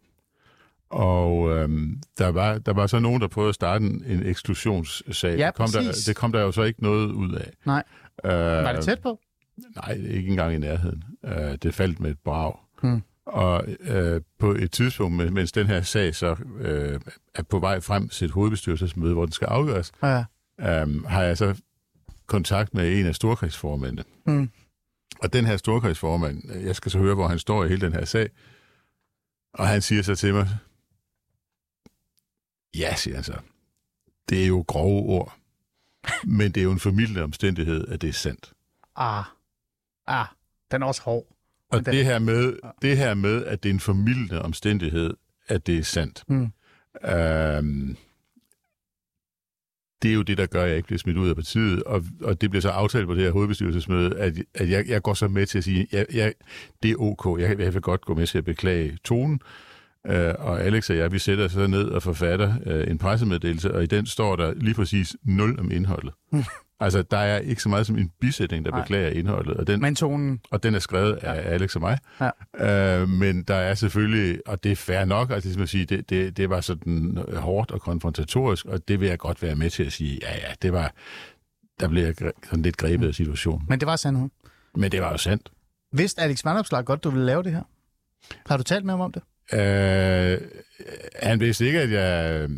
Og 0.90 1.50
øhm, 1.50 2.02
der, 2.18 2.28
var, 2.28 2.58
der 2.58 2.72
var 2.72 2.86
så 2.86 2.98
nogen, 2.98 3.20
der 3.20 3.28
prøvede 3.28 3.48
at 3.48 3.54
starte 3.54 3.84
en, 3.84 4.04
en 4.06 4.26
eksklusionssag. 4.26 5.38
Ja, 5.38 5.46
det, 5.46 5.54
kom 5.54 5.68
der, 5.72 6.02
det 6.06 6.16
kom 6.16 6.32
der 6.32 6.40
jo 6.40 6.52
så 6.52 6.62
ikke 6.62 6.82
noget 6.82 7.12
ud 7.12 7.32
af. 7.32 7.50
Nej. 7.66 7.82
Øh, 8.24 8.32
var 8.64 8.72
det 8.72 8.84
tæt 8.84 9.00
på? 9.00 9.20
Nej, 9.76 9.92
ikke 9.92 10.30
engang 10.30 10.54
i 10.54 10.58
nærheden. 10.58 11.04
Øh, 11.24 11.58
det 11.62 11.74
faldt 11.74 12.00
med 12.00 12.10
et 12.10 12.18
brag. 12.24 12.54
Hmm. 12.82 13.02
Og 13.26 13.64
øh, 13.80 14.20
på 14.38 14.52
et 14.52 14.72
tidspunkt, 14.72 15.32
mens 15.32 15.52
den 15.52 15.66
her 15.66 15.82
sag 15.82 16.14
så 16.14 16.36
øh, 16.58 17.00
er 17.34 17.42
på 17.42 17.58
vej 17.58 17.80
frem 17.80 18.08
til 18.08 18.24
et 18.24 18.30
hovedbestyrelsesmøde, 18.30 19.12
hvor 19.12 19.24
den 19.24 19.32
skal 19.32 19.46
afgøres, 19.46 19.92
ja. 20.02 20.24
øh, 20.60 21.04
har 21.04 21.22
jeg 21.22 21.38
så 21.38 21.60
kontakt 22.26 22.74
med 22.74 22.98
en 23.00 23.06
af 23.06 23.14
storkrigsformændene. 23.14 24.04
Hmm. 24.24 24.50
Og 25.22 25.32
den 25.32 25.44
her 25.44 25.56
storkrigsformand, 25.56 26.42
jeg 26.64 26.76
skal 26.76 26.92
så 26.92 26.98
høre, 26.98 27.14
hvor 27.14 27.28
han 27.28 27.38
står 27.38 27.64
i 27.64 27.68
hele 27.68 27.80
den 27.80 27.92
her 27.92 28.04
sag, 28.04 28.28
og 29.54 29.68
han 29.68 29.82
siger 29.82 30.02
så 30.02 30.14
til 30.14 30.34
mig, 30.34 30.48
Ja, 32.74 32.94
siger 32.96 33.14
han 33.14 33.24
så. 33.24 33.38
Det 34.28 34.42
er 34.42 34.46
jo 34.46 34.64
grove 34.68 35.02
ord. 35.02 35.36
Men 36.24 36.52
det 36.52 36.56
er 36.56 36.64
jo 36.64 36.72
en 36.72 36.80
familielig 36.80 37.22
omstændighed, 37.22 37.88
at 37.88 38.02
det 38.02 38.08
er 38.08 38.12
sandt. 38.12 38.52
Ah, 38.96 39.24
ah, 40.06 40.26
den 40.70 40.82
er 40.82 40.86
også 40.86 41.02
hård. 41.02 41.26
Og 41.70 41.86
det 41.86 42.04
her, 42.04 42.18
med, 42.18 42.56
det 42.82 42.96
her 42.96 43.14
med, 43.14 43.44
at 43.44 43.62
det 43.62 43.68
er 43.68 43.74
en 43.74 43.80
familielig 43.80 44.42
omstændighed, 44.42 45.14
at 45.48 45.66
det 45.66 45.78
er 45.78 45.82
sandt. 45.82 46.24
Mm. 46.28 46.52
Øhm, 47.04 47.96
det 50.02 50.10
er 50.10 50.14
jo 50.14 50.22
det, 50.22 50.38
der 50.38 50.46
gør, 50.46 50.62
at 50.62 50.68
jeg 50.68 50.76
ikke 50.76 50.86
bliver 50.86 50.98
smidt 50.98 51.16
ud 51.16 51.28
af 51.28 51.34
partiet, 51.36 51.82
og, 51.82 52.04
og 52.22 52.40
det 52.40 52.50
bliver 52.50 52.60
så 52.60 52.70
aftalt 52.70 53.06
på 53.06 53.14
det 53.14 53.22
her 53.22 53.30
hovedbestyrelsesmøde, 53.30 54.18
at, 54.18 54.34
at 54.54 54.70
jeg, 54.70 54.88
jeg 54.88 55.02
går 55.02 55.14
så 55.14 55.28
med 55.28 55.46
til 55.46 55.58
at 55.58 55.64
sige, 55.64 55.86
at 55.92 56.06
jeg, 56.14 56.34
det 56.82 56.90
er 56.90 56.96
ok, 56.96 57.40
jeg, 57.40 57.58
jeg 57.58 57.74
vil 57.74 57.82
godt 57.82 58.04
gå 58.04 58.14
med 58.14 58.26
til 58.26 58.38
at 58.38 58.44
beklage 58.44 58.98
tonen, 59.04 59.40
Øh, 60.06 60.34
og 60.38 60.60
Alex 60.60 60.90
og 60.90 60.96
jeg, 60.96 61.12
vi 61.12 61.18
sætter 61.18 61.48
sig 61.48 61.68
ned 61.68 61.84
og 61.84 62.02
forfatter 62.02 62.54
øh, 62.66 62.90
en 62.90 62.98
pressemeddelelse, 62.98 63.74
og 63.74 63.82
i 63.82 63.86
den 63.86 64.06
står 64.06 64.36
der 64.36 64.54
lige 64.54 64.74
præcis 64.74 65.16
nul 65.22 65.60
om 65.60 65.70
indholdet. 65.70 66.12
altså, 66.80 67.02
der 67.02 67.18
er 67.18 67.38
ikke 67.38 67.62
så 67.62 67.68
meget 67.68 67.86
som 67.86 67.98
en 67.98 68.10
bisætning, 68.20 68.64
der 68.64 68.70
Nej. 68.70 68.80
beklager 68.80 69.08
indholdet. 69.08 69.56
Og 69.56 69.66
den, 69.66 69.80
men 69.80 69.94
tonen... 69.94 70.40
Og 70.50 70.62
den 70.62 70.74
er 70.74 70.78
skrevet 70.78 71.18
ja. 71.22 71.32
af 71.32 71.54
Alex 71.54 71.74
og 71.74 71.80
mig. 71.80 71.98
Ja. 72.20 73.00
Øh, 73.00 73.08
men 73.08 73.42
der 73.42 73.54
er 73.54 73.74
selvfølgelig, 73.74 74.40
og 74.46 74.64
det 74.64 74.72
er 74.72 74.76
fair 74.76 75.04
nok, 75.04 75.30
altså 75.30 75.52
som 75.52 75.62
at 75.62 75.68
sige, 75.68 75.84
det, 75.84 76.10
det, 76.10 76.36
det 76.36 76.50
var 76.50 76.60
sådan 76.60 77.18
hårdt 77.36 77.70
og 77.70 77.80
konfrontatorisk, 77.80 78.66
og 78.66 78.88
det 78.88 79.00
vil 79.00 79.08
jeg 79.08 79.18
godt 79.18 79.42
være 79.42 79.56
med 79.56 79.70
til 79.70 79.84
at 79.84 79.92
sige, 79.92 80.18
ja 80.22 80.34
ja, 80.34 80.54
det 80.62 80.72
var, 80.72 80.94
der 81.80 81.88
blev 81.88 82.04
jeg 82.04 82.14
sådan 82.44 82.62
lidt 82.62 82.76
grebet 82.76 83.08
af 83.08 83.14
situationen. 83.14 83.66
Men 83.68 83.80
det 83.80 83.86
var 83.86 83.96
sandt. 83.96 84.32
Men 84.76 84.92
det 84.92 85.02
var 85.02 85.10
jo 85.10 85.18
sandt. 85.18 85.50
Vidste 85.92 86.22
Alex 86.22 86.44
Vandopslag 86.44 86.84
godt, 86.84 87.04
du 87.04 87.10
ville 87.10 87.26
lave 87.26 87.42
det 87.42 87.52
her? 87.52 87.62
Har 88.46 88.56
du 88.56 88.62
talt 88.62 88.84
med 88.84 88.92
ham 88.92 89.00
om 89.00 89.12
det? 89.12 89.22
Øh, 89.52 90.38
han 91.22 91.40
vidste 91.40 91.66
ikke, 91.66 91.80
at 91.80 91.90
jeg, 91.90 92.48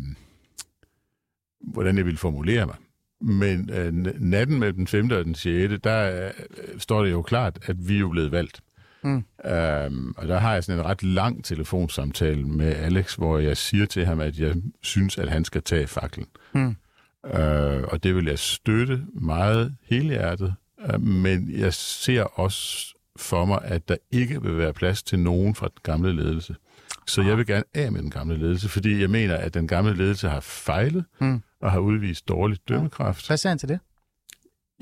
hvordan 1.59 1.97
jeg 1.97 2.05
ville 2.05 2.17
formulere 2.17 2.65
mig. 2.65 2.75
Men 3.21 3.69
øh, 3.69 3.93
natten 4.21 4.59
mellem 4.59 4.75
den 4.75 4.87
5. 4.87 5.11
og 5.11 5.25
den 5.25 5.35
6. 5.35 5.73
der 5.83 6.25
øh, 6.25 6.31
står 6.77 7.03
det 7.03 7.11
jo 7.11 7.21
klart, 7.21 7.59
at 7.65 7.87
vi 7.87 7.95
er 7.95 7.99
jo 7.99 8.09
blevet 8.09 8.31
valgt. 8.31 8.61
Mm. 9.03 9.23
Øhm, 9.45 10.13
og 10.17 10.27
der 10.27 10.39
har 10.39 10.53
jeg 10.53 10.63
sådan 10.63 10.79
en 10.79 10.85
ret 10.85 11.03
lang 11.03 11.43
telefonsamtale 11.43 12.43
med 12.43 12.75
Alex, 12.75 13.15
hvor 13.15 13.39
jeg 13.39 13.57
siger 13.57 13.85
til 13.85 14.05
ham, 14.05 14.19
at 14.19 14.39
jeg 14.39 14.55
synes, 14.81 15.17
at 15.17 15.29
han 15.29 15.45
skal 15.45 15.63
tage 15.63 15.87
faklen. 15.87 16.27
Mm. 16.53 16.75
øh, 17.25 17.83
og 17.83 18.03
det 18.03 18.15
vil 18.15 18.25
jeg 18.25 18.39
støtte 18.39 19.05
meget 19.13 19.75
helhjertet, 19.89 20.55
øh, 20.93 21.01
men 21.01 21.51
jeg 21.51 21.73
ser 21.73 22.23
også 22.23 22.93
for 23.15 23.45
mig, 23.45 23.59
at 23.63 23.89
der 23.89 23.95
ikke 24.11 24.41
vil 24.41 24.57
være 24.57 24.73
plads 24.73 25.03
til 25.03 25.19
nogen 25.19 25.55
fra 25.55 25.67
den 25.67 25.79
gamle 25.83 26.15
ledelse. 26.15 26.55
Så 27.07 27.21
jeg 27.21 27.37
vil 27.37 27.45
gerne 27.45 27.63
af 27.73 27.91
med 27.91 28.01
den 28.01 28.09
gamle 28.09 28.37
ledelse, 28.37 28.69
fordi 28.69 29.01
jeg 29.01 29.09
mener, 29.09 29.35
at 29.37 29.53
den 29.53 29.67
gamle 29.67 29.95
ledelse 29.95 30.29
har 30.29 30.39
fejlet 30.39 31.05
Mm. 31.21 31.41
og 31.61 31.71
har 31.71 31.79
udvist 31.79 32.27
dårlig 32.27 32.57
dømmekraft. 32.69 33.27
Hvad 33.27 33.37
sagde 33.37 33.51
han 33.51 33.57
til 33.57 33.69
det? 33.69 33.79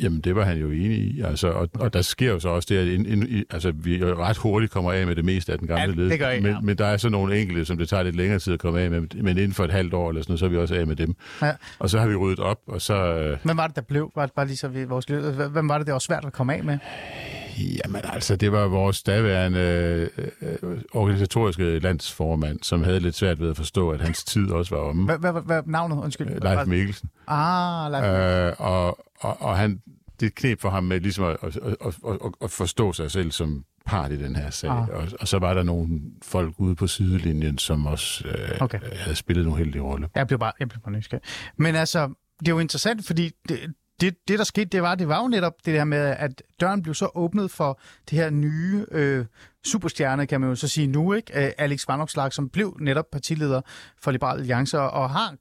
Jamen, 0.01 0.21
det 0.21 0.35
var 0.35 0.43
han 0.45 0.57
jo 0.57 0.71
enig 0.71 0.97
i. 0.97 1.21
Altså, 1.21 1.47
og, 1.51 1.69
og 1.73 1.93
der 1.93 2.01
sker 2.01 2.31
jo 2.31 2.39
så 2.39 2.49
også 2.49 2.67
det, 2.69 2.77
at 2.77 2.87
ind, 2.87 3.07
ind, 3.07 3.23
i- 3.23 3.43
altså, 3.49 3.71
vi 3.71 4.05
ret 4.05 4.37
hurtigt 4.37 4.71
kommer 4.71 4.91
af 4.91 5.07
med 5.07 5.15
det 5.15 5.25
meste 5.25 5.51
af 5.51 5.59
den 5.59 5.67
gamle 5.67 5.81
Ja, 5.81 5.87
det 5.87 5.95
ledelse. 5.97 6.17
gør 6.17 6.29
I, 6.29 6.35
ja. 6.35 6.41
men, 6.41 6.65
men 6.65 6.77
der 6.77 6.85
er 6.85 6.97
så 6.97 7.09
nogle 7.09 7.41
enkelte, 7.41 7.65
som 7.65 7.77
det 7.77 7.89
tager 7.89 8.03
lidt 8.03 8.15
længere 8.15 8.39
tid 8.39 8.53
at 8.53 8.59
komme 8.59 8.79
af 8.81 8.91
med, 8.91 9.01
men 9.23 9.37
inden 9.37 9.53
for 9.53 9.65
et 9.65 9.71
halvt 9.71 9.93
år 9.93 10.09
eller 10.09 10.21
sådan 10.21 10.31
noget, 10.31 10.39
så 10.39 10.45
er 10.45 10.49
vi 10.49 10.57
også 10.57 10.75
af 10.75 10.87
med 10.87 10.95
dem. 10.95 11.15
Ja. 11.41 11.51
Og 11.79 11.89
så 11.89 11.99
har 11.99 12.07
vi 12.07 12.15
ryddet 12.15 12.39
op, 12.39 12.59
og 12.67 12.81
så... 12.81 12.93
Øh, 13.17 13.37
Hvem 13.43 13.57
var 13.57 13.67
det, 13.67 13.75
der 13.75 13.81
blev? 13.81 14.11
Var 14.15 14.25
det 14.25 14.35
bare 14.35 14.47
lige 14.47 14.57
så 14.57 14.67
vi, 14.67 14.83
vores 14.83 15.05
Hvem 15.51 15.69
var 15.69 15.77
det, 15.77 15.87
der 15.87 15.93
var 15.93 15.99
svært 15.99 16.25
at 16.25 16.33
komme 16.33 16.53
af 16.55 16.63
med? 16.63 16.77
Jamen 17.59 18.01
altså, 18.03 18.35
det 18.35 18.51
var 18.51 18.67
vores 18.67 19.03
daværende 19.03 19.59
øh, 20.17 20.27
øh, 20.41 20.81
organisatoriske 20.93 21.79
landsformand, 21.79 22.59
som 22.63 22.83
havde 22.83 22.99
lidt 22.99 23.15
svært 23.15 23.39
ved 23.39 23.49
at 23.49 23.57
forstå, 23.57 23.89
at 23.89 24.01
hans 24.01 24.23
tid 24.23 24.51
også 24.51 24.75
var 24.75 24.81
omme. 24.81 25.05
Hvad, 25.05 25.31
hvad, 25.31 25.41
hvad 25.41 25.61
navnet? 25.65 25.97
Undskyld. 25.97 26.29
Øh, 26.29 26.43
Leif 26.43 26.67
Mikkelsen. 26.67 27.09
Ah, 27.27 27.91
Leif. 27.91 28.03
Øh, 28.03 28.53
og, 28.57 29.05
og, 29.19 29.41
og 29.41 29.57
han, 29.57 29.81
det 30.19 30.25
et 30.25 30.35
knep 30.35 30.61
for 30.61 30.69
ham 30.69 30.83
med 30.83 30.99
ligesom 30.99 31.23
at, 31.25 31.37
at, 31.43 31.57
at, 31.57 31.93
at, 32.09 32.31
at 32.43 32.51
forstå 32.51 32.93
sig 32.93 33.11
selv 33.11 33.31
som 33.31 33.65
part 33.85 34.11
i 34.11 34.23
den 34.23 34.35
her 34.35 34.49
sag. 34.49 34.69
Ah. 34.69 34.89
Og, 34.89 35.07
og 35.19 35.27
så 35.27 35.39
var 35.39 35.53
der 35.53 35.63
nogle 35.63 36.01
folk 36.23 36.53
ude 36.57 36.75
på 36.75 36.87
sidelinjen, 36.87 37.57
som 37.57 37.85
også 37.85 38.27
øh, 38.27 38.61
Okay. 38.61 38.79
havde 38.93 39.15
spillet 39.15 39.43
en 39.45 39.51
uheldig 39.51 39.83
rolle. 39.83 40.07
Jeg 40.15 40.27
blev 40.27 40.39
bare, 40.39 40.51
jeg 40.59 40.69
blev 40.69 40.81
bare 40.81 40.93
nysgerrig. 40.93 41.23
Men 41.57 41.75
altså, 41.75 42.07
det 42.39 42.47
er 42.47 42.51
jo 42.51 42.59
interessant, 42.59 43.05
fordi 43.05 43.31
det, 43.49 43.59
det, 44.01 44.15
det, 44.27 44.39
der 44.39 44.45
skete, 44.45 44.65
det 44.65 44.81
var, 44.81 44.95
det 44.95 45.07
var 45.07 45.21
jo 45.21 45.27
netop 45.27 45.53
det 45.65 45.73
der 45.73 45.83
med, 45.83 45.97
at 45.97 46.43
døren 46.59 46.81
blev 46.81 46.93
så 46.95 47.09
åbnet 47.15 47.51
for 47.51 47.79
det 48.09 48.17
her 48.17 48.29
nye 48.29 48.85
øh, 48.91 49.25
superstjerne, 49.65 50.27
kan 50.27 50.41
man 50.41 50.49
jo 50.49 50.55
så 50.55 50.67
sige 50.67 50.87
nu, 50.87 51.13
ikke? 51.13 51.45
Øh, 51.45 51.51
Alex 51.57 51.87
Vanopslagh, 51.87 52.31
som 52.31 52.49
blev 52.49 52.77
netop 52.79 53.05
partileder 53.11 53.61
for 54.01 54.11
Liberal 54.11 54.39
Alliance, 54.39 54.79
og, 54.79 55.09
har 55.09 55.35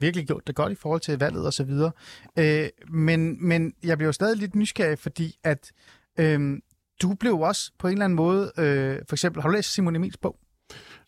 virkelig 0.00 0.26
gjort 0.26 0.46
det 0.46 0.54
godt 0.54 0.72
i 0.72 0.74
forhold 0.74 1.00
til 1.00 1.18
valget 1.18 1.46
og 1.46 1.52
så 1.52 1.64
videre. 1.64 1.90
Øh, 2.38 2.68
men, 2.88 3.48
men 3.48 3.72
jeg 3.84 3.98
blev 3.98 4.08
jo 4.08 4.12
stadig 4.12 4.36
lidt 4.38 4.54
nysgerrig, 4.54 4.98
fordi 4.98 5.36
at 5.44 5.72
øh, 6.20 6.58
du 7.02 7.14
blev 7.14 7.34
også 7.40 7.72
på 7.78 7.86
en 7.86 7.92
eller 7.92 8.04
anden 8.04 8.16
måde, 8.16 8.52
øh, 8.58 8.98
for 9.08 9.14
eksempel, 9.14 9.42
har 9.42 9.48
du 9.48 9.54
læst 9.54 9.74
Simon 9.74 9.96
Emils 9.96 10.16
bog? 10.16 10.36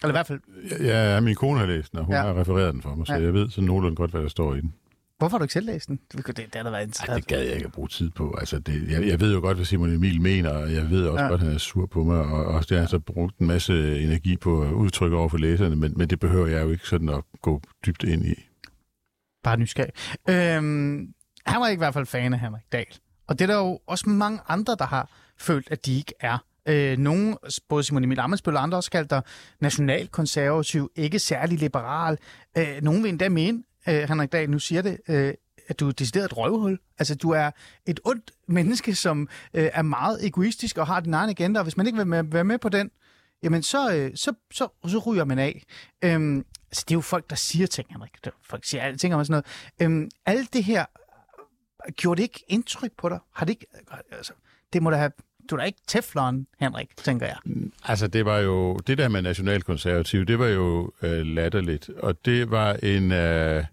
Eller 0.02 0.08
i 0.08 0.16
hvert 0.16 0.26
fald, 0.26 0.40
Ja, 0.80 1.20
min 1.20 1.34
kone 1.34 1.58
har 1.58 1.66
læst 1.66 1.92
den, 1.92 1.98
og 1.98 2.04
hun 2.04 2.14
Ja. 2.14 2.20
ja. 2.20 2.26
har 2.26 2.40
refereret 2.40 2.74
den 2.74 2.82
for 2.82 2.94
mig, 2.94 3.06
så 3.06 3.12
Ja. 3.12 3.18
ja. 3.18 3.24
jeg 3.24 3.34
ved 3.34 3.50
så 3.50 3.60
nogenlunde 3.60 3.96
godt, 3.96 4.10
hvad 4.10 4.22
der 4.22 4.28
står 4.28 4.54
i 4.54 4.60
den. 4.60 4.74
Hvorfor 5.24 5.34
har 5.34 5.38
du 5.38 5.44
ikke 5.44 5.52
selv 5.52 5.66
læst 5.66 5.88
den? 5.88 6.00
Det, 6.12 6.26
det, 6.26 6.37
det 6.37 6.46
har 6.54 6.62
da 6.62 6.70
været 6.70 6.74
Ej, 6.74 6.80
interessant. 6.82 7.16
det 7.16 7.26
gad 7.26 7.42
jeg 7.42 7.54
ikke 7.54 7.66
at 7.66 7.72
bruge 7.72 7.88
tid 7.88 8.10
på. 8.10 8.34
Altså, 8.38 8.58
det, 8.58 8.90
jeg, 8.90 9.08
jeg 9.08 9.20
ved 9.20 9.34
jo 9.34 9.40
godt, 9.40 9.56
hvad 9.58 9.64
Simon 9.66 9.92
Emil 9.94 10.20
mener, 10.20 10.50
og 10.50 10.72
jeg 10.72 10.90
ved 10.90 11.06
også 11.06 11.22
Ja. 11.22 11.28
godt, 11.28 11.40
at 11.40 11.46
han 11.46 11.54
er 11.54 11.58
sur 11.58 11.87
på 11.87 12.04
mig, 12.04 12.18
og 12.20 12.44
også 12.46 12.66
det 12.74 12.78
har 12.78 12.87
så 12.87 12.98
brugt 12.98 13.38
en 13.38 13.46
masse 13.46 14.00
energi 14.00 14.37
på 14.37 14.62
at 14.62 14.72
udtrykke 14.72 15.16
over 15.16 15.28
for 15.28 15.38
læserne, 15.38 15.76
men, 15.76 15.92
men 15.96 16.10
det 16.10 16.20
behøver 16.20 16.46
jeg 16.46 16.62
jo 16.62 16.70
ikke 16.70 16.87
sådan 16.88 17.08
at 17.08 17.24
gå 17.42 17.62
dybt 17.87 18.02
ind 18.02 18.26
i. 18.26 18.34
Bare 19.42 19.56
nysgerrig. 19.56 19.92
Øhm, 20.30 21.08
han 21.46 21.60
var 21.60 21.68
ikke 21.68 21.78
i 21.78 21.84
hvert 21.84 21.94
fald 21.94 22.06
fan 22.06 22.32
af 22.32 22.40
Henrik 22.40 22.62
Dahl. 22.72 22.87
Og 23.28 23.38
det 23.38 23.50
er 23.50 23.54
der 23.54 23.58
jo 23.60 23.80
også 23.87 24.08
mange 24.08 24.38
andre, 24.48 24.76
der 24.78 24.87
har 24.87 25.10
følt, 25.38 25.68
at 25.70 25.87
de 25.87 25.96
ikke 25.96 26.12
er. 26.20 26.38
Øh, 26.68 26.98
nogle, 26.98 27.37
både 27.68 27.82
Simon 27.84 28.04
Emil 28.04 28.18
Amensbøl 28.20 28.56
og 28.56 28.62
andre, 28.62 28.78
også 28.78 28.90
kaldt 28.90 29.10
dig 29.10 29.22
nationalkonservativ, 29.60 30.90
ikke 30.96 31.18
særlig 31.18 31.58
liberal. 31.58 32.18
Øh, 32.58 32.66
nogle 32.82 33.02
vil 33.02 33.08
endda 33.08 33.28
mene, 33.28 33.62
øh, 33.88 34.08
Henrik 34.08 34.32
Dahl, 34.32 34.50
nu 34.50 34.58
siger 34.58 34.82
det, 34.82 34.98
øh, 35.08 35.34
at 35.68 35.80
du 35.80 35.88
er 35.88 35.92
decideret 35.92 36.24
et 36.24 36.36
røvhul. 36.36 36.78
Altså, 36.98 37.14
du 37.14 37.30
er 37.30 37.50
et 37.86 38.00
ondt 38.04 38.30
menneske, 38.48 38.94
som 38.94 39.28
øh, 39.54 39.70
er 39.72 39.82
meget 39.82 40.26
egoistisk 40.26 40.78
og 40.78 40.86
har 40.86 41.00
din 41.00 41.14
egen 41.14 41.30
agenda, 41.30 41.60
og 41.60 41.64
hvis 41.64 41.76
man 41.76 41.86
ikke 41.86 41.96
vil 41.96 42.06
med, 42.06 42.24
være 42.24 42.44
med 42.44 42.58
på 42.58 42.68
den, 42.68 42.90
jamen 43.42 43.62
så, 43.62 43.94
øh, 43.94 44.10
så, 44.14 44.32
så, 44.50 44.68
så 44.86 44.98
ryger 44.98 45.24
man 45.24 45.38
af. 45.38 45.62
Øhm, 46.04 46.44
altså, 46.70 46.84
det 46.88 46.90
er 46.90 46.96
jo 46.96 47.00
folk, 47.00 47.30
der 47.30 47.36
siger 47.36 47.66
ting, 47.66 47.86
Henrik. 47.90 48.10
Folk 48.42 48.64
siger 48.64 48.82
alting 48.82 49.14
om 49.14 49.24
sådan 49.24 49.42
noget. 49.80 49.92
Øhm, 49.92 50.10
alt 50.26 50.52
det 50.52 50.64
her, 50.64 50.84
gjorde 51.92 52.16
det 52.16 52.22
ikke 52.22 52.44
indtryk 52.48 52.92
på 52.98 53.08
dig? 53.08 53.18
Har 53.32 53.46
det 53.46 53.52
ikke, 53.52 53.66
altså, 54.12 54.32
det 54.72 54.82
må 54.82 54.90
da 54.90 54.96
have, 54.96 55.10
du 55.50 55.54
er 55.54 55.58
da 55.58 55.66
ikke 55.66 55.80
teflon, 55.86 56.46
Henrik, 56.60 56.96
tænker 56.96 57.26
jeg. 57.26 57.36
Mm, 57.44 57.72
altså, 57.84 58.06
det 58.06 58.24
var 58.24 58.38
jo, 58.38 58.76
det 58.76 58.98
der 58.98 59.08
med 59.08 59.22
nationalkonservativ, 59.22 60.24
det 60.24 60.38
var 60.38 60.46
jo 60.46 60.92
øh, 61.02 61.26
latterligt, 61.26 61.88
og 61.88 62.24
det 62.24 62.50
var 62.50 62.72
en 62.72 63.12
øh, 63.12 63.64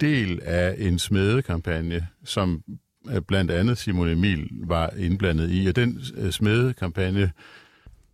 del 0.00 0.40
af 0.42 0.74
en 0.78 0.98
smedekampagne, 0.98 2.06
som 2.24 2.62
øh, 3.10 3.20
blandt 3.20 3.50
andet 3.50 3.78
Simon 3.78 4.08
Emil 4.08 4.48
var 4.52 4.90
indblandet 4.96 5.48
i, 5.50 5.66
og 5.66 5.76
den 5.76 6.00
øh, 6.16 6.30
smedekampagne 6.30 7.32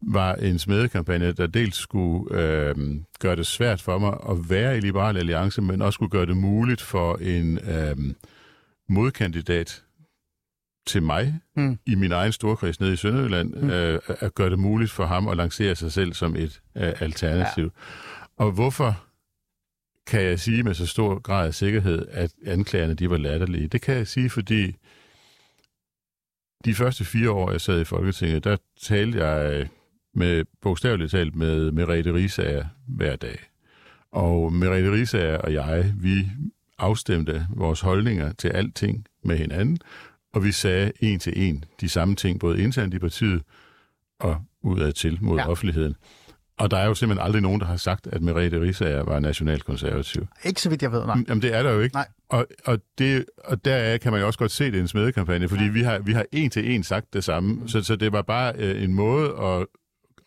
var 0.02 0.34
en 0.34 0.58
smedekampagne, 0.58 1.32
der 1.32 1.46
dels 1.46 1.76
skulle 1.76 2.40
øh, 2.42 2.74
gøre 3.20 3.36
det 3.36 3.46
svært 3.46 3.82
for 3.82 3.98
mig 3.98 4.16
at 4.30 4.50
være 4.50 4.76
i 4.76 4.80
Liberal 4.80 5.16
Alliance, 5.16 5.62
men 5.62 5.82
også 5.82 5.96
skulle 5.96 6.10
gøre 6.10 6.26
det 6.26 6.36
muligt 6.36 6.80
for 6.80 7.16
en 7.16 7.58
øh, 7.58 7.96
modkandidat 8.88 9.82
til 10.86 11.02
mig 11.02 11.34
Mm. 11.56 11.78
i 11.86 11.94
min 11.94 12.12
egen 12.12 12.32
storkreds 12.32 12.80
nede 12.80 12.92
i 12.92 12.96
Sønderjylland, 12.96 13.54
Mm. 13.54 13.60
mm. 13.62 13.70
øh, 13.70 14.00
at 14.08 14.34
gøre 14.34 14.50
det 14.50 14.58
muligt 14.58 14.90
for 14.90 15.06
ham 15.06 15.28
at 15.28 15.36
lancere 15.36 15.74
sig 15.74 15.92
selv 15.92 16.12
som 16.12 16.36
et 16.36 16.60
øh, 16.76 16.92
alternativ. 17.00 17.64
Ja. 17.64 18.44
Og 18.44 18.52
hvorfor 18.52 19.02
kan 20.08 20.22
jeg 20.22 20.40
sige 20.40 20.62
med 20.62 20.74
så 20.74 20.86
stor 20.86 21.18
grad 21.18 21.46
af 21.46 21.54
sikkerhed, 21.54 22.06
at 22.10 22.32
anklagerne 22.46 22.94
de 22.94 23.10
var 23.10 23.16
latterlige? 23.16 23.68
Det 23.68 23.82
kan 23.82 23.94
jeg 23.96 24.06
sige, 24.06 24.30
fordi 24.30 24.76
de 26.64 26.74
første 26.74 27.04
fire 27.04 27.30
år, 27.30 27.50
jeg 27.50 27.60
sad 27.60 27.80
i 27.80 27.84
Folketinget, 27.84 28.44
der 28.44 28.56
talte 28.82 29.24
jeg 29.24 29.68
med 30.14 30.44
bogstaveligt 30.62 31.10
talt 31.10 31.36
med 31.36 31.72
Merete 31.72 32.14
Risager 32.14 32.64
hver 32.86 33.16
dag. 33.16 33.38
Og 34.12 34.52
Merete 34.52 34.92
Risager 34.92 35.38
og 35.38 35.52
jeg, 35.52 35.94
vi 36.00 36.26
afstemte 36.78 37.46
vores 37.56 37.80
holdninger 37.80 38.32
til 38.32 38.48
alting 38.48 39.06
med 39.24 39.36
hinanden, 39.36 39.78
og 40.32 40.44
vi 40.44 40.52
sagde 40.52 40.92
en 41.00 41.18
til 41.18 41.32
en 41.48 41.64
de 41.80 41.88
samme 41.88 42.14
ting, 42.14 42.40
både 42.40 42.62
internt 42.62 42.94
i 42.94 42.98
partiet 42.98 43.42
og 44.20 44.42
udad 44.62 44.92
til 44.92 45.18
mod 45.20 45.38
Ja. 45.38 45.48
offentligheden. 45.50 45.94
Og 46.58 46.70
der 46.70 46.76
er 46.76 46.86
jo 46.86 46.94
simpelthen 46.94 47.24
aldrig 47.26 47.42
nogen, 47.42 47.60
der 47.60 47.66
har 47.66 47.76
sagt, 47.76 48.06
at 48.06 48.22
Merete 48.22 48.60
Risager 48.60 49.02
var 49.02 49.20
nationalkonservativ. 49.20 50.26
Ikke 50.44 50.62
så 50.62 50.68
vidt 50.70 50.82
jeg 50.82 50.92
ved, 50.92 51.06
nej. 51.06 51.16
Jamen, 51.28 51.42
det 51.42 51.54
er 51.54 51.62
der 51.62 51.70
jo 51.70 51.80
ikke. 51.80 51.94
Nej. 51.96 52.08
Og, 52.28 52.46
og, 52.64 52.78
det, 52.98 53.24
og 53.44 53.64
deraf 53.64 54.00
kan 54.00 54.12
man 54.12 54.20
jo 54.20 54.26
også 54.26 54.38
godt 54.38 54.50
se, 54.50 54.64
det 54.64 54.74
er 54.76 54.80
en 54.80 54.88
smedekampagne, 54.88 55.48
fordi 55.48 55.64
Ja. 55.64 55.70
vi, 55.70 55.82
har, 55.82 55.98
vi 55.98 56.12
har 56.12 56.24
en 56.32 56.50
til 56.50 56.70
en 56.74 56.82
sagt 56.82 57.12
det 57.12 57.24
samme. 57.24 57.52
Mm. 57.54 57.68
Så, 57.68 57.82
så 57.82 57.96
det 57.96 58.12
var 58.12 58.22
bare 58.22 58.52
øh, 58.56 58.82
en 58.82 58.94
måde 58.94 59.30
at, 59.42 59.66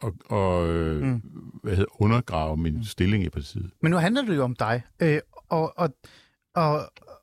at, 0.03 0.37
at 0.37 0.69
øh, 0.69 1.01
Mm. 1.03 1.21
hvad 1.63 1.75
hedder, 1.75 2.01
undergrave 2.01 2.57
min 2.57 2.75
mm. 2.75 2.83
stilling 2.83 3.23
i 3.23 3.29
partiet. 3.29 3.69
Men 3.81 3.91
nu 3.91 3.97
handler 3.97 4.21
det 4.25 4.35
jo 4.35 4.43
om 4.43 4.55
dig. 4.55 4.81
Øh, 5.01 5.19
og, 5.49 5.73
og, 5.79 5.89
og, 6.55 6.81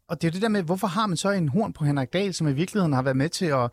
og 0.08 0.22
det 0.22 0.28
er 0.28 0.32
det 0.32 0.42
der 0.42 0.48
med, 0.48 0.62
hvorfor 0.62 0.86
har 0.86 1.06
man 1.06 1.16
så 1.16 1.30
en 1.30 1.48
horn 1.48 1.72
på 1.72 1.84
Henrik 1.84 2.12
Dahl, 2.12 2.34
som 2.34 2.48
i 2.48 2.52
virkeligheden 2.52 2.92
har 2.92 3.02
været 3.02 3.16
med 3.16 3.28
til 3.28 3.46
at, 3.46 3.70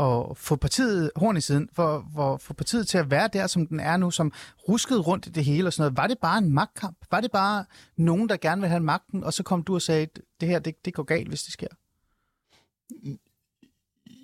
at 0.00 0.36
få 0.36 0.56
partiet 0.56 1.10
horn 1.16 1.36
i 1.36 1.40
siden, 1.40 1.68
for, 1.72 2.06
for, 2.14 2.36
få 2.36 2.54
partiet 2.54 2.88
til 2.88 2.98
at 2.98 3.10
være 3.10 3.28
der, 3.32 3.46
som 3.46 3.66
den 3.66 3.80
er 3.80 3.96
nu, 3.96 4.10
som 4.10 4.32
ruskede 4.68 5.00
rundt 5.00 5.26
i 5.26 5.30
det 5.30 5.44
hele 5.44 5.68
og 5.68 5.72
sådan 5.72 5.82
noget. 5.82 5.96
Var 5.96 6.06
det 6.06 6.18
bare 6.22 6.38
en 6.38 6.52
magtkamp? 6.52 6.96
Var 7.10 7.20
det 7.20 7.30
bare 7.32 7.64
nogen, 7.96 8.28
der 8.28 8.36
gerne 8.36 8.60
vil 8.60 8.70
have 8.70 8.80
magten, 8.82 9.24
og 9.24 9.32
så 9.32 9.42
kom 9.42 9.62
du 9.62 9.74
og 9.74 9.82
sagde, 9.82 10.06
det 10.40 10.48
her, 10.48 10.58
det, 10.58 10.84
det 10.84 10.94
går 10.94 11.02
galt, 11.02 11.28
hvis 11.28 11.42
det 11.42 11.52
sker? 11.52 11.68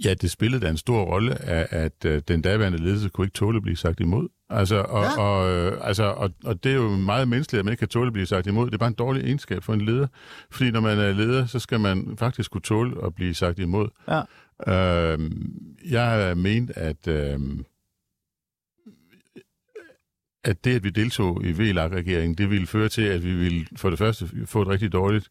Ja, 0.05 0.15
det 0.15 0.31
spillede 0.31 0.65
da 0.65 0.71
en 0.71 0.77
stor 0.77 1.05
rolle, 1.05 1.35
at, 1.43 1.67
at 1.73 2.05
øh, 2.05 2.23
den 2.29 2.43
daværende 2.43 2.79
ledelse 2.79 3.09
kunne 3.09 3.25
ikke 3.25 3.35
tåle 3.35 3.57
at 3.57 3.63
blive 3.63 3.77
sagt 3.77 4.01
imod. 4.01 4.29
Altså, 4.51 4.77
og, 4.77 5.03
Ja. 5.05 5.21
og, 5.21 5.51
øh, 5.53 5.79
altså, 5.89 6.05
og, 6.05 6.31
og 6.45 6.65
det 6.65 6.73
er 6.73 6.77
jo 6.77 6.89
meget 6.97 7.29
menneskeligt, 7.29 7.59
at 7.59 7.65
man 7.65 7.73
ikke 7.73 7.79
kan 7.79 7.89
tåle 7.89 8.07
at 8.07 8.13
blive 8.13 8.27
sagt 8.27 8.47
imod. 8.47 8.67
Det 8.67 8.75
er 8.75 8.79
bare 8.79 8.89
en 8.89 8.95
dårlig 8.95 9.25
egenskab 9.25 9.63
for 9.63 9.73
en 9.75 9.81
leder. 9.81 10.07
Fordi 10.51 10.71
når 10.71 10.81
man 10.81 10.99
er 10.99 11.13
leder, 11.13 11.47
så 11.47 11.59
skal 11.59 11.81
man 11.81 12.17
faktisk 12.19 12.51
kunne 12.51 12.61
tåle 12.61 13.05
at 13.07 13.15
blive 13.15 13.35
sagt 13.35 13.59
imod. 13.59 13.89
Ja. 14.09 14.23
Øh, 14.69 15.31
jeg 15.91 16.07
har 16.07 16.35
ment, 16.35 16.71
at, 16.71 17.09
øh, 17.09 17.41
at 20.45 20.65
det, 20.65 20.77
at 20.77 20.85
vi 20.85 20.91
deltog 20.91 21.45
i 21.45 21.53
VLAG-regeringen, 21.53 22.35
det 22.35 22.51
ville 22.51 22.67
føre 22.67 22.89
til, 22.89 23.03
at 23.03 23.25
vi 23.25 23.35
ville 23.35 23.67
for 23.77 23.91
det 23.91 23.99
første 23.99 24.31
få 24.47 24.63
et 24.63 24.69
rigtig 24.69 24.93
dårligt 24.93 25.31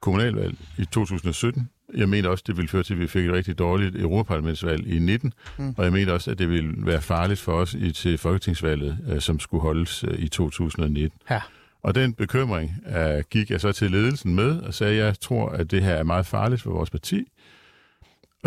kommunalvalg 0.00 0.56
i 0.78 0.84
2017. 0.84 1.70
Jeg 1.94 2.08
mener 2.08 2.28
også, 2.28 2.44
det 2.46 2.56
ville 2.56 2.68
føre 2.68 2.82
til, 2.82 2.94
at 2.94 3.00
vi 3.00 3.06
fik 3.06 3.26
et 3.26 3.32
rigtig 3.32 3.58
dårligt 3.58 3.96
Europaparlamentsvalg 3.96 4.86
i 4.86 4.98
19. 4.98 5.32
Mm. 5.58 5.64
Mm. 5.64 5.74
Og 5.78 5.84
jeg 5.84 5.92
mener 5.92 6.12
også, 6.12 6.30
at 6.30 6.38
det 6.38 6.48
ville 6.48 6.86
være 6.86 7.02
farligt 7.02 7.40
for 7.40 7.52
os 7.52 7.74
i, 7.74 7.92
til 7.92 8.18
folketingsvalget, 8.18 8.98
øh, 9.08 9.20
som 9.20 9.40
skulle 9.40 9.62
holdes 9.62 10.04
øh, 10.04 10.18
i 10.18 10.28
2019. 10.28 11.18
Ja. 11.30 11.40
Og 11.82 11.94
den 11.94 12.14
bekymring 12.14 12.74
øh, 12.96 13.24
gik 13.30 13.50
jeg 13.50 13.60
så 13.60 13.72
til 13.72 13.90
ledelsen 13.90 14.34
med 14.34 14.60
og 14.60 14.74
sagde, 14.74 15.00
at 15.00 15.06
jeg 15.06 15.20
tror, 15.20 15.48
at 15.48 15.70
det 15.70 15.82
her 15.82 15.94
er 15.94 16.02
meget 16.02 16.26
farligt 16.26 16.62
for 16.62 16.70
vores 16.70 16.90
parti. 16.90 17.28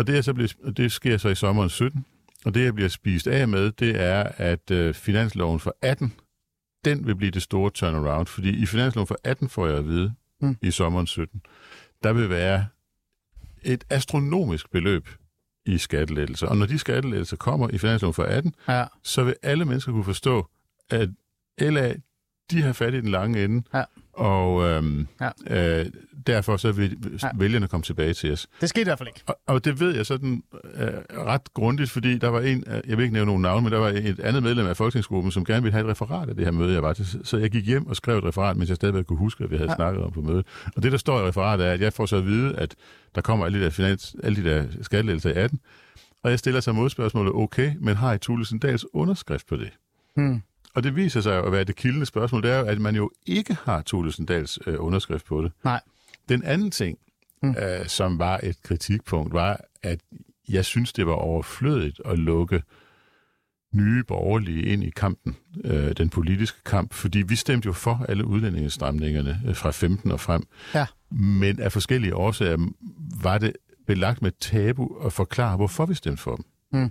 Og 0.00 0.06
det, 0.06 0.18
er 0.18 0.22
så 0.22 0.34
blevet, 0.34 0.56
og 0.64 0.76
det 0.76 0.92
sker 0.92 1.16
så 1.16 1.28
i 1.28 1.34
sommeren 1.34 1.68
17. 1.70 2.04
Og 2.44 2.54
det, 2.54 2.64
jeg 2.64 2.74
bliver 2.74 2.88
spist 2.88 3.26
af 3.26 3.48
med, 3.48 3.72
det 3.72 4.00
er, 4.00 4.22
at 4.36 4.70
øh, 4.70 4.94
finansloven 4.94 5.60
for 5.60 5.76
18, 5.82 6.12
den 6.84 7.06
vil 7.06 7.16
blive 7.16 7.30
det 7.30 7.42
store 7.42 7.70
turnaround. 7.70 8.26
Fordi 8.26 8.62
i 8.62 8.66
finansloven 8.66 9.06
for 9.06 9.16
18 9.24 9.48
får 9.48 9.66
jeg 9.66 9.76
at 9.76 9.86
vide 9.86 10.12
mm. 10.40 10.56
i 10.62 10.70
sommeren 10.70 11.06
17, 11.06 11.42
der 12.02 12.12
vil 12.12 12.30
være 12.30 12.66
et 13.62 13.84
astronomisk 13.90 14.70
beløb 14.70 15.08
i 15.66 15.78
skattelettelser. 15.78 16.46
Og 16.46 16.56
når 16.56 16.66
de 16.66 16.78
skattelettelser 16.78 17.36
kommer 17.36 17.70
i 17.70 17.78
finansloven 17.78 18.14
for 18.14 18.22
18, 18.24 18.54
Ja. 18.68 18.84
så 19.02 19.24
vil 19.24 19.34
alle 19.42 19.64
mennesker 19.64 19.92
kunne 19.92 20.04
forstå, 20.04 20.46
at 20.90 21.08
LA, 21.60 21.94
de 22.50 22.62
har 22.62 22.72
fat 22.72 22.94
i 22.94 23.00
den 23.00 23.08
lange 23.08 23.44
ende, 23.44 23.62
Ja. 23.74 23.84
Og 24.12 24.62
øhm, 24.68 25.06
Ja. 25.48 25.80
øh, 25.80 25.86
derfor 26.26 26.56
så 26.56 26.72
vil 26.72 26.98
Ja. 27.22 27.28
vælgerne 27.34 27.68
komme 27.68 27.82
tilbage 27.84 28.14
til 28.14 28.32
os. 28.32 28.46
Det 28.60 28.68
skete 28.68 28.80
i 28.82 28.84
hvert 28.84 28.98
fald 28.98 29.08
ikke. 29.08 29.20
Og, 29.26 29.38
og 29.46 29.64
det 29.64 29.80
ved 29.80 29.96
jeg 29.96 30.06
sådan 30.06 30.42
øh, 30.74 30.88
ret 31.18 31.54
grundigt, 31.54 31.90
fordi 31.90 32.18
der 32.18 32.28
var 32.28 32.40
en, 32.40 32.64
øh, 32.66 32.80
jeg 32.88 32.96
vil 32.96 33.02
ikke 33.02 33.12
nævne 33.12 33.26
nogen 33.26 33.42
navn, 33.42 33.62
men 33.64 33.72
der 33.72 33.78
var 33.78 33.88
et 33.88 34.20
andet 34.20 34.42
medlem 34.42 34.66
af 34.66 34.76
folketingsgruppen, 34.76 35.32
som 35.32 35.44
gerne 35.44 35.62
ville 35.62 35.72
have 35.72 35.84
et 35.84 35.90
referat 35.90 36.28
af 36.28 36.34
det 36.34 36.44
her 36.44 36.52
møde, 36.52 36.72
jeg 36.74 36.82
var 36.82 36.92
til. 36.92 37.20
Så 37.24 37.36
jeg 37.38 37.50
gik 37.50 37.66
hjem 37.66 37.86
og 37.86 37.96
skrev 37.96 38.18
et 38.18 38.24
referat, 38.24 38.56
mens 38.56 38.68
jeg 38.68 38.76
stadigvæk 38.76 39.04
kunne 39.04 39.18
huske, 39.18 39.44
at 39.44 39.50
vi 39.50 39.56
havde 39.56 39.70
Ja. 39.70 39.76
snakket 39.76 40.02
om 40.04 40.12
på 40.12 40.20
mødet. 40.20 40.46
Og 40.76 40.82
det, 40.82 40.92
der 40.92 40.98
står 40.98 41.20
i 41.20 41.28
referatet, 41.28 41.66
er, 41.66 41.72
at 41.72 41.80
jeg 41.80 41.92
får 41.92 42.06
så 42.06 42.16
at 42.16 42.26
vide, 42.26 42.56
at 42.56 42.74
der 43.14 43.20
kommer 43.20 43.46
alle 43.46 43.58
de 43.58 43.64
der, 43.64 43.70
finans, 43.70 44.16
alle 44.22 44.44
de 44.44 44.50
der 44.50 44.64
skattelettelser 44.82 45.30
i 45.30 45.32
18, 45.32 45.60
og 46.22 46.30
jeg 46.30 46.38
stiller 46.38 46.60
så 46.60 46.72
modspørgsmålet, 46.72 47.32
okay, 47.32 47.72
men 47.80 47.96
har 47.96 48.12
I 48.14 48.18
Thulesen 48.18 48.58
Dahls 48.58 48.86
underskrift 48.92 49.46
på 49.46 49.56
det? 49.56 49.70
Hmm. 50.16 50.42
Og 50.74 50.82
det 50.82 50.96
viser 50.96 51.20
sig 51.20 51.36
jo 51.36 51.46
at 51.46 51.52
være 51.52 51.64
det 51.64 51.76
kildende 51.76 52.06
spørgsmål, 52.06 52.42
det 52.42 52.50
er 52.50 52.58
jo, 52.58 52.64
at 52.64 52.80
man 52.80 52.96
jo 52.96 53.10
ikke 53.26 53.56
har 53.64 53.82
Thulesen 53.86 54.26
Dahls 54.26 54.58
øh, 54.66 54.74
underskrift 54.78 55.26
på 55.26 55.42
det. 55.42 55.52
Nej. 55.64 55.80
Den 56.28 56.42
anden 56.42 56.70
ting, 56.70 56.98
mm. 57.42 57.50
øh, 57.50 57.86
som 57.86 58.18
var 58.18 58.40
et 58.42 58.62
kritikpunkt, 58.62 59.32
var, 59.32 59.60
at 59.82 60.00
jeg 60.48 60.64
synes, 60.64 60.92
det 60.92 61.06
var 61.06 61.12
overflødigt 61.12 62.00
at 62.04 62.18
lukke 62.18 62.62
nye 63.74 64.04
borgerlige 64.04 64.62
ind 64.62 64.84
i 64.84 64.90
kampen, 64.90 65.36
øh, 65.64 65.92
den 65.92 66.08
politiske 66.08 66.58
kamp, 66.64 66.92
fordi 66.92 67.18
vi 67.18 67.36
stemte 67.36 67.66
jo 67.66 67.72
for 67.72 68.06
alle 68.08 68.24
udlændingestramningerne 68.24 69.42
øh, 69.46 69.56
fra 69.56 69.70
15 69.70 70.10
og 70.10 70.20
frem. 70.20 70.46
Ja. 70.74 70.86
Men 71.10 71.60
af 71.60 71.72
forskellige 71.72 72.16
årsager 72.16 72.70
var 73.22 73.38
det 73.38 73.52
belagt 73.86 74.22
med 74.22 74.32
tabu 74.40 75.06
at 75.06 75.12
forklare, 75.12 75.56
hvorfor 75.56 75.86
vi 75.86 75.94
stemte 75.94 76.22
for 76.22 76.36
dem. 76.36 76.44
Mm. 76.72 76.90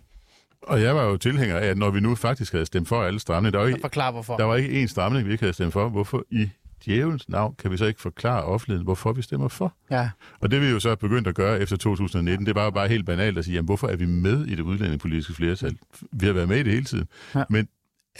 Og 0.62 0.82
jeg 0.82 0.95
var 0.95 1.03
jo 1.03 1.18
tilhænger 1.18 1.57
af, 1.57 1.66
at 1.66 1.78
når 1.78 1.89
vi 1.89 1.99
nu 1.99 2.16
faktisk 2.16 2.51
havde 2.51 2.66
stemt 2.66 2.88
for 2.88 3.03
alle 3.03 3.20
stramninger, 3.20 3.51
der 3.51 3.60
var, 3.60 3.68
ikke, 3.68 3.82
Forklar 3.82 4.12
hvorfor. 4.12 4.38
der 4.38 4.43
var 4.43 4.55
ikke 4.55 4.84
én 4.84 4.88
stramning, 4.88 5.28
vi 5.28 5.32
ikke 5.32 5.41
havde 5.41 5.53
stemt 5.53 5.74
for. 5.74 5.89
Hvorfor 5.89 6.26
i 6.30 6.49
djævelens 6.86 7.30
navn 7.30 7.55
kan 7.60 7.72
vi 7.72 7.78
så 7.78 7.86
ikke 7.86 8.01
forklare 8.01 8.43
offentligheden, 8.43 8.84
hvorfor 8.84 9.14
vi 9.14 9.22
stemmer 9.22 9.47
for? 9.47 9.74
Ja. 9.91 10.10
Og 10.39 10.51
det 10.51 10.62
vi 10.62 10.68
jo 10.68 10.80
så 10.80 10.89
er 10.89 10.95
begyndt 10.95 11.28
at 11.28 11.36
gøre 11.36 11.60
efter 11.60 11.78
2019, 11.78 12.45
det 12.45 12.55
var 12.55 12.64
jo 12.64 12.72
bare 12.72 12.88
helt 12.88 13.05
banalt 13.05 13.38
at 13.38 13.45
sige, 13.45 13.55
jamen 13.55 13.66
hvorfor 13.66 13.88
er 13.88 13.95
vi 13.95 14.05
med 14.05 14.45
i 14.45 14.55
det 14.55 14.60
udlændingepolitiske 14.60 15.34
flertal? 15.34 15.78
Vi 16.12 16.26
har 16.26 16.34
været 16.34 16.47
med 16.47 16.57
i 16.60 16.64
det 16.64 16.74
hele 16.74 16.86
tiden. 16.86 17.07
Ja. 17.36 17.43
Men 17.49 17.68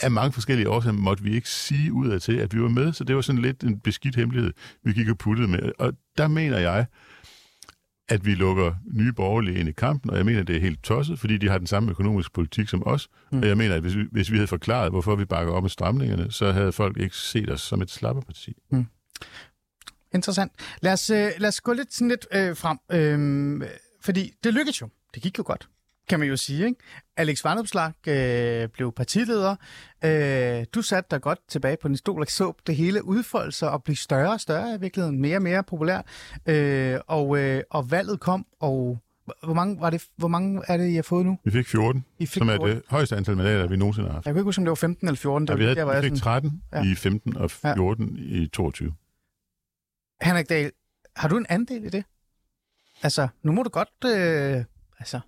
af 0.00 0.10
mange 0.10 0.32
forskellige 0.32 0.68
årsager 0.68 0.92
måtte 0.92 1.22
vi 1.22 1.34
ikke 1.34 1.48
sige 1.48 1.92
ud 1.92 2.08
af 2.08 2.20
til, 2.20 2.32
at 2.36 2.54
vi 2.54 2.62
var 2.62 2.68
med, 2.68 2.92
så 2.92 3.04
det 3.04 3.16
var 3.16 3.22
sådan 3.22 3.42
lidt 3.42 3.64
en 3.64 3.80
beskidt 3.80 4.16
hemmelighed, 4.16 4.52
vi 4.84 4.92
gik 4.92 5.08
og 5.08 5.18
puttede 5.18 5.48
med. 5.48 5.72
Og 5.78 5.92
der 6.18 6.28
mener 6.28 6.58
jeg, 6.58 6.86
at 8.10 8.26
vi 8.26 8.34
lukker 8.34 8.74
nye 8.92 9.12
borgerlige 9.12 9.58
ind 9.60 9.68
i 9.68 9.72
kampen, 9.72 10.10
og 10.10 10.16
jeg 10.16 10.26
mener, 10.26 10.42
det 10.42 10.56
er 10.56 10.60
helt 10.60 10.82
tosset, 10.82 11.18
fordi 11.18 11.38
de 11.38 11.48
har 11.48 11.58
den 11.58 11.66
samme 11.66 11.90
økonomiske 11.90 12.32
politik 12.32 12.68
som 12.68 12.86
os. 12.86 13.08
Mm. 13.32 13.36
Mm. 13.36 13.42
Og 13.42 13.48
jeg 13.48 13.56
mener, 13.56 13.74
at 13.74 13.80
hvis 13.80 13.96
vi, 13.96 14.04
hvis 14.12 14.30
vi 14.30 14.36
havde 14.36 14.46
forklaret, 14.46 14.90
hvorfor 14.90 15.16
vi 15.16 15.24
bakker 15.24 15.52
op 15.52 15.62
med 15.62 15.70
stramningerne, 15.70 16.32
så 16.32 16.52
havde 16.52 16.72
folk 16.72 16.96
ikke 16.96 17.16
set 17.16 17.50
os 17.50 17.60
som 17.60 17.82
et 17.82 17.90
slapperparti. 17.90 18.56
Interessant. 20.14 20.52
Lad 20.82 20.92
os, 20.92 21.10
øh, 21.10 21.30
lad 21.38 21.48
os 21.48 21.60
gå 21.60 21.72
lidt, 21.72 21.94
sådan 21.94 22.08
lidt 22.08 22.26
øh, 22.32 22.56
frem, 22.56 22.78
øh, 22.92 23.68
fordi 24.00 24.32
det 24.44 24.54
lykkedes 24.54 24.80
jo. 24.80 24.88
Det 25.14 25.22
gik 25.22 25.38
jo 25.38 25.42
godt, 25.46 25.68
kan 26.10 26.18
man 26.18 26.28
jo 26.28 26.36
sige. 26.36 26.66
Ikke? 26.66 26.80
Alex 27.16 27.44
Vanopslag 27.44 27.92
øh, 28.08 28.68
blev 28.68 28.92
partileder. 28.92 29.56
Øh, 30.04 30.64
du 30.74 30.82
satte 30.82 31.08
dig 31.10 31.20
godt 31.22 31.38
tilbage 31.48 31.76
på 31.82 31.88
din 31.88 31.96
stol 31.96 32.20
og 32.20 32.26
så 32.28 32.52
det 32.66 32.76
hele 32.76 33.04
udfolde 33.04 33.52
sig 33.52 33.70
og 33.70 33.84
blive 33.84 33.96
større 33.96 34.32
og 34.32 34.40
større 34.40 34.74
i 34.74 34.80
virkeligheden, 34.80 35.20
mere 35.20 35.36
og 35.36 35.42
mere 35.42 35.62
populært. 35.64 36.04
Øh, 36.46 36.98
og, 37.06 37.38
øh, 37.38 37.62
og 37.70 37.90
valget 37.90 38.20
kom, 38.20 38.46
og 38.60 38.98
hvor 39.44 39.54
mange, 39.54 39.80
var 39.80 39.90
det, 39.90 40.02
hvor 40.16 40.28
mange 40.28 40.62
er 40.68 40.76
det, 40.76 40.88
I 40.88 40.94
har 40.94 41.02
fået 41.02 41.26
nu? 41.26 41.38
Vi 41.44 41.50
fik 41.50 41.66
14, 41.66 42.04
I 42.18 42.26
fik 42.26 42.40
som 42.40 42.48
er 42.48 42.52
14. 42.56 42.76
det 42.76 42.82
højeste 42.88 43.16
antal 43.16 43.36
mandater, 43.36 43.66
vi 43.66 43.76
nogensinde 43.76 44.08
har 44.08 44.14
haft. 44.14 44.26
Jeg 44.26 44.34
kan 44.34 44.40
ikke 44.40 44.44
huske, 44.44 44.60
om 44.60 44.64
det 44.64 44.70
var 44.70 44.74
15 44.74 45.08
eller 45.08 45.16
14. 45.16 45.46
Det 45.48 45.52
Ja, 45.52 45.54
var 45.54 45.58
vi, 45.58 45.64
havde, 45.64 45.74
der, 45.76 45.92
jeg 45.92 46.02
vi 46.02 46.08
fik 46.08 46.18
sådan, 46.18 46.50
13 46.50 46.62
Ja. 46.72 46.92
i 46.92 46.94
15 46.94 47.36
og 47.36 47.50
Ja. 47.64 47.74
14 47.74 48.16
ja. 48.16 48.36
i 48.42 48.46
22. 48.46 48.94
Henrik 50.22 50.48
Dahl, 50.48 50.72
har 51.16 51.28
du 51.28 51.36
en 51.36 51.46
andel 51.48 51.84
i 51.84 51.88
det? 51.88 52.04
Altså, 53.02 53.28
nu 53.42 53.52
må 53.52 53.62
du 53.62 53.68
godt 53.68 53.88
øh, 54.04 54.64
altså, 54.98 55.20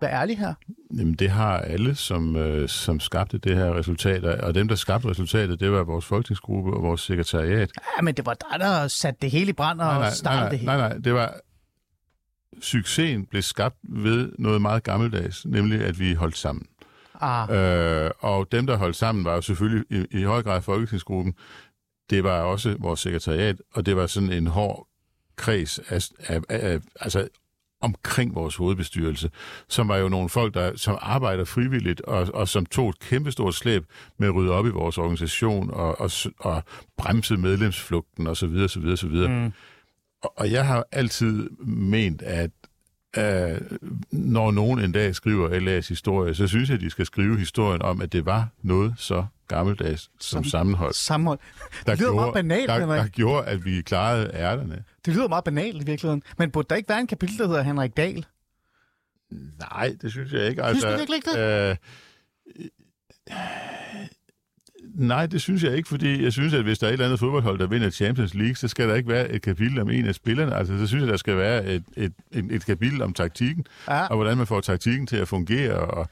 være 0.00 0.12
ærlig 0.12 0.38
her. 0.38 0.54
Jamen, 0.98 1.14
det 1.14 1.30
har 1.30 1.58
alle, 1.58 1.94
som, 1.94 2.36
øh, 2.36 2.68
som 2.68 3.00
skabte 3.00 3.38
det 3.38 3.56
her 3.56 3.74
resultat. 3.78 4.24
Og 4.24 4.54
dem, 4.54 4.68
der 4.68 4.74
skabte 4.74 5.08
resultatet, 5.08 5.60
det 5.60 5.72
var 5.72 5.84
vores 5.84 6.04
folketingsgruppe 6.04 6.72
og 6.72 6.82
vores 6.82 7.00
sekretariat. 7.00 7.70
Ja, 7.96 8.02
men 8.02 8.14
det 8.14 8.26
var 8.26 8.34
dig, 8.34 8.60
der 8.60 8.88
satte 8.88 9.18
det 9.22 9.30
hele 9.30 9.50
i 9.50 9.52
brand 9.52 9.80
og 9.80 10.12
startede 10.12 10.40
nej, 10.40 10.50
det 10.50 10.58
hele. 10.58 10.72
nej, 10.72 10.88
nej, 10.88 10.98
det 10.98 11.14
var... 11.14 11.34
Succesen 12.60 13.26
blev 13.26 13.42
skabt 13.42 13.76
ved 13.82 14.32
noget 14.38 14.62
meget 14.62 14.82
gammeldags, 14.82 15.46
nemlig 15.46 15.84
at 15.84 15.98
vi 15.98 16.14
holdt 16.14 16.36
sammen. 16.36 16.66
Ah, 17.20 17.48
Øh, 17.50 18.10
og 18.18 18.52
dem, 18.52 18.66
der 18.66 18.76
holdt 18.76 18.96
sammen, 18.96 19.24
var 19.24 19.34
jo 19.34 19.40
selvfølgelig 19.40 19.84
i, 19.90 20.18
i 20.18 20.22
høj 20.22 20.42
grad 20.42 20.62
folketingsgruppen. 20.62 21.34
Det 22.10 22.24
var 22.24 22.40
også 22.40 22.76
vores 22.78 23.00
sekretariat, 23.00 23.56
og 23.74 23.86
det 23.86 23.96
var 23.96 24.06
sådan 24.06 24.32
en 24.32 24.46
hård 24.46 24.88
kreds 25.36 25.78
af, 25.78 26.08
af, 26.28 26.40
af, 26.48 26.80
altså 27.00 27.28
omkring 27.80 28.34
vores 28.34 28.56
hovedbestyrelse, 28.56 29.30
som 29.68 29.88
var 29.88 29.96
jo 29.96 30.08
nogle 30.08 30.28
folk, 30.28 30.54
der 30.54 30.76
som 30.76 30.98
arbejder 31.00 31.44
frivilligt, 31.44 32.00
og, 32.00 32.28
og 32.34 32.48
som 32.48 32.66
tog 32.66 32.88
et 32.88 32.98
kæmpestort 32.98 33.54
slæb 33.54 33.84
med 34.18 34.28
at 34.28 34.34
rydde 34.34 34.52
op 34.52 34.66
i 34.66 34.70
vores 34.70 34.98
organisation, 34.98 35.70
og, 35.70 36.00
og, 36.00 36.10
og 36.38 36.62
bremse 36.96 37.36
medlemsflugten, 37.36 38.26
osv. 38.26 38.56
osv., 38.64 38.86
osv. 38.86 39.08
mm, 39.08 39.52
Og, 40.22 40.32
og 40.36 40.50
jeg 40.50 40.66
har 40.66 40.86
altid 40.92 41.50
ment, 41.66 42.22
at 42.22 42.50
øh, 43.18 43.60
når 44.12 44.50
nogen 44.50 44.80
en 44.80 44.92
dag 44.92 45.14
skriver 45.14 45.48
LA's 45.48 45.88
historie, 45.88 46.34
så 46.34 46.46
synes 46.46 46.68
jeg, 46.68 46.74
at 46.74 46.80
de 46.80 46.90
skal 46.90 47.06
skrive 47.06 47.38
historien 47.38 47.82
om, 47.82 48.00
at 48.00 48.12
det 48.12 48.26
var 48.26 48.48
noget 48.62 48.94
så 48.96 49.24
gammeldags 49.48 50.02
som 50.02 50.10
Som- 50.20 50.44
sammenhold, 50.44 50.92
sammenhold. 50.94 51.38
der, 51.86 51.94
lyder 51.94 52.14
meget 52.14 52.34
banalt, 52.34 52.68
der, 52.68 52.78
Henrik. 52.80 53.00
der 53.00 53.08
gjorde, 53.08 53.46
at 53.46 53.64
vi 53.64 53.82
klarede 53.82 54.30
ærterne. 54.34 54.84
Det 55.04 55.14
lyder 55.14 55.28
meget 55.28 55.44
banalt 55.44 55.82
i 55.82 55.86
virkeligheden. 55.86 56.22
Men 56.38 56.50
burde 56.50 56.66
der 56.70 56.76
ikke 56.76 56.88
være 56.88 57.00
en 57.00 57.06
kapitel, 57.06 57.38
der 57.38 57.46
hedder 57.46 57.62
Henrik 57.62 57.96
Dahl? 57.96 58.26
Nej, 59.58 59.96
det 60.02 60.10
synes 60.10 60.32
jeg 60.32 60.46
ikke. 60.46 60.62
Synes 60.68 60.82
du 60.82 60.88
Altså, 60.88 60.96
virkelig 60.98 61.16
ikke 61.16 61.30
Øh, 61.40 61.76
nej, 64.98 65.26
det 65.26 65.40
synes 65.40 65.62
jeg 65.64 65.76
ikke, 65.76 65.88
fordi 65.88 66.24
jeg 66.24 66.32
synes, 66.32 66.54
at 66.54 66.62
hvis 66.62 66.78
der 66.78 66.86
er 66.86 66.90
et 66.90 66.92
eller 66.92 67.04
andet 67.04 67.18
fodboldhold, 67.20 67.58
der 67.58 67.66
vinder 67.66 67.90
Champions 67.90 68.34
League, 68.34 68.56
så 68.56 68.68
skal 68.68 68.88
der 68.88 68.94
ikke 68.94 69.08
være 69.08 69.30
et 69.32 69.42
kapitel 69.42 69.80
om 69.80 69.90
en 69.90 70.06
af 70.06 70.14
spillerne. 70.14 70.54
Altså, 70.54 70.78
så 70.78 70.86
synes 70.86 71.02
jeg, 71.02 71.10
der 71.10 71.16
skal 71.16 71.36
være 71.36 71.66
et, 71.66 71.84
et, 71.96 72.12
et, 72.32 72.46
et 72.50 72.66
kapitel 72.66 73.02
om 73.02 73.12
taktikken, 73.12 73.64
Ja. 73.88 74.06
og 74.06 74.16
hvordan 74.16 74.36
man 74.36 74.46
får 74.46 74.60
taktikken 74.60 75.06
til 75.06 75.16
at 75.16 75.28
fungere. 75.28 75.74
Og 75.74 76.08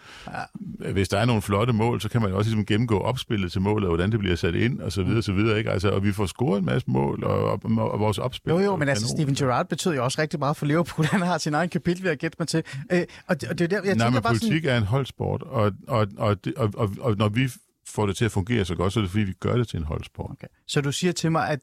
ja. 0.85 0.93
hvis 0.93 1.09
der 1.09 1.19
er 1.19 1.25
nogle 1.25 1.43
flotte 1.43 1.73
mål, 1.73 2.01
så 2.01 2.09
kan 2.09 2.23
man 2.23 2.33
også 2.33 2.51
ligesom 2.51 2.67
gennemgå 2.67 2.99
opspillet 2.99 3.53
til 3.53 3.61
målet, 3.61 3.89
og 3.89 3.95
hvordan 3.95 4.13
det 4.13 4.19
bliver 4.19 4.37
sat 4.37 4.55
ind, 4.55 4.81
og 4.81 4.93
så 4.93 5.03
videre, 5.03 5.23
så 5.23 5.33
videre. 5.33 5.59
Ikke? 5.59 5.71
Altså, 5.71 5.91
og 5.91 6.05
vi 6.05 6.13
får 6.13 6.27
scoret 6.27 6.59
en 6.59 6.65
masse 6.65 6.91
mål, 6.91 7.25
og, 7.25 7.45
og, 7.45 7.61
og 7.93 8.01
vores 8.01 8.19
opspil. 8.19 8.51
Jo, 8.51 8.59
jo, 8.59 8.77
men 8.77 8.89
altså. 8.89 9.09
Steven 9.09 9.35
Gerrard 9.35 9.69
betød 9.69 9.95
jo 9.95 10.05
også 10.05 10.21
rigtig 10.23 10.39
meget 10.39 10.57
for 10.57 10.67
Liverpool. 10.67 11.07
Han 11.17 11.21
har 11.21 11.39
sin 11.39 11.55
egen 11.55 11.69
kapitel, 11.69 12.03
vil 12.03 12.09
jeg 12.09 12.19
gætte 12.19 12.37
mig 12.39 12.49
til. 12.49 12.63
Øh, 12.93 13.01
og, 13.27 13.41
det, 13.41 13.49
og 13.49 13.59
det 13.59 13.65
er 13.65 13.69
der, 13.69 13.77
jeg 13.77 13.95
Nej, 13.95 14.07
tænker 14.07 14.11
men 14.11 14.23
bare 14.23 14.33
politik 14.33 14.63
sådan... 14.63 14.71
er 14.77 14.77
en 14.81 14.87
holdsport, 14.87 15.43
og, 15.43 15.73
og, 15.89 16.07
og, 16.17 16.45
det, 16.45 16.55
og, 16.55 16.71
og, 16.77 16.91
og 17.01 17.17
når 17.17 17.29
vi 17.29 17.51
får 17.89 18.07
det 18.07 18.17
til 18.17 18.25
at 18.25 18.33
fungere 18.33 18.65
så 18.65 18.75
godt, 18.75 18.93
så 18.93 19.01
er 19.01 19.03
det 19.03 19.11
fordi, 19.11 19.25
vi 19.25 19.33
gør 19.33 19.57
det 19.57 19.69
til 19.69 19.79
en 19.79 19.85
holdsport. 19.85 20.31
Okay. 20.31 20.47
Så 20.67 20.81
du 20.81 20.93
siger 20.93 21.13
til 21.13 21.33
mig, 21.33 21.49
at, 21.49 21.61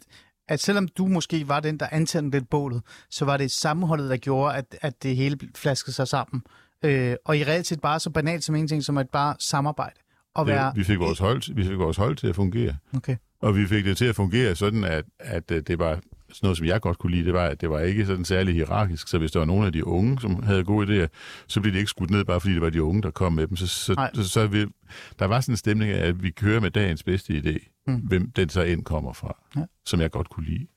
at 0.47 0.59
selvom 0.59 0.87
du 0.87 1.07
måske 1.07 1.47
var 1.47 1.59
den, 1.59 1.77
der 1.79 1.87
antændte 1.91 2.37
lidt 2.37 2.49
bålet, 2.49 2.81
så 3.09 3.25
var 3.25 3.37
det 3.37 3.51
sammenholdet, 3.51 4.09
der 4.09 4.17
gjorde, 4.17 4.55
at, 4.55 4.75
at 4.81 5.03
det 5.03 5.15
hele 5.15 5.39
flaskede 5.55 5.95
sig 5.95 6.07
sammen. 6.07 6.43
Øh, 6.83 7.15
og 7.25 7.37
i 7.37 7.43
reelt 7.43 7.67
set 7.67 7.81
bare 7.81 7.99
så 7.99 8.09
banalt 8.09 8.43
som 8.43 8.55
ingenting, 8.55 8.83
som 8.83 8.97
at 8.97 9.09
bare 9.09 9.35
samarbejde. 9.39 9.99
Og 10.35 10.47
være... 10.47 10.69
Det, 10.69 10.77
vi, 10.77 10.83
fik 10.83 10.99
vores 10.99 11.19
hold, 11.19 11.55
vi 11.55 11.63
fik 11.63 11.77
vores 11.77 11.97
hold 11.97 12.15
til 12.15 12.27
at 12.27 12.35
fungere. 12.35 12.75
Okay. 12.95 13.15
Og 13.41 13.55
vi 13.55 13.67
fik 13.67 13.85
det 13.85 13.97
til 13.97 14.05
at 14.05 14.15
fungere 14.15 14.55
sådan, 14.55 14.83
at, 14.83 15.05
at 15.19 15.51
øh, 15.51 15.63
det 15.67 15.79
var 15.79 15.99
sådan 16.33 16.45
noget, 16.47 16.57
som 16.57 16.67
jeg 16.67 16.81
godt 16.81 16.97
kunne 16.97 17.11
lide, 17.11 17.25
det 17.25 17.33
var, 17.33 17.45
at 17.45 17.61
det 17.61 17.69
var 17.69 17.79
ikke 17.79 18.05
sådan 18.05 18.25
særlig 18.25 18.53
hierarkisk. 18.53 19.07
Så 19.07 19.17
hvis 19.17 19.31
der 19.31 19.39
var 19.39 19.45
nogen 19.45 19.65
af 19.65 19.71
de 19.73 19.87
unge, 19.87 20.19
som 20.21 20.43
havde 20.43 20.63
gode 20.63 21.03
idéer, 21.03 21.07
så 21.47 21.61
blev 21.61 21.73
de 21.73 21.77
ikke 21.77 21.89
skudt 21.89 22.09
ned, 22.11 22.25
bare 22.25 22.39
fordi 22.39 22.53
det 22.53 22.61
var 22.61 22.69
de 22.69 22.83
unge, 22.83 23.01
der 23.01 23.11
kom 23.11 23.33
med 23.33 23.47
dem. 23.47 23.55
Så, 23.55 23.67
så, 23.67 23.93
Nej. 23.93 24.11
så, 24.13 24.29
så 24.29 24.47
vi, 24.47 24.65
der 25.19 25.25
var 25.25 25.41
sådan 25.41 25.53
en 25.53 25.57
stemning 25.57 25.91
af, 25.91 26.07
at 26.07 26.23
vi 26.23 26.31
kører 26.31 26.59
med 26.59 26.71
dagens 26.71 27.03
bedste 27.03 27.33
idé, 27.33 27.69
Mm. 27.87 27.95
hvem 27.95 28.31
den 28.31 28.49
så 28.49 28.61
end 28.61 28.83
kommer 28.83 29.13
fra, 29.13 29.37
ja. 29.55 29.61
som 29.85 30.01
jeg 30.01 30.11
godt 30.11 30.29
kunne 30.29 30.45
lide. 30.45 30.67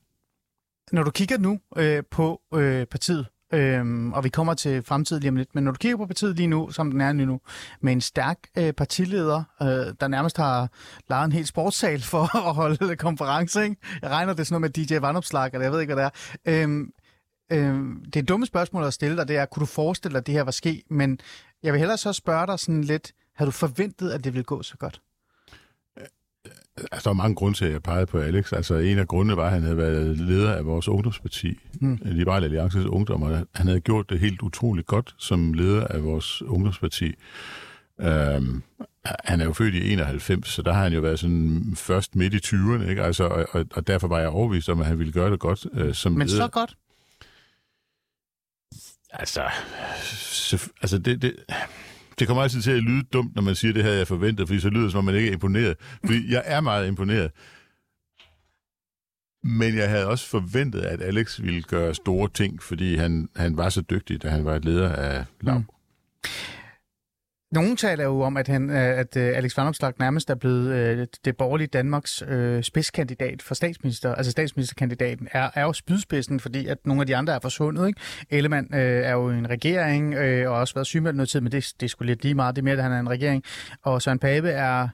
Når 0.91 1.03
du 1.03 1.11
kigger 1.11 1.37
nu 1.37 1.59
øh, 1.77 2.03
på 2.11 2.41
øh, 2.53 2.85
partiet, 2.85 3.25
Øhm, 3.53 4.13
og 4.13 4.23
vi 4.23 4.29
kommer 4.29 4.53
til 4.53 4.83
fremtiden 4.83 5.21
lige 5.21 5.29
om 5.29 5.35
lidt, 5.35 5.55
men 5.55 5.63
når 5.63 5.71
du 5.71 5.77
kigger 5.77 5.97
på 5.97 6.05
partiet 6.05 6.35
lige 6.35 6.47
nu, 6.47 6.71
som 6.71 6.91
den 6.91 7.01
er 7.01 7.13
lige 7.13 7.25
nu, 7.25 7.39
med 7.81 7.93
en 7.93 8.01
stærk 8.01 8.39
øh, 8.57 8.73
partileder, 8.73 9.43
øh, 9.61 9.67
der 9.99 10.07
nærmest 10.07 10.37
har 10.37 10.69
lejet 11.09 11.25
en 11.25 11.31
hel 11.31 11.47
sportssal 11.47 12.01
for 12.01 12.35
at 12.49 12.55
holde 12.55 12.95
konference, 12.95 13.63
ikke? 13.63 13.75
Jeg 14.01 14.09
regner 14.09 14.33
det 14.33 14.47
sådan 14.47 14.61
noget 14.61 14.77
med 14.77 14.87
DJ 14.87 14.97
Vandopslag, 14.97 15.49
eller 15.53 15.65
jeg 15.65 15.71
ved 15.71 15.81
ikke, 15.81 15.93
hvad 15.93 16.03
det 16.05 16.11
er. 16.45 16.63
Øhm, 16.63 16.91
øhm, 17.51 18.03
det 18.05 18.15
er 18.15 18.19
et 18.19 18.29
dumme 18.29 18.45
spørgsmål 18.45 18.83
at 18.83 18.93
stille 18.93 19.17
dig, 19.17 19.27
det 19.27 19.37
er, 19.37 19.45
kunne 19.45 19.61
du 19.61 19.65
forestille 19.65 20.13
dig, 20.13 20.19
at 20.19 20.27
det 20.27 20.33
her 20.33 20.43
var 20.43 20.51
ske? 20.51 20.83
Men 20.89 21.19
jeg 21.63 21.73
vil 21.73 21.79
hellere 21.79 21.97
så 21.97 22.13
spørge 22.13 22.47
dig 22.47 22.59
sådan 22.59 22.83
lidt, 22.83 23.11
har 23.35 23.45
du 23.45 23.51
forventet, 23.51 24.11
at 24.11 24.23
det 24.23 24.33
ville 24.33 24.43
gå 24.43 24.63
så 24.63 24.77
godt? 24.77 25.01
Altså, 26.77 27.09
der 27.09 27.15
var 27.15 27.23
mange 27.23 27.35
grunde 27.35 27.57
til, 27.57 27.65
at 27.65 27.71
jeg 27.71 27.83
pegede 27.83 28.05
på 28.05 28.17
Alex. 28.17 28.53
Altså, 28.53 28.75
en 28.75 28.99
af 28.99 29.07
grundene 29.07 29.37
var, 29.37 29.45
at 29.45 29.51
han 29.51 29.61
havde 29.61 29.77
været 29.77 30.17
leder 30.17 30.53
af 30.53 30.65
vores 30.65 30.87
ungdomsparti, 30.87 31.59
mm. 31.81 31.99
Liberale 32.01 32.45
Alliances 32.45 32.85
Ungdom, 32.85 33.23
og 33.23 33.47
han 33.55 33.67
havde 33.67 33.79
gjort 33.79 34.09
det 34.09 34.19
helt 34.19 34.41
utroligt 34.41 34.87
godt 34.87 35.15
som 35.17 35.53
leder 35.53 35.87
af 35.87 36.03
vores 36.03 36.41
ungdomsparti. 36.41 37.13
Um, 37.97 38.63
han 39.03 39.41
er 39.41 39.45
jo 39.45 39.53
født 39.53 39.75
i 39.75 39.93
91, 39.93 40.47
så 40.47 40.61
der 40.61 40.73
har 40.73 40.83
han 40.83 40.93
jo 40.93 41.01
været 41.01 41.19
sådan 41.19 41.73
først 41.75 42.15
midt 42.15 42.33
i 42.33 42.37
20'erne, 42.37 42.89
ikke? 42.89 43.03
Altså, 43.03 43.23
og, 43.23 43.45
og, 43.51 43.65
og 43.73 43.87
derfor 43.87 44.07
var 44.07 44.19
jeg 44.19 44.29
overbevist 44.29 44.69
om, 44.69 44.79
at 44.79 44.85
han 44.85 44.99
ville 44.99 45.13
gøre 45.13 45.31
det 45.31 45.39
godt 45.39 45.65
uh, 45.71 45.93
som 45.93 46.11
Men 46.11 46.27
leder. 46.27 46.37
så 46.37 46.47
godt. 46.47 46.77
Altså, 49.09 49.43
så, 50.31 50.69
altså 50.81 50.97
det, 50.97 51.21
det, 51.21 51.35
det 52.19 52.27
kommer 52.27 52.43
altid 52.43 52.61
til 52.61 52.71
at 52.71 52.83
lyde 52.83 53.03
dumt, 53.03 53.35
når 53.35 53.41
man 53.41 53.55
siger, 53.55 53.73
det 53.73 53.83
havde 53.83 53.97
jeg 53.97 54.07
forventet, 54.07 54.47
fordi 54.47 54.59
så 54.59 54.69
lyder 54.69 54.83
det, 54.83 54.91
som 54.91 54.99
om 54.99 55.05
man 55.05 55.15
ikke 55.15 55.27
er 55.27 55.33
imponeret. 55.33 55.75
Fordi 56.05 56.33
jeg 56.33 56.43
er 56.45 56.61
meget 56.61 56.87
imponeret. 56.87 57.31
Men 59.43 59.75
jeg 59.75 59.89
havde 59.89 60.07
også 60.07 60.27
forventet, 60.27 60.81
at 60.81 61.01
Alex 61.01 61.41
ville 61.41 61.61
gøre 61.61 61.93
store 61.95 62.29
ting, 62.33 62.63
fordi 62.63 62.95
han, 62.95 63.29
han 63.35 63.57
var 63.57 63.69
så 63.69 63.81
dygtig, 63.81 64.23
da 64.23 64.29
han 64.29 64.45
var 64.45 64.59
leder 64.59 64.89
af 64.89 65.25
LAV. 65.41 65.57
Mm. 65.57 65.65
Nogle 67.51 67.75
taler 67.75 68.03
jo 68.03 68.21
om, 68.21 68.37
at, 68.37 68.47
han, 68.47 68.69
øh, 68.69 68.99
at 68.99 69.17
øh, 69.17 69.37
Alex 69.37 69.57
Vanopslagh 69.57 69.99
nærmest 69.99 70.29
er 70.29 70.35
blevet 70.35 70.73
øh, 70.73 71.07
det 71.25 71.37
borgerlige 71.37 71.67
Danmarks 71.67 72.23
spidskandidat 72.61 73.41
for 73.41 73.55
statsminister. 73.55 74.15
Altså 74.15 74.31
statsministerkandidaten 74.31 75.27
er, 75.31 75.49
er 75.53 75.61
jo 75.61 75.73
spydspidsen, 75.73 76.39
fordi 76.39 76.67
at 76.67 76.77
nogle 76.85 77.01
af 77.01 77.07
de 77.07 77.15
andre 77.15 77.33
er 77.33 77.39
forsvundet. 77.39 77.87
Ikke? 77.87 78.01
Ellemann 78.29 78.73
øh, 78.73 78.79
er 78.79 79.11
jo 79.11 79.29
en 79.29 79.49
regering 79.49 80.13
øh, 80.13 80.49
og 80.49 80.55
har 80.55 80.61
også 80.61 80.73
været 80.73 80.87
sygemeldt 80.87 81.17
noget 81.17 81.29
tid, 81.29 81.41
men 81.41 81.51
det, 81.51 81.73
det 81.79 81.85
er 81.85 81.89
sgu 81.89 82.03
lidt 82.03 82.23
lige 82.23 82.35
meget. 82.35 82.55
Det 82.55 82.61
er 82.61 82.63
mere, 82.63 82.77
at 82.77 82.83
han 82.83 82.91
er 82.91 82.99
en 82.99 83.09
regering. 83.09 83.43
Og 83.81 84.01
Søren 84.01 84.19
Pape 84.19 84.49
er... 84.49 84.87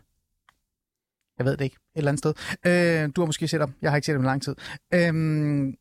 Jeg 1.37 1.45
ved 1.45 1.57
det 1.57 1.63
ikke. 1.63 1.75
Et 1.75 1.97
eller 1.97 2.11
andet 2.11 2.19
sted. 2.19 2.33
Øh, 2.65 3.09
du 3.15 3.21
har 3.21 3.25
måske 3.25 3.47
set 3.47 3.59
ham. 3.59 3.73
Jeg 3.81 3.91
har 3.91 3.95
ikke 3.95 4.05
set 4.05 4.15
ham 4.15 4.23
i 4.23 4.27
lang 4.27 4.41
tid. 4.41 4.55
Øh, 4.93 5.73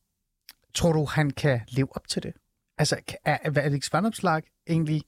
tror 0.74 0.92
du, 0.92 1.04
han 1.04 1.30
kan 1.30 1.60
leve 1.68 1.96
op 1.96 2.08
til 2.08 2.22
det? 2.22 2.32
Altså, 2.78 2.96
er, 3.24 3.38
er 3.44 3.60
Alex 3.60 3.92
Vanopslagh 3.92 4.46
egentlig 4.68 5.02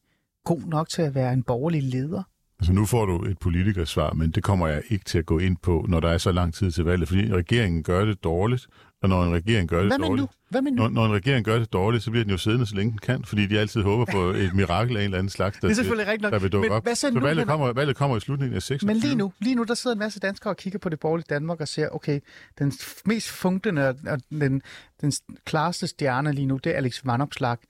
god 0.44 0.60
nok 0.60 0.88
til 0.88 1.02
at 1.02 1.14
være 1.14 1.32
en 1.32 1.42
borgerlig 1.42 1.82
leder? 1.82 2.22
Altså 2.60 2.72
nu 2.72 2.86
får 2.86 3.06
du 3.06 3.24
et 3.24 3.38
politikersvar, 3.38 4.12
men 4.12 4.30
det 4.30 4.42
kommer 4.42 4.68
jeg 4.68 4.82
ikke 4.88 5.04
til 5.04 5.18
at 5.18 5.26
gå 5.26 5.38
ind 5.38 5.56
på, 5.62 5.84
når 5.88 6.00
der 6.00 6.08
er 6.08 6.18
så 6.18 6.32
lang 6.32 6.54
tid 6.54 6.70
til 6.70 6.84
valget, 6.84 7.08
fordi 7.08 7.32
regeringen 7.32 7.82
gør 7.82 8.04
det 8.04 8.24
dårligt, 8.24 8.66
og 9.02 9.08
når 9.08 9.24
en 9.24 9.32
regering 9.32 9.68
gør 9.68 9.78
det 9.82 9.86
Hvad 9.86 9.98
dårligt... 9.98 10.20
nu? 10.20 10.28
Hvad 10.50 10.62
nu? 10.62 10.70
Når, 10.70 10.88
når 10.88 11.06
en 11.06 11.12
regering 11.12 11.44
gør 11.44 11.58
det 11.58 11.72
dårligt, 11.72 12.04
så 12.04 12.10
bliver 12.10 12.24
den 12.24 12.30
jo 12.30 12.38
siddende, 12.38 12.66
så 12.66 12.74
længe 12.74 12.90
den 12.90 12.98
kan, 12.98 13.24
fordi 13.24 13.46
de 13.46 13.58
altid 13.58 13.82
håber 13.82 14.04
på 14.12 14.22
et 14.30 14.54
mirakel 14.54 14.96
af 14.96 15.00
en 15.00 15.04
eller 15.04 15.18
anden 15.18 15.30
slags, 15.30 15.58
der, 15.58 15.68
Det 15.68 15.72
er 15.72 15.74
selvfølgelig 15.74 16.06
rigtigt 16.06 16.22
nok. 16.22 16.32
der 16.32 16.38
vil 16.38 16.52
dukke 16.52 16.68
Men 16.68 16.76
op. 16.76 16.82
hvad 16.82 16.94
så 16.94 17.00
så 17.08 17.10
nu, 17.14 17.20
valget 17.20 17.46
kommer, 17.46 17.72
valget 17.72 17.96
kommer 17.96 18.16
i 18.16 18.20
slutningen 18.20 18.56
af 18.56 18.62
26. 18.62 18.86
Men 18.86 18.96
lige 18.96 19.14
nu, 19.14 19.32
lige 19.40 19.54
nu, 19.54 19.62
der 19.62 19.74
sidder 19.74 19.94
en 19.94 19.98
masse 19.98 20.20
danskere 20.20 20.50
og 20.52 20.56
kigger 20.56 20.78
på 20.78 20.88
det 20.88 21.00
borgerlige 21.00 21.26
Danmark 21.30 21.60
og 21.60 21.68
ser, 21.68 21.88
okay, 21.88 22.20
den 22.58 22.72
mest 23.06 23.28
funklende 23.30 23.88
og 23.88 24.20
den, 24.30 24.62
den 25.00 25.12
klareste 25.44 25.86
stjerne 25.86 26.32
lige 26.32 26.46
nu, 26.46 26.56
det 26.56 26.72
er 26.72 26.76
Alex 26.76 27.00
Vanopslagh. 27.04 27.60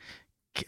Kan, 0.56 0.64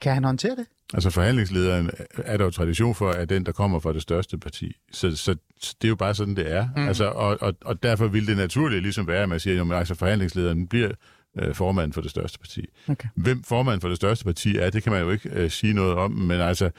kan 0.00 0.14
han 0.14 0.24
håndtere 0.24 0.56
det? 0.56 0.66
Altså 0.94 1.10
forhandlingslederen 1.10 1.90
er 2.16 2.36
der 2.36 2.44
jo 2.44 2.50
tradition 2.50 2.94
for, 2.94 3.10
at 3.10 3.28
den, 3.28 3.46
der 3.46 3.52
kommer 3.52 3.78
fra 3.78 3.92
det 3.92 4.02
største 4.02 4.38
parti. 4.38 4.72
Så, 4.92 5.16
så, 5.16 5.36
det 5.60 5.84
er 5.84 5.88
jo 5.88 5.96
bare 5.96 6.14
sådan, 6.14 6.36
det 6.36 6.52
er. 6.52 6.68
Mm. 6.76 6.88
Altså, 6.88 7.04
og, 7.04 7.38
og, 7.40 7.54
og 7.64 7.82
derfor 7.82 8.06
vil 8.06 8.26
det 8.26 8.36
naturligt 8.36 8.82
ligesom 8.82 9.06
være, 9.06 9.22
at 9.22 9.28
man 9.28 9.40
siger, 9.40 9.64
at 9.64 9.78
altså, 9.78 9.94
forhandlingslederen 9.94 10.68
bliver 10.68 10.90
øh, 11.38 11.54
formand 11.54 11.92
for 11.92 12.00
det 12.00 12.10
største 12.10 12.38
parti. 12.38 12.66
Okay. 12.88 13.08
Hvem 13.14 13.42
formand 13.42 13.80
for 13.80 13.88
det 13.88 13.96
største 13.96 14.24
parti 14.24 14.56
er, 14.56 14.70
det 14.70 14.82
kan 14.82 14.92
man 14.92 15.02
jo 15.02 15.10
ikke 15.10 15.30
øh, 15.32 15.50
sige 15.50 15.72
noget 15.72 15.94
om, 15.94 16.10
men 16.10 16.40
altså, 16.40 16.70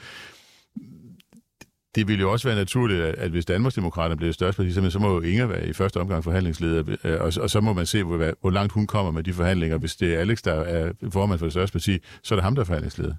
det 1.94 2.08
ville 2.08 2.20
jo 2.20 2.32
også 2.32 2.48
være 2.48 2.56
naturligt, 2.56 3.02
at, 3.02 3.14
at 3.14 3.30
hvis 3.30 3.44
Danmarksdemokraterne 3.44 4.16
bliver 4.16 4.28
det 4.28 4.34
største 4.34 4.62
parti, 4.62 4.72
så, 4.72 4.90
så 4.90 4.98
må 4.98 5.14
jo 5.14 5.20
Inger 5.20 5.46
være 5.46 5.68
i 5.68 5.72
første 5.72 6.00
omgang 6.00 6.24
forhandlingsleder, 6.24 6.96
øh, 7.04 7.20
og, 7.20 7.32
og 7.40 7.50
så 7.50 7.60
må 7.60 7.72
man 7.72 7.86
se, 7.86 8.02
hvor, 8.02 8.34
hvor 8.40 8.50
langt 8.50 8.72
hun 8.72 8.86
kommer 8.86 9.12
med 9.12 9.22
de 9.22 9.32
forhandlinger. 9.32 9.78
Hvis 9.78 9.96
det 9.96 10.14
er 10.14 10.18
Alex, 10.18 10.42
der 10.42 10.54
er 10.54 10.92
formand 11.10 11.38
for 11.38 11.46
det 11.46 11.52
største 11.52 11.72
parti, 11.72 11.98
så 12.22 12.34
er 12.34 12.36
det 12.36 12.44
ham, 12.44 12.54
der 12.54 12.62
er 12.62 12.66
forhandlingsleder. 12.66 13.14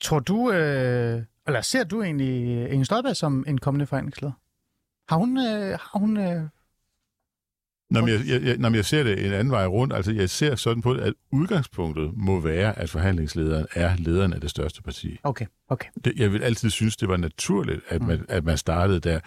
Tror 0.00 0.18
du, 0.18 0.50
øh, 0.50 1.22
eller 1.46 1.60
ser 1.60 1.84
du 1.84 2.02
egentlig 2.02 2.70
Inger 2.70 2.84
Støjberg 2.84 3.16
som 3.16 3.44
en 3.48 3.58
kommende 3.58 3.86
forhandlingsleder? 3.86 4.32
Har 5.08 5.16
hun, 5.16 5.38
øh, 5.38 5.70
har 5.70 5.98
hun 5.98 6.16
øh, 6.16 6.42
Når 7.90 8.08
jeg, 8.08 8.20
jeg, 8.26 8.42
jeg, 8.42 8.56
når 8.56 8.74
jeg 8.74 8.84
ser 8.84 9.02
det 9.02 9.26
en 9.26 9.32
anden 9.32 9.50
vej 9.50 9.66
rundt, 9.66 9.94
altså 9.94 10.12
jeg 10.12 10.30
ser 10.30 10.56
sådan 10.56 10.82
på 10.82 10.94
det, 10.94 11.00
at 11.00 11.14
udgangspunktet 11.32 12.10
må 12.16 12.40
være, 12.40 12.78
at 12.78 12.90
forhandlingslederen 12.90 13.66
er 13.74 13.96
lederen 13.96 14.32
af 14.32 14.40
det 14.40 14.50
største 14.50 14.82
parti. 14.82 15.18
Okay, 15.22 15.46
okay. 15.68 15.88
Det, 16.04 16.12
jeg 16.16 16.32
vil 16.32 16.42
altid 16.42 16.70
synes, 16.70 16.96
det 16.96 17.08
var 17.08 17.16
naturligt, 17.16 17.80
at 17.88 18.02
man, 18.02 18.26
at 18.28 18.44
man 18.44 18.58
startede 18.58 19.00
der. 19.00 19.20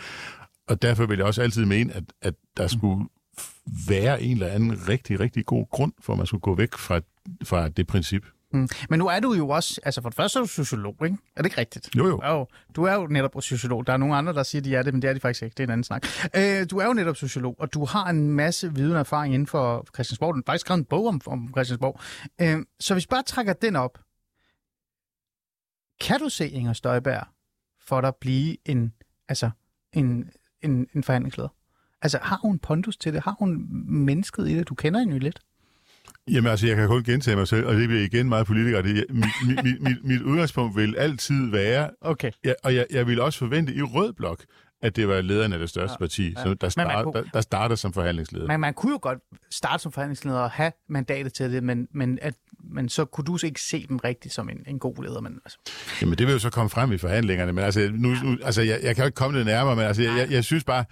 Og 0.67 0.81
derfor 0.81 1.05
vil 1.05 1.17
jeg 1.17 1.25
også 1.25 1.41
altid 1.41 1.65
mene, 1.65 1.93
at, 1.93 2.03
at 2.21 2.33
der 2.57 2.67
skulle 2.67 3.05
være 3.87 4.21
en 4.21 4.31
eller 4.31 4.47
anden 4.47 4.87
rigtig, 4.89 5.19
rigtig 5.19 5.45
god 5.45 5.65
grund 5.69 5.93
for, 5.99 6.13
at 6.13 6.17
man 6.17 6.27
skulle 6.27 6.41
gå 6.41 6.55
væk 6.55 6.73
fra, 6.73 7.01
fra 7.43 7.69
det 7.69 7.87
princip. 7.87 8.25
Mm. 8.53 8.67
Men 8.89 8.99
nu 8.99 9.07
er 9.07 9.19
du 9.19 9.33
jo 9.33 9.49
også, 9.49 9.81
altså 9.83 10.01
for 10.01 10.09
det 10.09 10.15
første 10.15 10.39
er 10.39 10.43
du 10.43 10.47
sociolog, 10.47 10.95
ikke? 11.05 11.17
Er 11.35 11.41
det 11.41 11.45
ikke 11.45 11.57
rigtigt? 11.57 11.89
Jo, 11.95 12.07
jo. 12.07 12.17
Du 12.17 12.23
er 12.23 12.31
jo, 12.31 12.47
du 12.75 12.83
er 12.83 12.93
jo 12.93 13.07
netop 13.07 13.31
sociolog. 13.39 13.87
Der 13.87 13.93
er 13.93 13.97
nogle 13.97 14.15
andre, 14.15 14.33
der 14.33 14.43
siger, 14.43 14.61
de 14.61 14.75
er 14.75 14.83
det, 14.83 14.93
men 14.93 15.01
det 15.01 15.09
er 15.09 15.13
de 15.13 15.19
faktisk 15.19 15.43
ikke. 15.43 15.53
Det 15.53 15.63
er 15.63 15.67
en 15.67 15.71
anden 15.71 15.83
snak. 15.83 16.05
Øh, 16.35 16.65
du 16.71 16.77
er 16.77 16.85
jo 16.85 16.93
netop 16.93 17.15
sociolog, 17.15 17.55
og 17.59 17.73
du 17.73 17.85
har 17.85 18.09
en 18.09 18.29
masse 18.29 18.73
viden 18.73 18.93
og 18.93 18.99
erfaring 18.99 19.33
inden 19.33 19.47
for 19.47 19.87
Christiansborg. 19.93 20.33
Du 20.33 20.37
har 20.37 20.43
faktisk 20.45 20.65
skrevet 20.65 20.79
en 20.79 20.85
bog 20.85 21.07
om, 21.07 21.21
om 21.25 21.49
Christiansborg. 21.53 21.99
Øh, 22.41 22.65
så 22.79 22.93
hvis 22.93 23.03
vi 23.03 23.09
bare 23.09 23.23
trækker 23.23 23.53
den 23.53 23.75
op, 23.75 23.99
kan 26.01 26.19
du 26.19 26.29
se 26.29 26.49
Inger 26.49 26.73
Støjberg 26.73 27.27
for 27.87 28.01
dig 28.01 28.13
blive 28.21 28.57
en, 28.65 28.93
altså, 29.27 29.49
en, 29.93 30.29
en, 30.61 30.87
en 30.95 31.03
forhandlingsleder? 31.03 31.49
Altså, 32.01 32.19
har 32.21 32.37
hun 32.37 32.59
pondus 32.59 32.97
til 32.97 33.13
det? 33.13 33.23
Har 33.23 33.35
hun 33.39 33.67
mennesket 33.87 34.49
i 34.49 34.55
det? 34.55 34.67
Du 34.69 34.75
kender 34.75 34.99
hende 34.99 35.13
jo 35.13 35.19
lidt. 35.19 35.39
Jamen 36.31 36.51
altså, 36.51 36.67
jeg 36.67 36.75
kan 36.75 36.87
kun 36.87 37.03
gentage 37.03 37.35
mig 37.37 37.47
selv, 37.47 37.65
og 37.65 37.75
det 37.75 37.87
bliver 37.87 38.03
igen 38.03 38.29
meget 38.29 38.47
politikere. 38.47 38.81
Det, 38.83 39.05
mit, 39.09 39.25
mit, 39.63 39.81
mit, 39.81 39.97
mit 40.03 40.21
udgangspunkt 40.21 40.75
vil 40.77 40.95
altid 40.97 41.51
være, 41.51 41.89
Okay. 42.01 42.31
ja, 42.45 42.53
og 42.63 42.75
jeg, 42.75 42.85
jeg 42.91 43.07
vil 43.07 43.21
også 43.21 43.39
forvente 43.39 43.73
i 43.73 43.81
rød 43.81 44.13
blok, 44.13 44.43
at 44.81 44.95
det 44.95 45.07
var 45.07 45.21
lederen 45.21 45.53
af 45.53 45.59
det 45.59 45.69
største 45.69 45.91
Ja, 45.93 45.97
parti, 45.97 46.33
ja. 46.37 46.43
så 46.43 46.53
der, 46.53 46.69
start, 46.69 47.03
kunne- 47.03 47.13
der, 47.13 47.23
der 47.33 47.41
starter 47.41 47.75
som 47.75 47.93
forhandlingsleder. 47.93 48.47
Men 48.47 48.59
man 48.59 48.73
kunne 48.73 48.91
jo 48.91 48.99
godt 49.01 49.19
starte 49.51 49.83
som 49.83 49.91
forhandlingsleder 49.91 50.37
og 50.39 50.51
have 50.51 50.71
mandatet 50.89 51.33
til 51.33 51.51
det, 51.53 51.63
men, 51.63 51.87
men, 51.93 52.19
at, 52.21 52.33
men 52.63 52.89
så 52.89 53.05
kunne 53.05 53.25
du 53.25 53.37
så 53.37 53.45
ikke 53.45 53.61
se 53.61 53.85
dem 53.89 53.97
rigtigt 53.97 54.33
som 54.33 54.49
en, 54.49 54.57
en 54.67 54.79
god 54.79 55.03
leder. 55.03 55.21
Men, 55.21 55.39
altså, 55.45 55.57
Jamen, 56.01 56.17
det 56.17 56.27
vil 56.27 56.33
jo 56.33 56.39
så 56.39 56.49
komme 56.49 56.69
frem 56.69 56.91
i 56.91 56.97
forhandlingerne, 56.97 57.53
men 57.53 57.63
altså, 57.63 57.89
nu, 57.93 58.09
nu, 58.23 58.37
altså 58.43 58.61
jeg, 58.61 58.79
jeg 58.83 58.95
kan 58.95 59.03
jo 59.03 59.05
ikke 59.05 59.15
komme 59.15 59.37
det 59.37 59.45
nærmere, 59.45 59.75
men 59.75 59.85
altså, 59.85 60.03
jeg, 60.03 60.17
jeg, 60.17 60.31
jeg 60.31 60.43
synes 60.43 60.63
bare, 60.63 60.85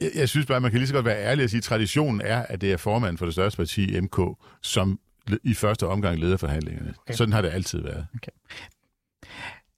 jeg, 0.00 0.10
jeg 0.14 0.28
synes 0.28 0.46
bare, 0.46 0.60
man 0.60 0.70
kan 0.70 0.78
lige 0.80 0.88
så 0.88 0.94
godt 0.94 1.06
være 1.06 1.24
ærlig 1.24 1.44
og 1.44 1.50
sige, 1.50 1.58
at 1.58 1.64
traditionen 1.64 2.20
er, 2.20 2.42
at 2.42 2.60
det 2.60 2.72
er 2.72 2.76
formanden 2.76 3.18
for 3.18 3.24
det 3.24 3.34
største 3.34 3.56
parti, 3.56 4.00
MK, 4.00 4.20
som 4.62 5.00
i 5.42 5.54
første 5.54 5.86
omgang 5.86 6.18
leder 6.18 6.36
forhandlingerne. 6.36 6.90
Okay. 6.90 6.98
Okay. 7.00 7.14
Sådan 7.14 7.32
har 7.32 7.42
det 7.42 7.48
altid 7.48 7.82
været. 7.82 8.06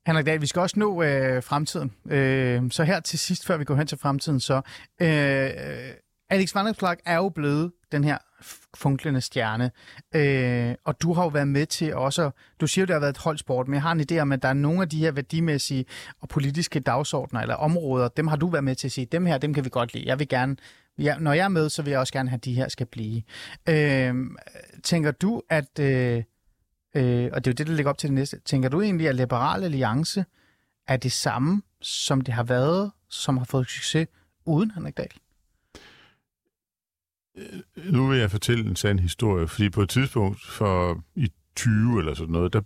Henrik 0.06 0.26
Dahl, 0.26 0.40
vi 0.40 0.46
skal 0.46 0.60
også 0.60 0.78
nå 0.78 1.02
øh, 1.02 1.42
fremtiden. 1.42 1.92
Øh, 2.10 2.62
så 2.70 2.84
her 2.84 3.00
til 3.00 3.18
sidst, 3.18 3.46
før 3.46 3.56
vi 3.56 3.64
går 3.64 3.74
hen 3.74 3.86
til 3.86 3.98
fremtiden, 3.98 4.40
så 4.40 4.60
øh, 5.02 5.50
Alex 6.30 6.54
Vanderplak 6.54 6.98
er 7.04 7.16
jo 7.16 7.28
blevet 7.28 7.72
den 7.92 8.04
her 8.04 8.18
funklende 8.74 9.20
stjerne. 9.20 9.70
Øh, 10.14 10.74
og 10.84 11.02
du 11.02 11.12
har 11.12 11.22
jo 11.22 11.28
været 11.28 11.48
med 11.48 11.66
til 11.66 11.94
også, 11.94 12.30
du 12.60 12.66
siger 12.66 12.82
jo, 12.82 12.86
det 12.86 12.94
har 12.94 13.00
været 13.00 13.12
et 13.12 13.18
holdsport, 13.18 13.68
men 13.68 13.74
jeg 13.74 13.82
har 13.82 13.92
en 13.92 14.06
idé 14.12 14.18
om, 14.18 14.32
at 14.32 14.42
der 14.42 14.48
er 14.48 14.52
nogle 14.52 14.82
af 14.82 14.88
de 14.88 14.98
her 14.98 15.12
værdimæssige 15.12 15.84
og 16.20 16.28
politiske 16.28 16.80
dagsordner 16.80 17.40
eller 17.40 17.54
områder, 17.54 18.08
dem 18.08 18.26
har 18.26 18.36
du 18.36 18.46
været 18.48 18.64
med 18.64 18.74
til 18.74 18.88
at 18.88 18.92
sige, 18.92 19.04
dem 19.04 19.26
her, 19.26 19.38
dem 19.38 19.54
kan 19.54 19.64
vi 19.64 19.70
godt 19.70 19.94
lide. 19.94 20.06
Jeg 20.06 20.18
vil 20.18 20.28
gerne, 20.28 20.56
ja, 20.98 21.18
når 21.18 21.32
jeg 21.32 21.44
er 21.44 21.48
med, 21.48 21.68
så 21.68 21.82
vil 21.82 21.90
jeg 21.90 22.00
også 22.00 22.12
gerne 22.12 22.28
have, 22.28 22.36
at 22.36 22.44
de 22.44 22.54
her 22.54 22.68
skal 22.68 22.86
blive. 22.86 23.22
Øh, 23.68 24.14
tænker 24.82 25.10
du, 25.10 25.42
at, 25.50 25.78
øh, 25.78 26.22
øh, 26.96 27.30
og 27.32 27.44
det 27.44 27.50
er 27.50 27.52
jo 27.52 27.54
det, 27.54 27.66
der 27.66 27.72
ligger 27.72 27.90
op 27.90 27.98
til 27.98 28.08
det 28.08 28.14
næste, 28.14 28.40
tænker 28.44 28.68
du 28.68 28.80
egentlig, 28.80 29.08
at 29.08 29.14
Liberal 29.14 29.64
Alliance 29.64 30.24
er 30.88 30.96
det 30.96 31.12
samme, 31.12 31.62
som 31.82 32.20
det 32.20 32.34
har 32.34 32.42
været, 32.42 32.90
som 33.08 33.38
har 33.38 33.44
fået 33.44 33.66
succes 33.66 34.06
uden 34.44 34.70
Henrik 34.70 34.96
Dahl? 34.96 35.12
Nu 37.84 38.06
vil 38.08 38.18
jeg 38.18 38.30
fortælle 38.30 38.64
en 38.70 38.76
sand 38.76 39.00
historie, 39.00 39.48
fordi 39.48 39.70
på 39.70 39.82
et 39.82 39.88
tidspunkt 39.88 40.44
for 40.46 41.04
i 41.14 41.28
20 41.56 41.98
eller 41.98 42.14
sådan 42.14 42.32
noget, 42.32 42.52
der 42.52 42.60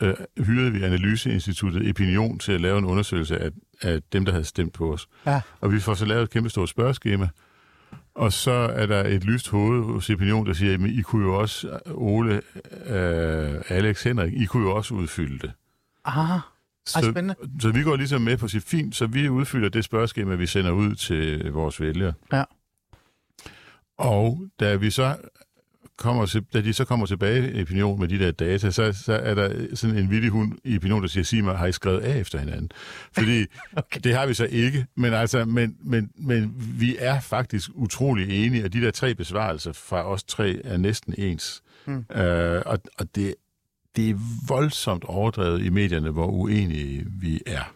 øh, 0.00 0.14
hyrede 0.44 0.72
vi 0.72 0.82
Analyseinstituttet 0.82 1.90
Opinion 1.90 2.38
til 2.38 2.52
at 2.52 2.60
lave 2.60 2.78
en 2.78 2.84
undersøgelse 2.84 3.38
af, 3.38 3.50
af 3.82 4.00
dem, 4.12 4.24
der 4.24 4.32
havde 4.32 4.44
stemt 4.44 4.72
på 4.72 4.92
os. 4.92 5.08
Ja. 5.26 5.40
Og 5.60 5.72
vi 5.72 5.80
får 5.80 5.94
så 5.94 6.04
lavet 6.04 6.22
et 6.22 6.30
kæmpe 6.30 6.50
stort 6.50 6.68
spørgeskema, 6.68 7.28
og 8.14 8.32
så 8.32 8.50
er 8.52 8.86
der 8.86 9.04
et 9.04 9.24
lyst 9.24 9.48
hoved 9.48 9.84
hos 9.84 10.10
Opinion, 10.10 10.46
der 10.46 10.52
siger, 10.52 10.74
at 10.74 10.80
I 10.80 11.02
kunne 11.02 11.24
jo 11.24 11.34
også, 11.38 11.78
Ole, 11.90 12.34
øh, 12.86 13.62
Alex, 13.68 14.02
Henrik, 14.04 14.32
I 14.32 14.44
kunne 14.44 14.62
jo 14.62 14.74
også 14.74 14.94
udfylde 14.94 15.38
det. 15.38 15.52
Aha, 16.04 16.38
Ej, 16.96 17.02
spændende. 17.02 17.34
så 17.60 17.70
vi 17.72 17.82
går 17.82 17.96
ligesom 17.96 18.22
med 18.22 18.36
på 18.36 18.48
sit 18.48 18.64
fint, 18.64 18.96
så 18.96 19.06
vi 19.06 19.28
udfylder 19.28 19.68
det 19.68 19.84
spørgeskema, 19.84 20.34
vi 20.34 20.46
sender 20.46 20.70
ud 20.70 20.94
til 20.94 21.50
vores 21.52 21.80
vælgere. 21.80 22.12
Ja. 22.32 22.44
Og 24.02 24.46
da 24.60 24.74
vi 24.76 24.90
så 24.90 25.16
kommer, 25.98 26.26
til- 26.26 26.44
da 26.52 26.60
de 26.60 26.72
så 26.72 26.84
kommer 26.84 27.06
tilbage 27.06 27.52
i 27.58 27.62
opinion 27.62 28.00
med 28.00 28.08
de 28.08 28.18
der 28.18 28.30
data, 28.30 28.70
så, 28.70 28.92
så 28.92 29.12
er 29.12 29.34
der 29.34 29.66
sådan 29.76 29.96
en 29.98 30.10
vildig 30.10 30.30
hund 30.30 30.52
i 30.64 30.76
opinion, 30.76 31.02
der 31.02 31.08
siger, 31.08 31.24
sig 31.24 31.44
mig, 31.44 31.58
har 31.58 31.66
I 31.66 31.72
skrevet 31.72 32.00
af 32.00 32.18
efter 32.20 32.38
hinanden? 32.38 32.70
Fordi 33.12 33.44
okay. 33.76 34.00
det 34.04 34.14
har 34.14 34.26
vi 34.26 34.34
så 34.34 34.44
ikke, 34.44 34.86
men, 34.96 35.12
altså, 35.14 35.44
men, 35.44 35.76
men, 35.84 36.10
men 36.16 36.54
vi 36.80 36.96
er 36.98 37.20
faktisk 37.20 37.70
utrolig 37.74 38.46
enige, 38.46 38.64
og 38.64 38.72
de 38.72 38.80
der 38.80 38.90
tre 38.90 39.14
besvarelser 39.14 39.72
fra 39.72 40.08
os 40.08 40.24
tre 40.24 40.60
er 40.64 40.76
næsten 40.76 41.14
ens. 41.18 41.62
Mm. 41.86 42.04
Øh, 42.14 42.62
og 42.66 42.78
og 42.98 43.14
det, 43.14 43.34
det 43.96 44.10
er 44.10 44.14
voldsomt 44.48 45.04
overdrevet 45.04 45.64
i 45.64 45.68
medierne, 45.68 46.10
hvor 46.10 46.26
uenige 46.26 47.06
vi 47.20 47.40
er. 47.46 47.74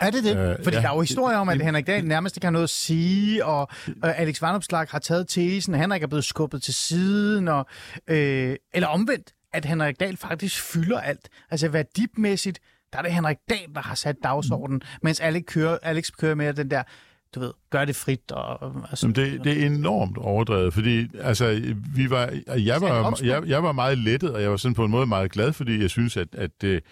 Er 0.00 0.10
det 0.10 0.24
det? 0.24 0.36
Øh, 0.36 0.56
Fordi 0.64 0.76
ja. 0.76 0.82
der 0.82 0.88
er 0.88 0.94
jo 0.94 1.00
historier 1.00 1.38
om, 1.38 1.48
at 1.48 1.62
Henrik 1.62 1.86
Dahl 1.86 2.06
nærmest 2.06 2.36
ikke 2.36 2.46
har 2.46 2.52
noget 2.52 2.64
at 2.64 2.70
sige, 2.70 3.44
og 3.44 3.68
øh, 3.88 4.20
Alex 4.20 4.42
Vanopslag 4.42 4.86
har 4.90 4.98
taget 4.98 5.28
tesen, 5.28 5.74
Henrik 5.74 6.02
er 6.02 6.06
blevet 6.06 6.24
skubbet 6.24 6.62
til 6.62 6.74
siden, 6.74 7.48
og, 7.48 7.66
øh, 8.08 8.56
eller 8.74 8.88
omvendt, 8.88 9.32
at 9.52 9.64
Henrik 9.64 10.00
Dahl 10.00 10.16
faktisk 10.16 10.62
fylder 10.62 11.00
alt. 11.00 11.28
Altså 11.50 11.68
værdimæssigt, 11.68 12.58
der 12.92 12.98
er 12.98 13.02
det 13.02 13.12
Henrik 13.12 13.36
Dahl, 13.50 13.74
der 13.74 13.80
har 13.80 13.94
sat 13.94 14.16
dagsordenen, 14.22 14.82
mens 15.02 15.20
Alex 15.20 15.42
kører, 15.46 15.78
Alex 15.82 16.10
kører 16.18 16.34
med 16.34 16.54
den 16.54 16.70
der, 16.70 16.82
du 17.34 17.40
ved, 17.40 17.52
gør 17.70 17.84
det 17.84 17.96
frit. 17.96 18.32
Og, 18.32 18.62
og 18.62 18.86
altså, 18.90 19.06
Jamen, 19.06 19.32
det, 19.32 19.44
det 19.44 19.62
er 19.62 19.66
enormt 19.66 20.18
overdrevet, 20.18 20.74
fordi 20.74 21.08
altså, 21.20 21.74
vi 21.94 22.10
var, 22.10 22.32
jeg, 22.56 22.80
var, 22.80 23.18
jeg, 23.22 23.42
jeg 23.46 23.62
var 23.62 23.72
meget 23.72 23.98
lettet, 23.98 24.34
og 24.34 24.42
jeg 24.42 24.50
var 24.50 24.56
sådan 24.56 24.74
på 24.74 24.84
en 24.84 24.90
måde 24.90 25.06
meget 25.06 25.32
glad, 25.32 25.52
fordi 25.52 25.80
jeg 25.82 25.90
synes, 25.90 26.16
at, 26.16 26.28
at 26.32 26.50
det, 26.60 26.82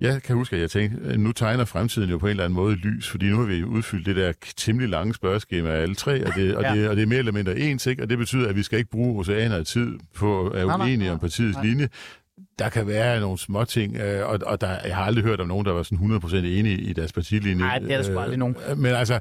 jeg 0.00 0.22
kan 0.22 0.36
huske, 0.36 0.56
at 0.56 0.62
jeg 0.62 0.70
tænkte, 0.70 1.08
at 1.08 1.20
nu 1.20 1.32
tegner 1.32 1.64
fremtiden 1.64 2.10
jo 2.10 2.18
på 2.18 2.26
en 2.26 2.30
eller 2.30 2.44
anden 2.44 2.54
måde 2.54 2.74
lys, 2.76 3.08
fordi 3.08 3.26
nu 3.30 3.36
har 3.38 3.44
vi 3.46 3.64
udfyldt 3.64 4.06
det 4.06 4.16
der 4.16 4.32
temmelig 4.56 4.88
lange 4.88 5.14
spørgeskema 5.14 5.70
af 5.70 5.80
alle 5.82 5.94
tre, 5.94 6.26
og 6.26 6.34
det, 6.34 6.56
og, 6.56 6.62
Ja. 6.62 6.74
det, 6.74 6.88
og 6.88 6.96
det 6.96 7.02
er 7.02 7.06
mere 7.06 7.18
eller 7.18 7.32
mindre 7.32 7.58
ens, 7.58 7.86
ikke? 7.86 8.02
og 8.02 8.10
det 8.10 8.18
betyder, 8.18 8.48
at 8.48 8.56
vi 8.56 8.62
skal 8.62 8.78
ikke 8.78 8.90
bruge 8.90 9.20
oceaner 9.20 9.56
af 9.56 9.66
tid 9.66 9.98
på 10.14 10.46
at 10.46 10.54
være 10.54 10.78
uenige 10.80 11.12
om 11.12 11.18
partiets 11.18 11.56
nej. 11.56 11.64
linje. 11.66 11.88
Der 12.58 12.68
kan 12.68 12.86
være 12.86 13.20
nogle 13.20 13.38
små 13.38 13.64
ting, 13.64 13.96
øh, 13.96 14.28
og, 14.28 14.38
og 14.46 14.60
der, 14.60 14.68
jeg 14.84 14.96
har 14.96 15.02
aldrig 15.04 15.24
hørt 15.24 15.40
om 15.40 15.48
nogen, 15.48 15.66
der 15.66 15.72
var 15.72 15.82
sådan 15.82 15.98
100% 16.24 16.36
enige 16.36 16.80
i 16.80 16.92
deres 16.92 17.12
partilinje. 17.12 17.54
Nej, 17.54 17.78
det 17.78 17.90
er 17.92 17.96
der 17.96 18.04
sgu 18.04 18.18
aldrig 18.18 18.38
nogen. 18.38 18.56
Øh, 18.70 18.78
Men 18.78 18.94
altså, 18.94 19.20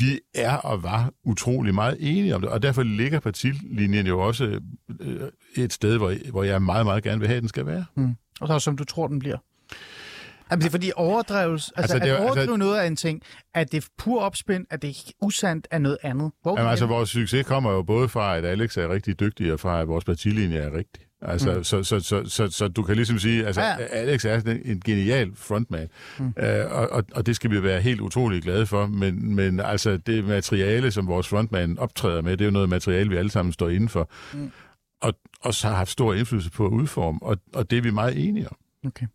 vi 0.00 0.18
er 0.34 0.52
og 0.56 0.82
var 0.82 1.12
utrolig 1.24 1.74
meget 1.74 1.96
enige 2.00 2.34
om 2.34 2.40
det, 2.40 2.50
og 2.50 2.62
derfor 2.62 2.82
ligger 2.82 3.20
partilinjen 3.20 4.06
jo 4.06 4.18
også 4.20 4.60
øh, 5.00 5.20
et 5.56 5.72
sted, 5.72 5.96
hvor, 5.96 6.14
hvor 6.30 6.42
jeg 6.42 6.62
meget, 6.62 6.86
meget 6.86 7.02
gerne 7.02 7.18
vil 7.18 7.28
have, 7.28 7.36
at 7.36 7.40
den 7.42 7.48
skal 7.48 7.66
være. 7.66 7.84
og 8.40 8.48
så 8.48 8.58
som 8.58 8.76
du 8.76 8.84
tror, 8.84 9.06
den 9.08 9.18
bliver. 9.18 9.36
Jamen, 10.50 10.60
det 10.60 10.66
er 10.66 10.70
fordi 10.70 10.90
overdrevs, 10.96 11.52
altså, 11.52 11.72
Altså, 11.76 11.94
altså 11.94 12.04
det 12.06 12.10
er 12.12 12.14
at 12.16 12.20
jo- 12.20 12.24
overdrive 12.24 12.42
altså- 12.42 12.56
noget 12.56 12.78
af 12.78 12.86
en 12.86 12.96
ting, 12.96 13.22
at 13.54 13.72
det 13.72 13.84
er 13.84 13.88
pur 13.98 14.20
opspind, 14.20 14.66
at 14.70 14.82
det 14.82 14.90
er 14.90 15.12
usandt 15.22 15.68
af 15.70 15.82
noget 15.82 15.98
andet. 16.02 16.32
Hvor 16.42 16.58
Jamen, 16.58 16.70
altså, 16.70 16.86
vores 16.86 17.10
succes 17.10 17.46
kommer 17.46 17.72
jo 17.72 17.82
både 17.82 18.08
fra, 18.08 18.36
at 18.36 18.44
Alex 18.44 18.76
er 18.76 18.88
rigtig 18.88 19.20
dygtig, 19.20 19.52
og 19.52 19.60
fra, 19.60 19.80
at 19.80 19.88
vores 19.88 20.04
partilinje 20.04 20.58
er 20.58 20.72
rigtig. 20.76 21.02
Altså, 21.22 21.54
mm. 21.54 21.64
så, 21.64 21.82
så, 21.82 22.00
så, 22.00 22.24
så, 22.24 22.50
så, 22.50 22.68
du 22.68 22.82
kan 22.82 22.96
ligesom 22.96 23.18
sige, 23.18 23.46
altså, 23.46 23.60
Ja. 23.60 23.76
Alex 23.90 24.24
er 24.24 24.40
en, 24.40 24.60
en 24.64 24.80
genial 24.84 25.30
frontman, 25.34 25.88
mm. 26.18 26.34
øh, 26.38 26.72
og, 26.72 26.88
og, 26.90 27.04
og 27.12 27.26
det 27.26 27.36
skal 27.36 27.50
vi 27.50 27.62
være 27.62 27.80
helt 27.80 28.00
utrolig 28.00 28.42
glade 28.42 28.66
for, 28.66 28.86
men, 28.86 29.34
men 29.34 29.60
altså, 29.60 29.96
det 29.96 30.24
materiale, 30.24 30.90
som 30.90 31.06
vores 31.06 31.28
frontman 31.28 31.78
optræder 31.78 32.22
med, 32.22 32.32
det 32.32 32.40
er 32.40 32.44
jo 32.44 32.50
noget 32.52 32.68
materiale, 32.68 33.10
vi 33.10 33.16
alle 33.16 33.30
sammen 33.30 33.52
står 33.52 33.68
inden 33.68 33.88
for, 33.88 34.10
mm. 34.34 34.50
og 35.02 35.14
også 35.40 35.68
har 35.68 35.74
haft 35.76 35.90
stor 35.90 36.14
indflydelse 36.14 36.50
på 36.50 36.66
at 36.66 36.70
udforme, 36.70 37.18
og, 37.22 37.36
og 37.54 37.70
det 37.70 37.78
er 37.78 37.82
vi 37.82 37.90
meget 37.90 38.28
enige 38.28 38.48
om. 38.48 38.56
Okay. 38.86 39.06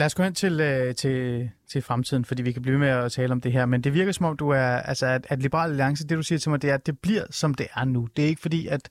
Lad 0.00 0.06
os 0.06 0.14
gå 0.14 0.22
hen 0.22 0.34
til, 0.34 0.60
øh, 0.60 0.94
til, 0.94 1.50
til 1.68 1.82
fremtiden, 1.82 2.24
fordi 2.24 2.42
vi 2.42 2.52
kan 2.52 2.62
blive 2.62 2.78
med 2.78 2.88
at 2.88 3.12
tale 3.12 3.32
om 3.32 3.40
det 3.40 3.52
her. 3.52 3.66
Men 3.66 3.84
det 3.84 3.94
virker 3.94 4.12
som 4.12 4.26
om, 4.26 4.36
du 4.36 4.48
er, 4.48 4.66
altså, 4.66 5.06
at, 5.06 5.26
at 5.28 5.42
Liberal 5.42 5.70
Alliance, 5.70 6.06
det 6.06 6.16
du 6.16 6.22
siger 6.22 6.38
til 6.38 6.50
mig, 6.50 6.62
det 6.62 6.70
er, 6.70 6.74
at 6.74 6.86
det 6.86 6.98
bliver, 6.98 7.24
som 7.30 7.54
det 7.54 7.66
er 7.74 7.84
nu. 7.84 8.08
Det 8.16 8.24
er 8.24 8.28
ikke 8.28 8.40
fordi, 8.40 8.66
at 8.66 8.88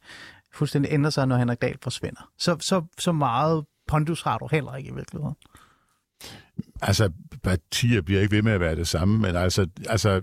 fuldstændig 0.53 0.91
ændrer 0.91 1.09
sig, 1.09 1.27
når 1.27 1.37
Henrik 1.37 1.61
Dahl 1.61 1.77
forsvinder. 1.81 2.29
Så, 2.37 2.57
så, 2.59 2.83
så 2.97 3.11
meget 3.11 3.65
pondus 3.87 4.21
har 4.21 4.37
du 4.37 4.47
heller 4.51 4.75
ikke 4.75 4.89
i 4.89 4.93
virkeligheden. 4.93 5.35
Altså, 6.81 7.11
partier 7.43 8.01
bliver 8.01 8.21
ikke 8.21 8.35
ved 8.35 8.41
med 8.41 8.51
at 8.51 8.59
være 8.59 8.75
det 8.75 8.87
samme, 8.87 9.19
men 9.19 9.35
altså, 9.35 9.67
altså 9.87 10.21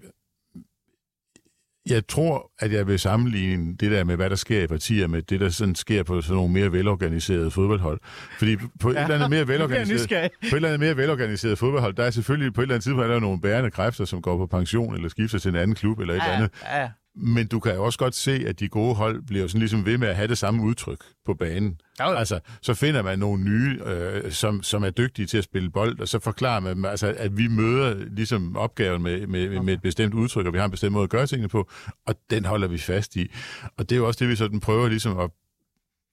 jeg 1.86 2.06
tror, 2.06 2.50
at 2.58 2.72
jeg 2.72 2.86
vil 2.86 2.98
sammenligne 2.98 3.76
det 3.76 3.90
der 3.90 4.04
med, 4.04 4.16
hvad 4.16 4.30
der 4.30 4.36
sker 4.36 4.62
i 4.62 4.66
partier, 4.66 5.06
med 5.06 5.22
det, 5.22 5.40
der 5.40 5.48
sådan 5.48 5.74
sker 5.74 6.02
på 6.02 6.20
sådan 6.20 6.36
nogle 6.36 6.52
mere 6.52 6.72
velorganiserede 6.72 7.50
fodboldhold. 7.50 8.00
Fordi 8.38 8.56
på 8.80 8.90
et 8.90 8.98
eller 9.00 9.14
andet 9.14 9.30
mere 9.30 9.48
velorganiseret, 9.52 10.30
på 10.40 10.46
et 10.46 10.54
eller 10.54 10.68
andet 10.68 10.80
mere 10.80 10.96
velorganiseret 10.96 11.58
fodboldhold, 11.58 11.94
der 11.94 12.04
er 12.04 12.10
selvfølgelig 12.10 12.54
på 12.54 12.60
et 12.60 12.64
eller 12.64 12.74
andet 12.74 12.84
tidspunkt 12.84 13.04
er 13.08 13.12
der 13.12 13.20
nogle 13.20 13.40
bærende 13.40 13.70
kræfter, 13.70 14.04
som 14.04 14.22
går 14.22 14.36
på 14.36 14.46
pension 14.46 14.94
eller 14.94 15.08
skifter 15.08 15.38
til 15.38 15.48
en 15.48 15.56
anden 15.56 15.76
klub 15.76 15.98
eller 16.00 16.14
et 16.14 16.22
eller 16.22 16.36
andet. 16.36 16.50
ja. 16.64 16.88
Men 17.16 17.46
du 17.46 17.60
kan 17.60 17.74
jo 17.74 17.84
også 17.84 17.98
godt 17.98 18.14
se, 18.14 18.44
at 18.46 18.60
de 18.60 18.68
gode 18.68 18.94
hold 18.94 19.22
bliver 19.22 19.46
sådan 19.46 19.58
ligesom 19.58 19.86
ved 19.86 19.98
med 19.98 20.08
at 20.08 20.16
have 20.16 20.28
det 20.28 20.38
samme 20.38 20.62
udtryk 20.62 21.04
på 21.26 21.34
banen. 21.34 21.80
Jo. 22.00 22.04
Altså, 22.04 22.40
så 22.62 22.74
finder 22.74 23.02
man 23.02 23.18
nogle 23.18 23.44
nye, 23.44 23.80
øh, 23.86 24.32
som, 24.32 24.62
som 24.62 24.84
er 24.84 24.90
dygtige 24.90 25.26
til 25.26 25.38
at 25.38 25.44
spille 25.44 25.70
bold, 25.70 26.00
og 26.00 26.08
så 26.08 26.18
forklarer 26.18 26.60
man 26.60 26.76
dem, 26.76 26.84
altså, 26.84 27.14
at 27.18 27.38
vi 27.38 27.48
møder 27.48 27.94
ligesom 28.10 28.56
opgaven 28.56 29.02
med, 29.02 29.26
med, 29.26 29.48
okay. 29.48 29.64
med 29.64 29.74
et 29.74 29.82
bestemt 29.82 30.14
udtryk, 30.14 30.46
og 30.46 30.52
vi 30.52 30.58
har 30.58 30.64
en 30.64 30.70
bestemt 30.70 30.92
måde 30.92 31.04
at 31.04 31.10
gøre 31.10 31.26
tingene 31.26 31.48
på, 31.48 31.70
og 32.06 32.14
den 32.30 32.44
holder 32.44 32.68
vi 32.68 32.78
fast 32.78 33.16
i. 33.16 33.30
Og 33.76 33.90
det 33.90 33.96
er 33.96 33.96
jo 33.96 34.06
også 34.06 34.18
det, 34.18 34.28
vi 34.28 34.36
sådan 34.36 34.60
prøver 34.60 34.88
ligesom 34.88 35.18
at 35.18 35.30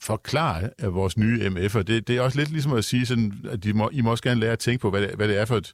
forklare 0.02 0.70
af 0.80 0.94
vores 0.94 1.18
nye 1.18 1.48
MF'er. 1.48 1.82
Det, 1.82 2.08
det 2.08 2.18
er 2.18 2.22
også 2.22 2.38
lidt 2.38 2.52
ligesom 2.52 2.74
at 2.74 2.86
sige, 2.86 3.06
sådan, 3.06 3.34
at 3.50 3.64
de 3.64 3.74
må, 3.74 3.90
I 3.94 4.02
må 4.02 4.12
også 4.12 4.24
gerne 4.24 4.40
lære 4.40 4.52
at 4.52 4.60
tænke 4.60 4.82
på, 4.82 4.90
hvad 4.90 5.02
det, 5.02 5.16
hvad 5.16 5.28
det 5.28 5.38
er 5.38 5.46
for 5.46 5.58
et 5.58 5.74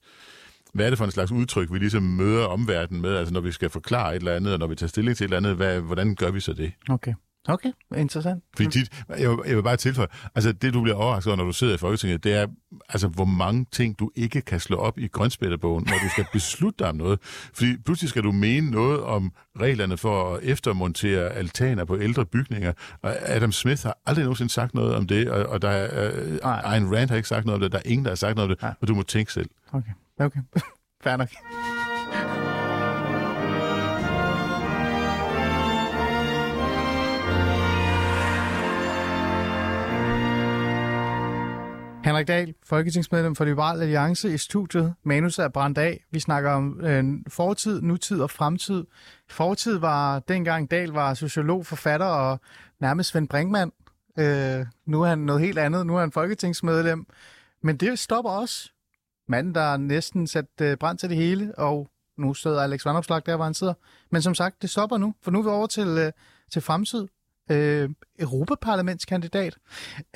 hvad 0.73 0.85
er 0.85 0.89
det 0.89 0.97
for 0.97 1.05
en 1.05 1.11
slags 1.11 1.31
udtryk, 1.31 1.73
vi 1.73 1.79
ligesom 1.79 2.03
møder 2.03 2.45
omverdenen 2.45 3.01
med, 3.01 3.15
altså 3.15 3.33
når 3.33 3.41
vi 3.41 3.51
skal 3.51 3.69
forklare 3.69 4.15
et 4.15 4.19
eller 4.19 4.35
andet, 4.35 4.53
og 4.53 4.59
når 4.59 4.67
vi 4.67 4.75
tager 4.75 4.87
stilling 4.87 5.17
til 5.17 5.23
et 5.23 5.27
eller 5.27 5.37
andet, 5.37 5.55
hvad, 5.55 5.79
hvordan 5.79 6.15
gør 6.15 6.31
vi 6.31 6.39
så 6.39 6.53
det? 6.53 6.71
Okay. 6.89 7.13
Okay, 7.47 7.71
interessant. 7.97 8.43
Fordi 8.55 8.69
tit, 8.69 9.03
jeg, 9.19 9.29
vil, 9.29 9.37
jeg 9.47 9.55
vil 9.55 9.63
bare 9.63 9.77
tilføje, 9.77 10.07
altså 10.35 10.51
det 10.51 10.73
du 10.73 10.81
bliver 10.81 10.95
overrasket 10.97 11.31
over, 11.31 11.37
når 11.37 11.43
du 11.43 11.51
sidder 11.51 11.73
i 11.73 11.77
Folketinget, 11.77 12.23
det 12.23 12.33
er, 12.33 12.47
altså 12.89 13.07
hvor 13.07 13.25
mange 13.25 13.65
ting 13.71 13.99
du 13.99 14.11
ikke 14.15 14.41
kan 14.41 14.59
slå 14.59 14.77
op 14.77 14.99
i 14.99 15.07
grønspætterbogen, 15.07 15.85
når 15.85 15.97
du 16.03 16.09
skal 16.09 16.25
beslutte 16.33 16.79
dig 16.79 16.89
om 16.89 16.95
noget. 16.95 17.19
Fordi 17.53 17.77
pludselig 17.85 18.09
skal 18.09 18.23
du 18.23 18.31
mene 18.31 18.71
noget 18.71 19.01
om 19.01 19.31
reglerne 19.59 19.97
for 19.97 20.35
at 20.35 20.43
eftermontere 20.43 21.29
altaner 21.29 21.85
på 21.85 21.99
ældre 21.99 22.25
bygninger, 22.25 22.73
og 23.01 23.29
Adam 23.29 23.51
Smith 23.51 23.83
har 23.83 23.97
aldrig 24.05 24.23
nogensinde 24.23 24.51
sagt 24.51 24.73
noget 24.73 24.95
om 24.95 25.07
det, 25.07 25.29
og, 25.29 25.45
og 25.45 25.61
der 25.61 25.69
er, 25.69 26.11
øh. 26.11 26.73
Ayn 26.73 26.95
Rand 26.95 27.09
har 27.09 27.15
ikke 27.15 27.29
sagt 27.29 27.45
noget 27.45 27.55
om 27.55 27.61
det, 27.61 27.71
der 27.71 27.77
er 27.77 27.89
ingen, 27.89 28.05
der 28.05 28.11
har 28.11 28.15
sagt 28.15 28.35
noget 28.35 28.51
om 28.51 28.55
det, 28.55 28.61
Nej. 28.61 28.73
og 28.81 28.87
du 28.87 28.95
må 28.95 29.03
tænke 29.03 29.33
selv. 29.33 29.49
Okay, 29.73 29.91
okay. 30.19 30.39
Fair 31.03 31.17
nok. 31.17 31.29
Henrik 42.09 42.27
Dahl, 42.27 42.53
folketingsmedlem 42.63 43.35
for 43.35 43.45
Liberal 43.45 43.81
Alliance 43.81 44.33
i 44.33 44.37
studiet. 44.37 44.93
Manus 45.03 45.39
er 45.39 45.47
brændt 45.47 45.77
af. 45.77 46.05
Vi 46.11 46.19
snakker 46.19 46.51
om 46.51 46.81
øh, 46.81 47.03
fortid, 47.27 47.81
nutid 47.81 48.21
og 48.21 48.29
fremtid. 48.29 48.85
Fortid 49.29 49.77
var 49.77 50.19
dengang 50.19 50.71
Dahl 50.71 50.91
var 50.91 51.13
sociolog, 51.13 51.65
forfatter 51.65 52.05
og 52.05 52.39
nærmest 52.79 53.09
Svend 53.09 53.27
Brinkmann. 53.27 53.71
Øh, 54.19 54.65
nu 54.85 55.01
er 55.01 55.07
han 55.07 55.19
noget 55.19 55.41
helt 55.41 55.59
andet. 55.59 55.85
Nu 55.85 55.95
er 55.95 55.99
han 55.99 56.11
folketingsmedlem. 56.11 57.05
Men 57.63 57.77
det 57.77 57.99
stopper 57.99 58.31
også. 58.31 58.71
Manden, 59.29 59.55
der 59.55 59.77
næsten 59.77 60.27
sat 60.27 60.45
øh, 60.61 60.77
brand 60.77 60.97
til 60.97 61.09
det 61.09 61.17
hele, 61.17 61.55
og 61.57 61.89
nu 62.17 62.33
sidder 62.33 62.61
Alex 62.61 62.85
Vandopslag 62.85 63.21
der, 63.25 63.35
hvor 63.35 63.45
han 63.45 63.53
sidder. 63.53 63.73
Men 64.09 64.21
som 64.21 64.35
sagt, 64.35 64.61
det 64.61 64.69
stopper 64.69 64.97
nu, 64.97 65.13
for 65.21 65.31
nu 65.31 65.39
er 65.39 65.43
vi 65.43 65.49
over 65.49 65.67
til, 65.67 65.87
øh, 65.87 66.11
til 66.51 66.61
fremtid. 66.61 67.07
Øh, 67.51 67.89
Europaparlamentskandidat. 68.19 69.57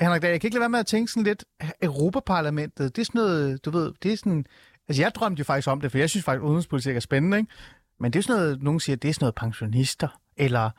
Henrik 0.00 0.22
Dahl, 0.22 0.30
jeg 0.30 0.40
kan 0.40 0.48
ikke 0.48 0.54
lade 0.54 0.60
være 0.60 0.68
med 0.68 0.78
at 0.78 0.86
tænke 0.86 1.12
sådan 1.12 1.22
lidt, 1.22 1.44
Europaparlamentet, 1.82 2.96
det 2.96 3.02
er 3.02 3.06
sådan 3.06 3.18
noget, 3.18 3.64
du 3.64 3.70
ved, 3.70 3.92
det 4.02 4.12
er 4.12 4.16
sådan, 4.16 4.46
altså 4.88 5.02
jeg 5.02 5.12
drømte 5.14 5.40
jo 5.40 5.44
faktisk 5.44 5.68
om 5.68 5.80
det, 5.80 5.90
for 5.90 5.98
jeg 5.98 6.10
synes 6.10 6.24
faktisk, 6.24 6.42
at 6.42 6.46
udenrigspolitik 6.46 6.96
er 6.96 7.00
spændende, 7.00 7.38
ikke? 7.38 7.52
Men 8.00 8.12
det 8.12 8.18
er 8.18 8.22
sådan 8.22 8.42
noget, 8.42 8.62
nogen 8.62 8.80
siger, 8.80 8.96
det 8.96 9.08
er 9.08 9.14
sådan 9.14 9.24
noget 9.24 9.34
pensionister, 9.34 10.08
eller 10.36 10.70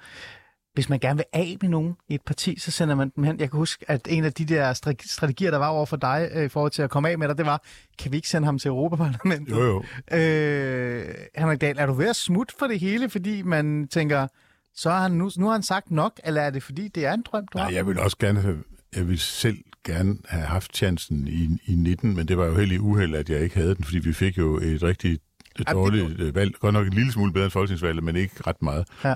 hvis 0.75 0.89
man 0.89 0.99
gerne 0.99 1.17
vil 1.17 1.25
af 1.33 1.57
med 1.61 1.69
nogen 1.69 1.95
i 2.09 2.15
et 2.15 2.21
parti, 2.25 2.59
så 2.59 2.71
sender 2.71 2.95
man 2.95 3.11
dem 3.15 3.23
hen. 3.23 3.39
Jeg 3.39 3.51
kan 3.51 3.57
huske, 3.57 3.85
at 3.87 4.07
en 4.09 4.23
af 4.25 4.33
de 4.33 4.45
der 4.45 4.73
stra- 4.73 5.07
strategier, 5.13 5.51
der 5.51 5.57
var 5.57 5.67
over 5.67 5.85
for 5.85 5.97
dig 5.97 6.29
øh, 6.33 6.45
i 6.45 6.47
forhold 6.47 6.71
til 6.71 6.81
at 6.81 6.89
komme 6.89 7.09
af 7.09 7.17
med 7.19 7.27
dig, 7.27 7.37
det 7.37 7.45
var, 7.45 7.61
kan 7.99 8.11
vi 8.11 8.17
ikke 8.17 8.29
sende 8.29 8.45
ham 8.45 8.59
til 8.59 8.69
Europaparlamentet? 8.69 9.51
Jo, 9.51 9.63
jo. 9.63 9.83
Øh, 10.17 11.05
Henrik 11.37 11.61
Dahl, 11.61 11.79
er 11.79 11.85
du 11.85 11.93
ved 11.93 12.07
at 12.09 12.15
smutte 12.15 12.53
for 12.59 12.67
det 12.67 12.79
hele, 12.79 13.09
fordi 13.09 13.41
man 13.41 13.87
tænker, 13.87 14.27
så 14.75 14.89
har 14.89 15.01
han 15.01 15.11
nu, 15.11 15.31
nu 15.37 15.45
har 15.45 15.51
han 15.51 15.63
sagt 15.63 15.91
nok, 15.91 16.19
eller 16.23 16.41
er 16.41 16.49
det 16.49 16.63
fordi, 16.63 16.87
det 16.87 17.05
er 17.05 17.13
en 17.13 17.21
drøm, 17.31 17.47
du 17.53 17.57
har? 17.57 17.65
Nej, 17.65 17.75
jeg 17.75 17.87
vil 17.87 17.99
også 17.99 18.17
gerne 18.17 18.41
have, 18.41 18.63
jeg 18.95 19.07
vil 19.07 19.19
selv 19.19 19.57
gerne 19.85 20.17
have 20.27 20.45
haft 20.45 20.75
chancen 20.75 21.27
i, 21.27 21.71
i 21.71 21.75
19, 21.75 22.15
men 22.15 22.27
det 22.27 22.37
var 22.37 22.45
jo 22.45 22.55
helt 22.57 22.71
i 22.71 22.77
uheld, 22.79 23.15
at 23.15 23.29
jeg 23.29 23.39
ikke 23.39 23.55
havde 23.55 23.75
den, 23.75 23.83
fordi 23.83 23.99
vi 23.99 24.13
fik 24.13 24.37
jo 24.37 24.57
et 24.57 24.83
rigtig 24.83 25.19
et 25.59 25.67
dårligt 25.71 26.19
øh, 26.19 26.35
valg. 26.35 26.55
Godt 26.59 26.73
nok 26.73 26.87
en 26.87 26.93
lille 26.93 27.11
smule 27.11 27.33
bedre 27.33 27.45
end 27.45 27.51
folketingsvalget, 27.51 28.03
men 28.03 28.15
ikke 28.15 28.35
ret 28.47 28.61
meget. 28.61 28.87
Ja. 29.03 29.15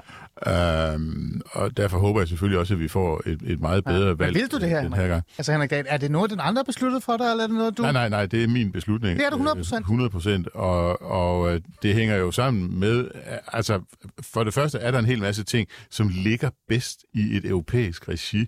Øhm, 0.94 1.42
og 1.52 1.78
derfor 1.78 1.98
håber 2.00 2.20
jeg 2.22 2.28
selvfølgelig 2.28 2.60
også, 2.60 2.74
at 2.74 2.80
vi 2.80 2.88
får 2.88 3.22
et, 3.26 3.40
et 3.48 3.60
meget 3.60 3.84
bedre 3.86 4.08
Ja. 4.08 4.14
valg 4.14 4.34
Men 4.34 4.42
vil 4.42 4.52
du 4.52 4.60
det 4.60 4.70
her, 4.70 4.82
den 4.84 4.94
her 4.94 5.08
gang. 5.08 5.24
Altså 5.38 5.52
Henrik 5.52 5.70
Dahl, 5.70 5.86
er 5.90 5.98
det 5.98 6.12
noget, 6.12 6.32
den 6.32 6.40
andre 6.40 6.60
har 6.60 6.64
besluttet 6.64 7.04
for 7.04 7.18
dig, 7.18 7.32
eller 7.32 7.44
er 7.44 7.48
det 7.48 7.56
noget, 7.56 7.78
du... 7.78 7.82
Nej, 7.82 7.92
nej, 7.92 8.10
nej, 8.10 8.26
det 8.26 8.44
er 8.44 8.48
min 8.48 8.72
beslutning. 8.72 9.20
Det 9.20 9.26
er 9.26 9.30
det 9.30 9.38
100%. 9.72 9.76
Øh, 9.76 9.80
100 9.80 10.10
procent, 10.10 10.48
og, 10.48 11.02
og 11.02 11.54
øh, 11.54 11.62
det 11.84 11.96
hænger 11.96 12.16
jo 12.16 12.32
sammen 12.32 12.80
med, 12.80 12.98
øh, 13.00 13.38
altså 13.48 13.80
for 14.22 14.44
det 14.44 14.54
første 14.54 14.78
er 14.78 14.92
der 14.92 15.00
en 15.00 15.06
hel 15.06 15.20
masse 15.20 15.44
ting, 15.44 15.68
som 15.92 16.08
ligger 16.16 16.50
bedst 16.70 17.00
i 17.14 17.38
et 17.38 17.46
europæisk 17.46 18.10
regi. 18.10 18.46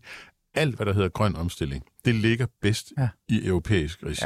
Alt, 0.55 0.75
hvad 0.75 0.85
der 0.85 0.93
hedder 0.93 1.09
grøn 1.09 1.35
omstilling, 1.35 1.83
det 2.05 2.15
ligger 2.15 2.45
bedst 2.61 2.93
Ja. 2.97 3.07
i 3.29 3.45
europæisk 3.47 4.03
regi. 4.03 4.21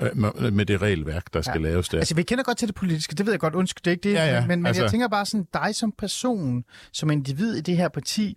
Ja. 0.00 0.08
Med, 0.14 0.50
med 0.50 0.66
det 0.66 0.82
regelværk, 0.82 1.34
der 1.34 1.42
skal 1.42 1.60
Ja. 1.62 1.68
laves 1.68 1.88
der. 1.88 1.98
Altså, 1.98 2.14
vi 2.14 2.22
kender 2.22 2.44
godt 2.44 2.58
til 2.58 2.68
det 2.68 2.74
politiske, 2.74 3.14
det 3.14 3.26
ved 3.26 3.32
jeg 3.32 3.40
godt, 3.40 3.54
undskyld, 3.54 3.82
det 3.84 3.90
er 3.90 3.92
ikke 3.92 4.08
det, 4.08 4.14
Ja, 4.14 4.26
ja, 4.34 4.40
men, 4.40 4.48
men 4.48 4.66
jeg 4.74 4.82
altså- 4.82 4.90
tænker 4.90 5.08
bare 5.08 5.26
sådan, 5.26 5.46
dig 5.54 5.74
som 5.74 5.92
person, 5.98 6.64
som 6.92 7.10
individ 7.10 7.54
i 7.56 7.60
det 7.60 7.76
her 7.76 7.88
parti, 7.88 8.36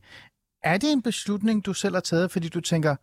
er 0.64 0.78
det 0.78 0.92
en 0.92 1.02
beslutning, 1.02 1.66
du 1.66 1.74
selv 1.74 1.94
har 1.94 2.02
taget, 2.02 2.32
fordi 2.32 2.48
du 2.50 2.60
tænker, 2.62 2.96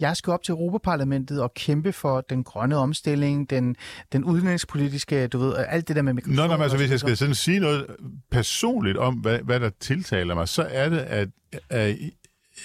jeg 0.00 0.16
skal 0.16 0.32
op 0.32 0.42
til 0.42 0.52
Europaparlamentet 0.52 1.42
og 1.42 1.54
kæmpe 1.54 1.92
for 1.92 2.20
den 2.20 2.44
grønne 2.44 2.76
omstilling, 2.76 3.50
den, 3.50 3.76
den 4.12 4.24
udenrigspolitiske, 4.24 5.26
du 5.26 5.38
ved, 5.38 5.54
alt 5.68 5.88
det 5.88 5.96
der 5.96 6.02
med 6.02 6.12
migration. 6.12 6.36
Nå, 6.36 6.46
nå, 6.46 6.52
men 6.52 6.62
altså, 6.62 6.76
hvis 6.78 6.90
jeg 6.90 7.00
skal 7.00 7.16
sådan 7.16 7.34
sige 7.34 7.60
noget 7.60 7.86
personligt 8.30 8.98
om, 8.98 9.14
hvad, 9.14 9.38
hvad 9.38 9.60
der 9.60 9.70
tiltaler 9.80 10.34
mig, 10.34 10.48
så 10.48 10.62
er 10.70 10.88
det, 10.88 10.98
at, 10.98 11.28
at 11.70 11.96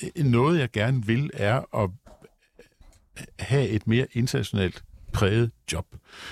Øh, 0.04 0.26
noget, 0.26 0.60
jeg 0.60 0.72
gerne 0.72 1.06
vil, 1.06 1.30
er 1.34 1.84
at 1.84 1.90
have 3.40 3.68
et 3.68 3.88
mere 3.88 4.08
internationalt 4.12 4.84
præget 5.14 5.52
job. 5.72 5.86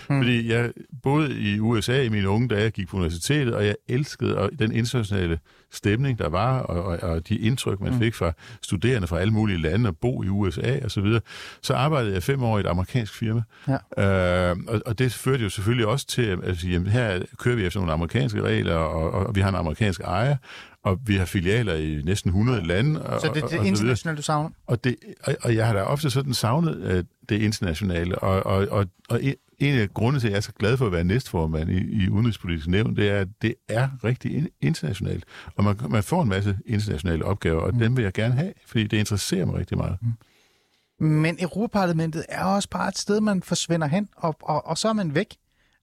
Mm. 0.09 0.19
Fordi 0.19 0.51
jeg 0.51 0.71
boede 1.03 1.39
i 1.39 1.59
USA 1.59 2.03
i 2.03 2.09
mine 2.09 2.29
unge 2.29 2.47
dage, 2.47 2.61
jeg 2.61 2.71
gik 2.71 2.88
på 2.88 2.97
universitetet, 2.97 3.53
og 3.53 3.65
jeg 3.65 3.75
elskede 3.88 4.49
den 4.59 4.71
internationale 4.71 5.39
stemning, 5.71 6.19
der 6.19 6.29
var, 6.29 6.59
og, 6.59 6.83
og, 6.83 7.09
og 7.09 7.29
de 7.29 7.38
indtryk, 7.38 7.79
man 7.81 7.93
mm. 7.93 7.99
fik 7.99 8.15
fra 8.15 8.31
studerende 8.61 9.07
fra 9.07 9.19
alle 9.19 9.33
mulige 9.33 9.61
lande, 9.61 9.89
og 9.89 9.97
bo 9.97 10.23
i 10.23 10.27
USA 10.27 10.79
og 10.83 10.91
så 10.91 11.01
videre. 11.01 11.21
Så 11.61 11.73
arbejdede 11.73 12.13
jeg 12.13 12.23
fem 12.23 12.43
år 12.43 12.57
i 12.57 12.59
et 12.59 12.67
amerikansk 12.67 13.13
firma, 13.13 13.41
Ja. 13.67 14.49
øh, 14.51 14.57
og, 14.67 14.81
og 14.85 14.99
det 14.99 15.13
førte 15.13 15.43
jo 15.43 15.49
selvfølgelig 15.49 15.88
også 15.88 16.07
til, 16.07 16.21
at 16.21 16.39
altså, 16.43 16.67
jamen, 16.67 16.88
her 16.88 17.19
kører 17.38 17.55
vi 17.55 17.65
efter 17.65 17.79
nogle 17.79 17.93
amerikanske 17.93 18.41
regler, 18.41 18.75
og, 18.75 19.11
og, 19.11 19.25
og 19.27 19.35
vi 19.35 19.41
har 19.41 19.49
en 19.49 19.55
amerikansk 19.55 20.01
ejer, 20.01 20.35
og 20.83 20.99
vi 21.05 21.15
har 21.15 21.25
filialer 21.25 21.73
i 21.73 22.01
næsten 22.05 22.29
100 22.29 22.67
lande. 22.67 23.05
Og, 23.05 23.21
Så 23.21 23.31
det 23.33 23.43
er 23.43 23.47
det 23.47 23.65
internationale, 23.65 24.17
du 24.17 24.21
savner? 24.21 24.49
Og, 24.67 24.83
det, 24.83 24.95
og, 25.23 25.35
og 25.43 25.55
jeg 25.55 25.67
har 25.67 25.73
da 25.73 25.81
ofte 25.81 26.09
sådan 26.09 26.33
savnet 26.33 26.77
øh, 26.83 27.03
det 27.29 27.41
internationale, 27.41 28.19
og, 28.19 28.45
og, 28.45 28.67
og, 28.71 28.85
og 29.09 29.19
en- 29.60 29.80
af 29.80 29.93
grundene 29.93 30.20
til, 30.20 30.28
at 30.28 30.32
jeg 30.32 30.38
er 30.38 30.41
så 30.41 30.51
glad 30.51 30.78
for 30.78 30.86
at 30.86 30.91
være 30.91 31.03
næstformand 31.03 31.70
i, 31.70 32.03
i 32.03 32.10
Udenrigspolitisk 32.10 32.68
Nævn, 32.68 32.95
det 32.95 33.10
er, 33.10 33.20
at 33.22 33.28
det 33.41 33.55
er 33.70 33.89
rigtig 34.03 34.32
in- 34.36 34.47
internationalt. 34.62 35.26
Og 35.55 35.64
man, 35.64 35.76
man 35.89 36.03
får 36.03 36.22
en 36.24 36.30
masse 36.30 36.58
internationale 36.66 37.26
opgaver, 37.26 37.62
og 37.62 37.74
mm. 37.74 37.80
dem 37.80 37.97
vil 37.97 38.03
jeg 38.03 38.14
gerne 38.14 38.34
have, 38.34 38.53
fordi 38.68 38.84
det 38.88 38.97
interesserer 38.97 39.45
mig 39.45 39.55
rigtig 39.55 39.78
meget. 39.78 39.97
Mm. 40.01 41.05
Men 41.08 41.38
Europaparlamentet 41.41 42.26
er 42.30 42.43
også 42.43 42.70
bare 42.70 42.88
et 42.89 42.97
sted, 42.97 43.22
man 43.22 43.43
forsvinder 43.43 43.88
hen, 43.88 44.10
og, 44.18 44.36
og, 44.41 44.68
og 44.68 44.78
så 44.78 44.89
er 44.89 44.93
man 44.93 45.16
væk. 45.16 45.36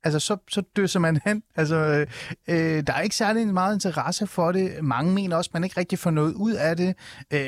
Altså, 0.05 0.18
så, 0.18 0.36
så 0.50 0.62
døser 0.76 1.00
man 1.00 1.20
hen. 1.26 1.42
Altså, 1.57 2.07
øh, 2.48 2.82
der 2.86 2.92
er 2.92 3.00
ikke 3.00 3.16
særlig 3.16 3.46
meget 3.46 3.74
interesse 3.74 4.26
for 4.26 4.52
det. 4.52 4.72
Mange 4.82 5.12
mener 5.12 5.36
også, 5.36 5.48
at 5.48 5.55
man 5.55 5.64
ikke 5.64 5.80
rigtig 5.80 5.98
får 5.98 6.11
noget 6.11 6.34
ud 6.34 6.52
af 6.52 6.76
det. 6.76 6.94
Øh, 7.30 7.38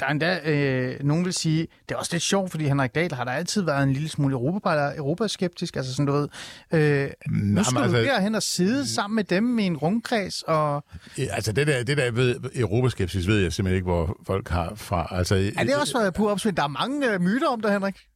der 0.00 0.06
er 0.06 0.10
endda, 0.10 0.40
øh, 0.44 1.04
nogen 1.04 1.24
vil 1.24 1.32
sige, 1.32 1.66
det 1.88 1.94
er 1.94 1.98
også 1.98 2.14
lidt 2.14 2.22
sjovt, 2.22 2.50
fordi 2.50 2.68
Henrik 2.68 2.94
Dahl 2.94 3.14
har 3.14 3.24
der 3.24 3.32
altid 3.32 3.62
været 3.62 3.82
en 3.82 3.92
lille 3.92 4.08
smule 4.08 4.32
Europa, 4.32 4.92
europaskeptisk. 4.96 5.76
Altså 5.76 5.92
sådan, 5.94 6.06
du 6.06 6.12
ved, 6.12 6.28
øh, 6.72 7.10
nu 7.30 7.64
skal 7.64 7.78
altså- 7.78 7.98
du 7.98 8.04
derhen 8.04 8.34
og 8.34 8.42
sidde 8.42 8.88
sammen 8.94 9.14
med 9.14 9.24
dem 9.24 9.58
i 9.58 9.62
en 9.62 9.76
rundkreds, 9.76 10.42
og 10.42 10.84
altså 11.18 11.52
det 11.52 11.66
der, 11.66 11.84
det 11.84 11.96
der 11.96 12.10
ved, 12.10 12.36
europaskepsis 12.54 13.26
ved 13.26 13.38
jeg 13.38 13.52
simpelthen 13.52 13.76
ikke, 13.76 13.84
hvor 13.84 14.16
folk 14.26 14.48
har 14.48 14.72
fra. 14.76 15.08
Altså, 15.10 15.34
er 15.34 15.64
det 15.64 15.76
også 15.76 16.10
på 16.16 16.30
opsving? 16.30 16.56
Der 16.56 16.62
er 16.62 16.68
mange 16.68 17.12
øh, 17.12 17.20
myter 17.20 17.48
om 17.48 17.60
det, 17.60 17.72
Henrik. 17.72 18.07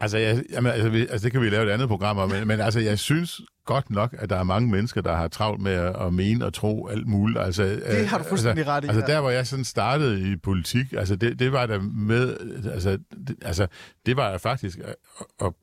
Altså, 0.00 0.18
jeg, 0.18 0.42
jamen, 0.50 0.72
altså, 0.72 0.88
vi, 0.88 1.00
altså, 1.00 1.24
det 1.24 1.32
kan 1.32 1.40
vi 1.40 1.50
lave 1.50 1.66
et 1.66 1.70
andet 1.70 1.88
program 1.88 2.18
om, 2.18 2.30
men, 2.30 2.48
men 2.48 2.60
altså, 2.60 2.80
jeg 2.80 2.98
synes 2.98 3.40
godt 3.64 3.90
nok, 3.90 4.14
at 4.18 4.30
der 4.30 4.36
er 4.36 4.42
mange 4.42 4.70
mennesker, 4.70 5.00
der 5.00 5.16
har 5.16 5.28
travlt 5.28 5.60
med 5.60 5.72
at, 5.72 5.96
at 6.06 6.14
mene 6.14 6.44
og 6.44 6.54
tro 6.54 6.88
alt 6.88 7.06
muligt. 7.06 7.38
Altså, 7.38 7.62
Det 7.62 8.06
har 8.06 8.18
du 8.18 8.24
fuldstændig 8.24 8.58
altså, 8.60 8.72
ret 8.72 8.84
i, 8.84 8.88
Altså, 8.88 9.04
der, 9.06 9.20
hvor 9.20 9.30
jeg 9.30 9.46
sådan 9.46 9.64
startede 9.64 10.32
i 10.32 10.36
politik, 10.36 10.92
altså, 10.92 11.16
det, 11.16 11.38
det 11.38 11.52
var 11.52 11.66
der 11.66 11.80
med, 11.80 12.36
altså, 12.72 12.98
det, 13.28 13.36
altså, 13.42 13.66
det 14.06 14.16
var 14.16 14.30
jeg 14.30 14.40
faktisk, 14.40 14.78
og, 15.18 15.26
og 15.40 15.56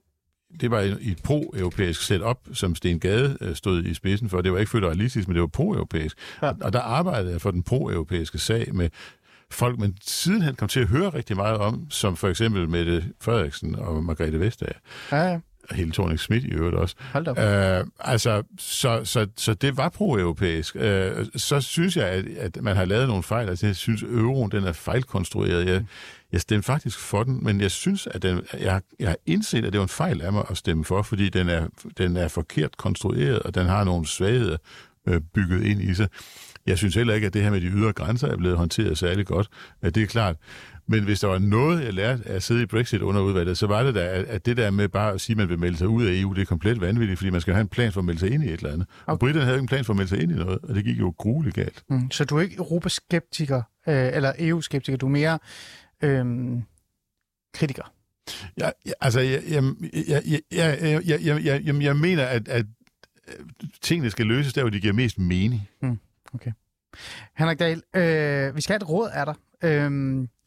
det 0.61 0.71
var 0.71 0.81
i 0.81 1.11
et 1.11 1.23
pro-europæisk 1.23 2.01
setup, 2.01 2.37
som 2.53 2.75
Sten 2.75 2.99
Gade 2.99 3.37
øh, 3.41 3.55
stod 3.55 3.83
i 3.83 3.93
spidsen 3.93 4.29
for. 4.29 4.41
Det 4.41 4.51
var 4.51 4.59
ikke 4.59 4.71
føderalistisk, 4.71 5.27
men 5.27 5.35
det 5.35 5.41
var 5.41 5.47
pro-europæisk. 5.47 6.17
Ja. 6.41 6.51
Og 6.61 6.73
der 6.73 6.79
arbejdede 6.79 7.31
jeg 7.31 7.41
for 7.41 7.51
den 7.51 7.63
pro-europæiske 7.63 8.37
sag 8.37 8.75
med 8.75 8.89
folk, 9.51 9.79
man 9.79 9.95
sidenhen 10.01 10.55
kom 10.55 10.67
til 10.67 10.79
at 10.79 10.87
høre 10.87 11.09
rigtig 11.09 11.35
meget 11.35 11.57
om, 11.57 11.87
som 11.89 12.15
for 12.15 12.27
eksempel 12.27 12.69
Mette 12.69 13.05
Frederiksen 13.21 13.75
og 13.75 14.03
Margrethe 14.03 14.39
Vestager 14.39 14.73
Ja, 15.11 15.17
ja. 15.17 15.39
og 15.69 15.75
hele 15.75 15.91
Thorning 15.91 16.19
Schmidt 16.19 16.43
i 16.43 16.47
øvrigt 16.47 16.75
også. 16.75 16.95
Hold 17.13 17.25
da 17.25 17.31
op. 17.31 17.79
Øh, 17.79 17.85
altså, 17.99 18.43
så, 18.59 19.01
så, 19.03 19.27
så 19.35 19.53
det 19.53 19.77
var 19.77 19.89
pro-europæisk. 19.89 20.75
Øh, 20.75 21.25
så 21.35 21.61
synes 21.61 21.97
jeg, 21.97 22.05
at, 22.07 22.25
at 22.37 22.57
man 22.61 22.75
har 22.75 22.85
lavet 22.85 23.07
nogle 23.07 23.23
fejl. 23.23 23.49
Altså, 23.49 23.65
jeg 23.65 23.75
synes, 23.75 24.03
euroen 24.03 24.51
den 24.51 24.63
er 24.63 24.71
fejlkonstrueret. 24.71 25.67
Jeg, 25.67 25.85
jeg 26.31 26.41
stemte 26.41 26.65
faktisk 26.65 26.99
for 26.99 27.23
den, 27.23 27.43
men 27.43 27.61
jeg 27.61 27.71
synes, 27.71 28.07
at 28.07 28.21
den, 28.21 28.41
jeg, 28.59 28.81
jeg 28.99 29.09
har 29.09 29.17
indset, 29.25 29.65
at 29.65 29.73
det 29.73 29.79
var 29.79 29.85
en 29.85 29.89
fejl 29.89 30.21
af 30.21 30.33
mig 30.33 30.45
at 30.49 30.57
stemme 30.57 30.85
for, 30.85 31.01
fordi 31.01 31.29
den 31.29 31.49
er, 31.49 31.67
den 31.97 32.17
er 32.17 32.27
forkert 32.27 32.77
konstrueret, 32.77 33.39
og 33.39 33.55
den 33.55 33.65
har 33.65 33.83
nogle 33.83 34.07
svagheder 34.07 34.57
øh, 35.07 35.21
bygget 35.33 35.63
ind 35.63 35.81
i 35.81 35.93
sig. 35.93 36.07
Jeg 36.67 36.77
synes 36.77 36.95
heller 36.95 37.13
ikke, 37.13 37.27
at 37.27 37.33
det 37.33 37.43
her 37.43 37.51
med 37.51 37.61
de 37.61 37.67
ydre 37.67 37.93
grænser 37.93 38.27
er 38.27 38.37
blevet 38.37 38.57
håndteret 38.57 38.97
særlig 38.97 39.25
godt. 39.25 39.47
Ja, 39.83 39.89
det 39.89 40.03
er 40.03 40.07
klart. 40.07 40.35
Men 40.87 41.03
hvis 41.03 41.19
der 41.19 41.27
var 41.27 41.39
noget, 41.39 41.83
jeg 41.83 41.93
lærte 41.93 42.23
af 42.27 42.35
at 42.35 42.43
sidde 42.43 42.63
i 42.63 42.65
Brexit 42.65 43.01
under 43.01 43.21
udvalget, 43.21 43.57
så 43.57 43.67
var 43.67 43.83
det 43.83 43.95
da, 43.95 44.23
at 44.27 44.45
det 44.45 44.57
der 44.57 44.71
med 44.71 44.89
bare 44.89 45.13
at 45.13 45.21
sige, 45.21 45.33
at 45.33 45.37
man 45.37 45.49
vil 45.49 45.59
melde 45.59 45.77
sig 45.77 45.87
ud 45.87 46.05
af 46.05 46.11
EU, 46.13 46.33
det 46.33 46.41
er 46.41 46.45
komplet 46.45 46.81
vanvittigt, 46.81 47.19
fordi 47.19 47.29
man 47.29 47.41
skal 47.41 47.53
have 47.53 47.61
en 47.61 47.67
plan 47.67 47.91
for 47.91 48.01
at 48.01 48.05
melde 48.05 48.19
sig 48.19 48.31
ind 48.31 48.43
i 48.43 48.47
et 48.47 48.53
eller 48.53 48.73
andet. 48.73 48.87
Og 49.05 49.19
britterne 49.19 49.45
havde 49.45 49.57
ikke 49.57 49.63
en 49.63 49.67
plan 49.67 49.85
for 49.85 49.93
at 49.93 49.97
melde 49.97 50.09
sig 50.09 50.21
ind 50.21 50.31
i 50.31 50.35
noget, 50.35 50.59
og 50.63 50.75
det 50.75 50.83
gik 50.83 50.99
jo 50.99 51.13
grueligt 51.17 51.55
galt. 51.55 51.83
Mm. 51.89 52.11
Så 52.11 52.25
du 52.25 52.37
er 52.37 52.41
ikke 52.41 52.57
europaskeptiker, 52.57 53.61
øh, 53.87 54.09
eller 54.13 54.33
EU-skeptiker, 54.39 54.97
du 54.97 55.05
er 55.05 55.11
mere 55.11 55.39
øh, 56.03 56.25
kritiker. 57.53 57.93
Jeg, 58.57 58.73
altså, 59.01 59.19
jeg, 59.19 59.41
jeg, 59.49 59.63
jeg, 60.07 60.23
jeg, 60.51 61.01
jeg, 61.05 61.19
jeg, 61.25 61.65
jeg, 61.65 61.81
jeg, 61.81 61.95
mener, 61.95 62.25
at, 62.25 62.47
at 62.47 62.65
øh, 63.27 63.45
tingene 63.81 64.09
skal 64.09 64.25
løses 64.25 64.53
der, 64.53 64.61
hvor 64.61 64.69
de 64.69 64.79
giver 64.79 64.93
mest 64.93 65.19
mening. 65.19 65.61
Okay. 66.33 66.51
Henrik 67.37 67.59
Dahl, 67.59 67.81
øh, 67.95 68.55
vi 68.55 68.61
skal 68.61 68.73
have 68.73 68.83
et 68.83 68.89
råd 68.89 69.09
af 69.13 69.25
dig. 69.25 69.35
Øh, 69.63 69.91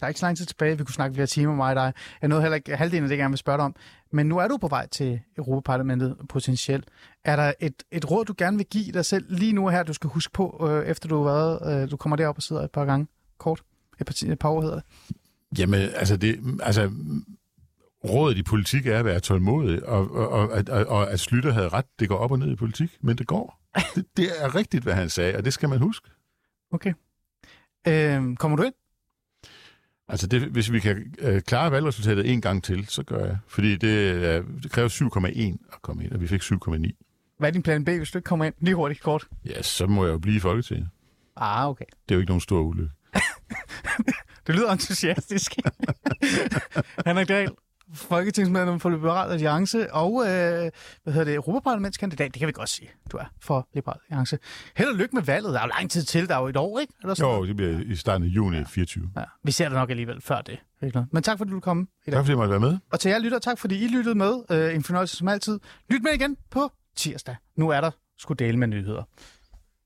der 0.00 0.06
er 0.06 0.08
ikke 0.08 0.20
så 0.20 0.26
lang 0.26 0.36
tid 0.36 0.46
tilbage, 0.46 0.78
vi 0.78 0.84
kunne 0.84 0.94
snakke 0.94 1.14
flere 1.14 1.26
timer 1.26 1.48
med 1.48 1.56
mig 1.56 1.68
og 1.68 1.76
dig. 1.76 1.92
Jeg 2.20 2.28
nåede 2.28 2.42
heller 2.42 2.56
ikke 2.56 2.76
halvdelen 2.76 3.04
af 3.04 3.08
det, 3.08 3.16
jeg 3.16 3.22
gerne 3.22 3.32
vil 3.32 3.38
spørge 3.38 3.58
dig 3.58 3.64
om. 3.64 3.76
Men 4.12 4.26
nu 4.26 4.38
er 4.38 4.48
du 4.48 4.56
på 4.56 4.68
vej 4.68 4.86
til 4.88 5.20
Europaparlamentet 5.38 6.16
potentielt. 6.28 6.84
Er 7.24 7.36
der 7.36 7.52
et, 7.60 7.82
et 7.90 8.10
råd, 8.10 8.24
du 8.24 8.34
gerne 8.38 8.56
vil 8.56 8.66
give 8.66 8.92
dig 8.92 9.04
selv 9.04 9.24
lige 9.28 9.52
nu 9.52 9.68
her, 9.68 9.82
du 9.82 9.92
skal 9.92 10.10
huske 10.10 10.32
på, 10.32 10.68
øh, 10.70 10.86
efter 10.86 11.08
du 11.08 11.16
har 11.16 11.24
været, 11.24 11.82
øh, 11.82 11.90
du 11.90 11.96
kommer 11.96 12.16
derop 12.16 12.36
og 12.36 12.42
sidder 12.42 12.62
et 12.62 12.70
par 12.70 12.84
gange 12.84 13.06
kort? 13.38 13.62
Et 14.00 14.06
par, 14.06 14.24
et 14.26 14.38
par 14.38 14.48
år 14.48 14.62
hedder 14.62 14.74
det. 14.74 14.84
Jamen, 15.58 15.80
altså, 15.80 16.16
det, 16.16 16.38
altså 16.62 16.90
rådet 18.04 18.38
i 18.38 18.42
politik 18.42 18.86
er 18.86 18.98
at 18.98 19.04
være 19.04 19.20
tålmodig, 19.20 19.86
og, 19.86 20.10
og, 20.10 20.28
og, 20.28 20.64
og, 20.70 20.86
og 20.86 21.10
at 21.12 21.20
Slytter 21.20 21.52
havde 21.52 21.68
ret, 21.68 21.84
det 21.98 22.08
går 22.08 22.16
op 22.16 22.30
og 22.32 22.38
ned 22.38 22.48
i 22.52 22.56
politik, 22.56 22.90
men 23.00 23.18
det 23.18 23.26
går. 23.26 23.59
Det, 23.94 24.04
det 24.16 24.28
er 24.38 24.54
rigtigt, 24.54 24.84
hvad 24.84 24.94
han 24.94 25.10
sagde, 25.10 25.36
og 25.36 25.44
det 25.44 25.52
skal 25.52 25.68
man 25.68 25.78
huske. 25.78 26.10
Okay. 26.72 26.92
Øh, 27.88 28.36
kommer 28.36 28.56
du 28.56 28.62
ind? 28.62 28.74
Altså, 30.08 30.26
det, 30.26 30.42
hvis 30.42 30.72
vi 30.72 30.80
kan 30.80 31.14
øh, 31.18 31.42
klare 31.42 31.70
valgresultatet 31.72 32.32
en 32.32 32.40
gang 32.40 32.64
til, 32.64 32.86
så 32.88 33.02
gør 33.02 33.24
jeg. 33.24 33.38
Fordi 33.48 33.76
det, 33.76 34.14
øh, 34.14 34.44
det 34.62 34.70
kræver 34.70 34.88
7,1 34.88 35.72
at 35.72 35.82
komme 35.82 36.04
ind, 36.04 36.12
og 36.12 36.20
vi 36.20 36.26
fik 36.26 36.42
7,9. 36.42 37.36
Hvad 37.38 37.48
er 37.48 37.52
din 37.52 37.62
plan 37.62 37.84
B, 37.84 37.88
hvis 37.88 38.10
du 38.10 38.18
ikke 38.18 38.26
kommer 38.26 38.44
ind? 38.44 38.54
Lige 38.60 38.74
hurtigt, 38.74 39.00
kort. 39.00 39.26
Ja, 39.44 39.62
så 39.62 39.86
må 39.86 40.04
jeg 40.04 40.12
jo 40.12 40.18
blive 40.18 40.36
i 40.36 40.40
Folketinget. 40.40 40.88
Ah, 41.36 41.68
okay. 41.68 41.84
Det 42.08 42.14
er 42.14 42.16
jo 42.16 42.20
ikke 42.20 42.30
nogen 42.30 42.40
stor 42.40 42.60
ulykke. 42.60 42.92
Det 44.46 44.54
lyder 44.54 44.72
entusiastisk. 44.72 45.54
Henrik 47.06 47.28
Dahl, 47.28 47.50
folketingsmedlem 47.94 48.80
for 48.80 48.90
Liberal 48.90 49.30
Alliance 49.32 49.92
og 49.92 50.22
øh, 50.22 50.28
hvad 51.02 51.12
hedder 51.12 51.24
det, 51.24 51.34
Europaparlamentskandidat, 51.34 52.34
det 52.34 52.38
kan 52.38 52.46
vi 52.46 52.52
godt 52.52 52.68
sige, 52.68 52.90
du 53.12 53.16
er 53.16 53.24
for 53.40 53.68
Liberal 53.74 53.98
Alliance. 54.08 54.38
Held 54.76 54.88
og 54.88 54.96
lykke 54.96 55.16
med 55.16 55.22
valget. 55.22 55.52
Der 55.54 55.60
er 55.60 55.64
jo 55.64 55.70
lang 55.78 55.90
tid 55.90 56.02
til, 56.02 56.28
der 56.28 56.34
er 56.36 56.40
jo 56.40 56.46
et 56.48 56.56
år, 56.56 56.78
ikke? 56.78 56.92
Eller 57.02 57.14
sådan 57.14 57.34
Jo, 57.34 57.46
det 57.46 57.56
bliver 57.56 57.80
i 57.86 57.96
starten 57.96 58.26
af 58.26 58.30
juni 58.30 58.64
24. 58.64 59.10
Ja, 59.16 59.22
vi 59.44 59.52
ser 59.52 59.64
det 59.64 59.74
nok 59.74 59.90
alligevel 59.90 60.20
før 60.20 60.40
det. 60.40 60.58
Men 61.12 61.22
tak 61.22 61.38
fordi 61.38 61.50
du 61.50 61.60
kom 61.60 61.88
i 62.06 62.10
dag. 62.10 62.16
Tak 62.16 62.22
fordi 62.22 62.30
jeg 62.30 62.36
måtte 62.36 62.50
være 62.50 62.60
med. 62.60 62.78
Og 62.92 63.00
til 63.00 63.10
jer 63.10 63.18
lytter, 63.18 63.38
tak 63.38 63.58
fordi 63.58 63.84
I 63.84 63.88
lyttede 63.88 64.14
med. 64.14 64.32
Øh, 64.50 64.74
en 64.74 64.82
fornøjelse 64.84 65.16
som 65.16 65.28
altid. 65.28 65.60
Lyt 65.90 66.02
med 66.02 66.12
igen 66.12 66.36
på 66.50 66.72
tirsdag. 66.96 67.36
Nu 67.56 67.68
er 67.68 67.80
der 67.80 67.90
skulle 68.20 68.38
dele 68.38 68.58
med 68.58 68.68
nyheder. 68.68 69.02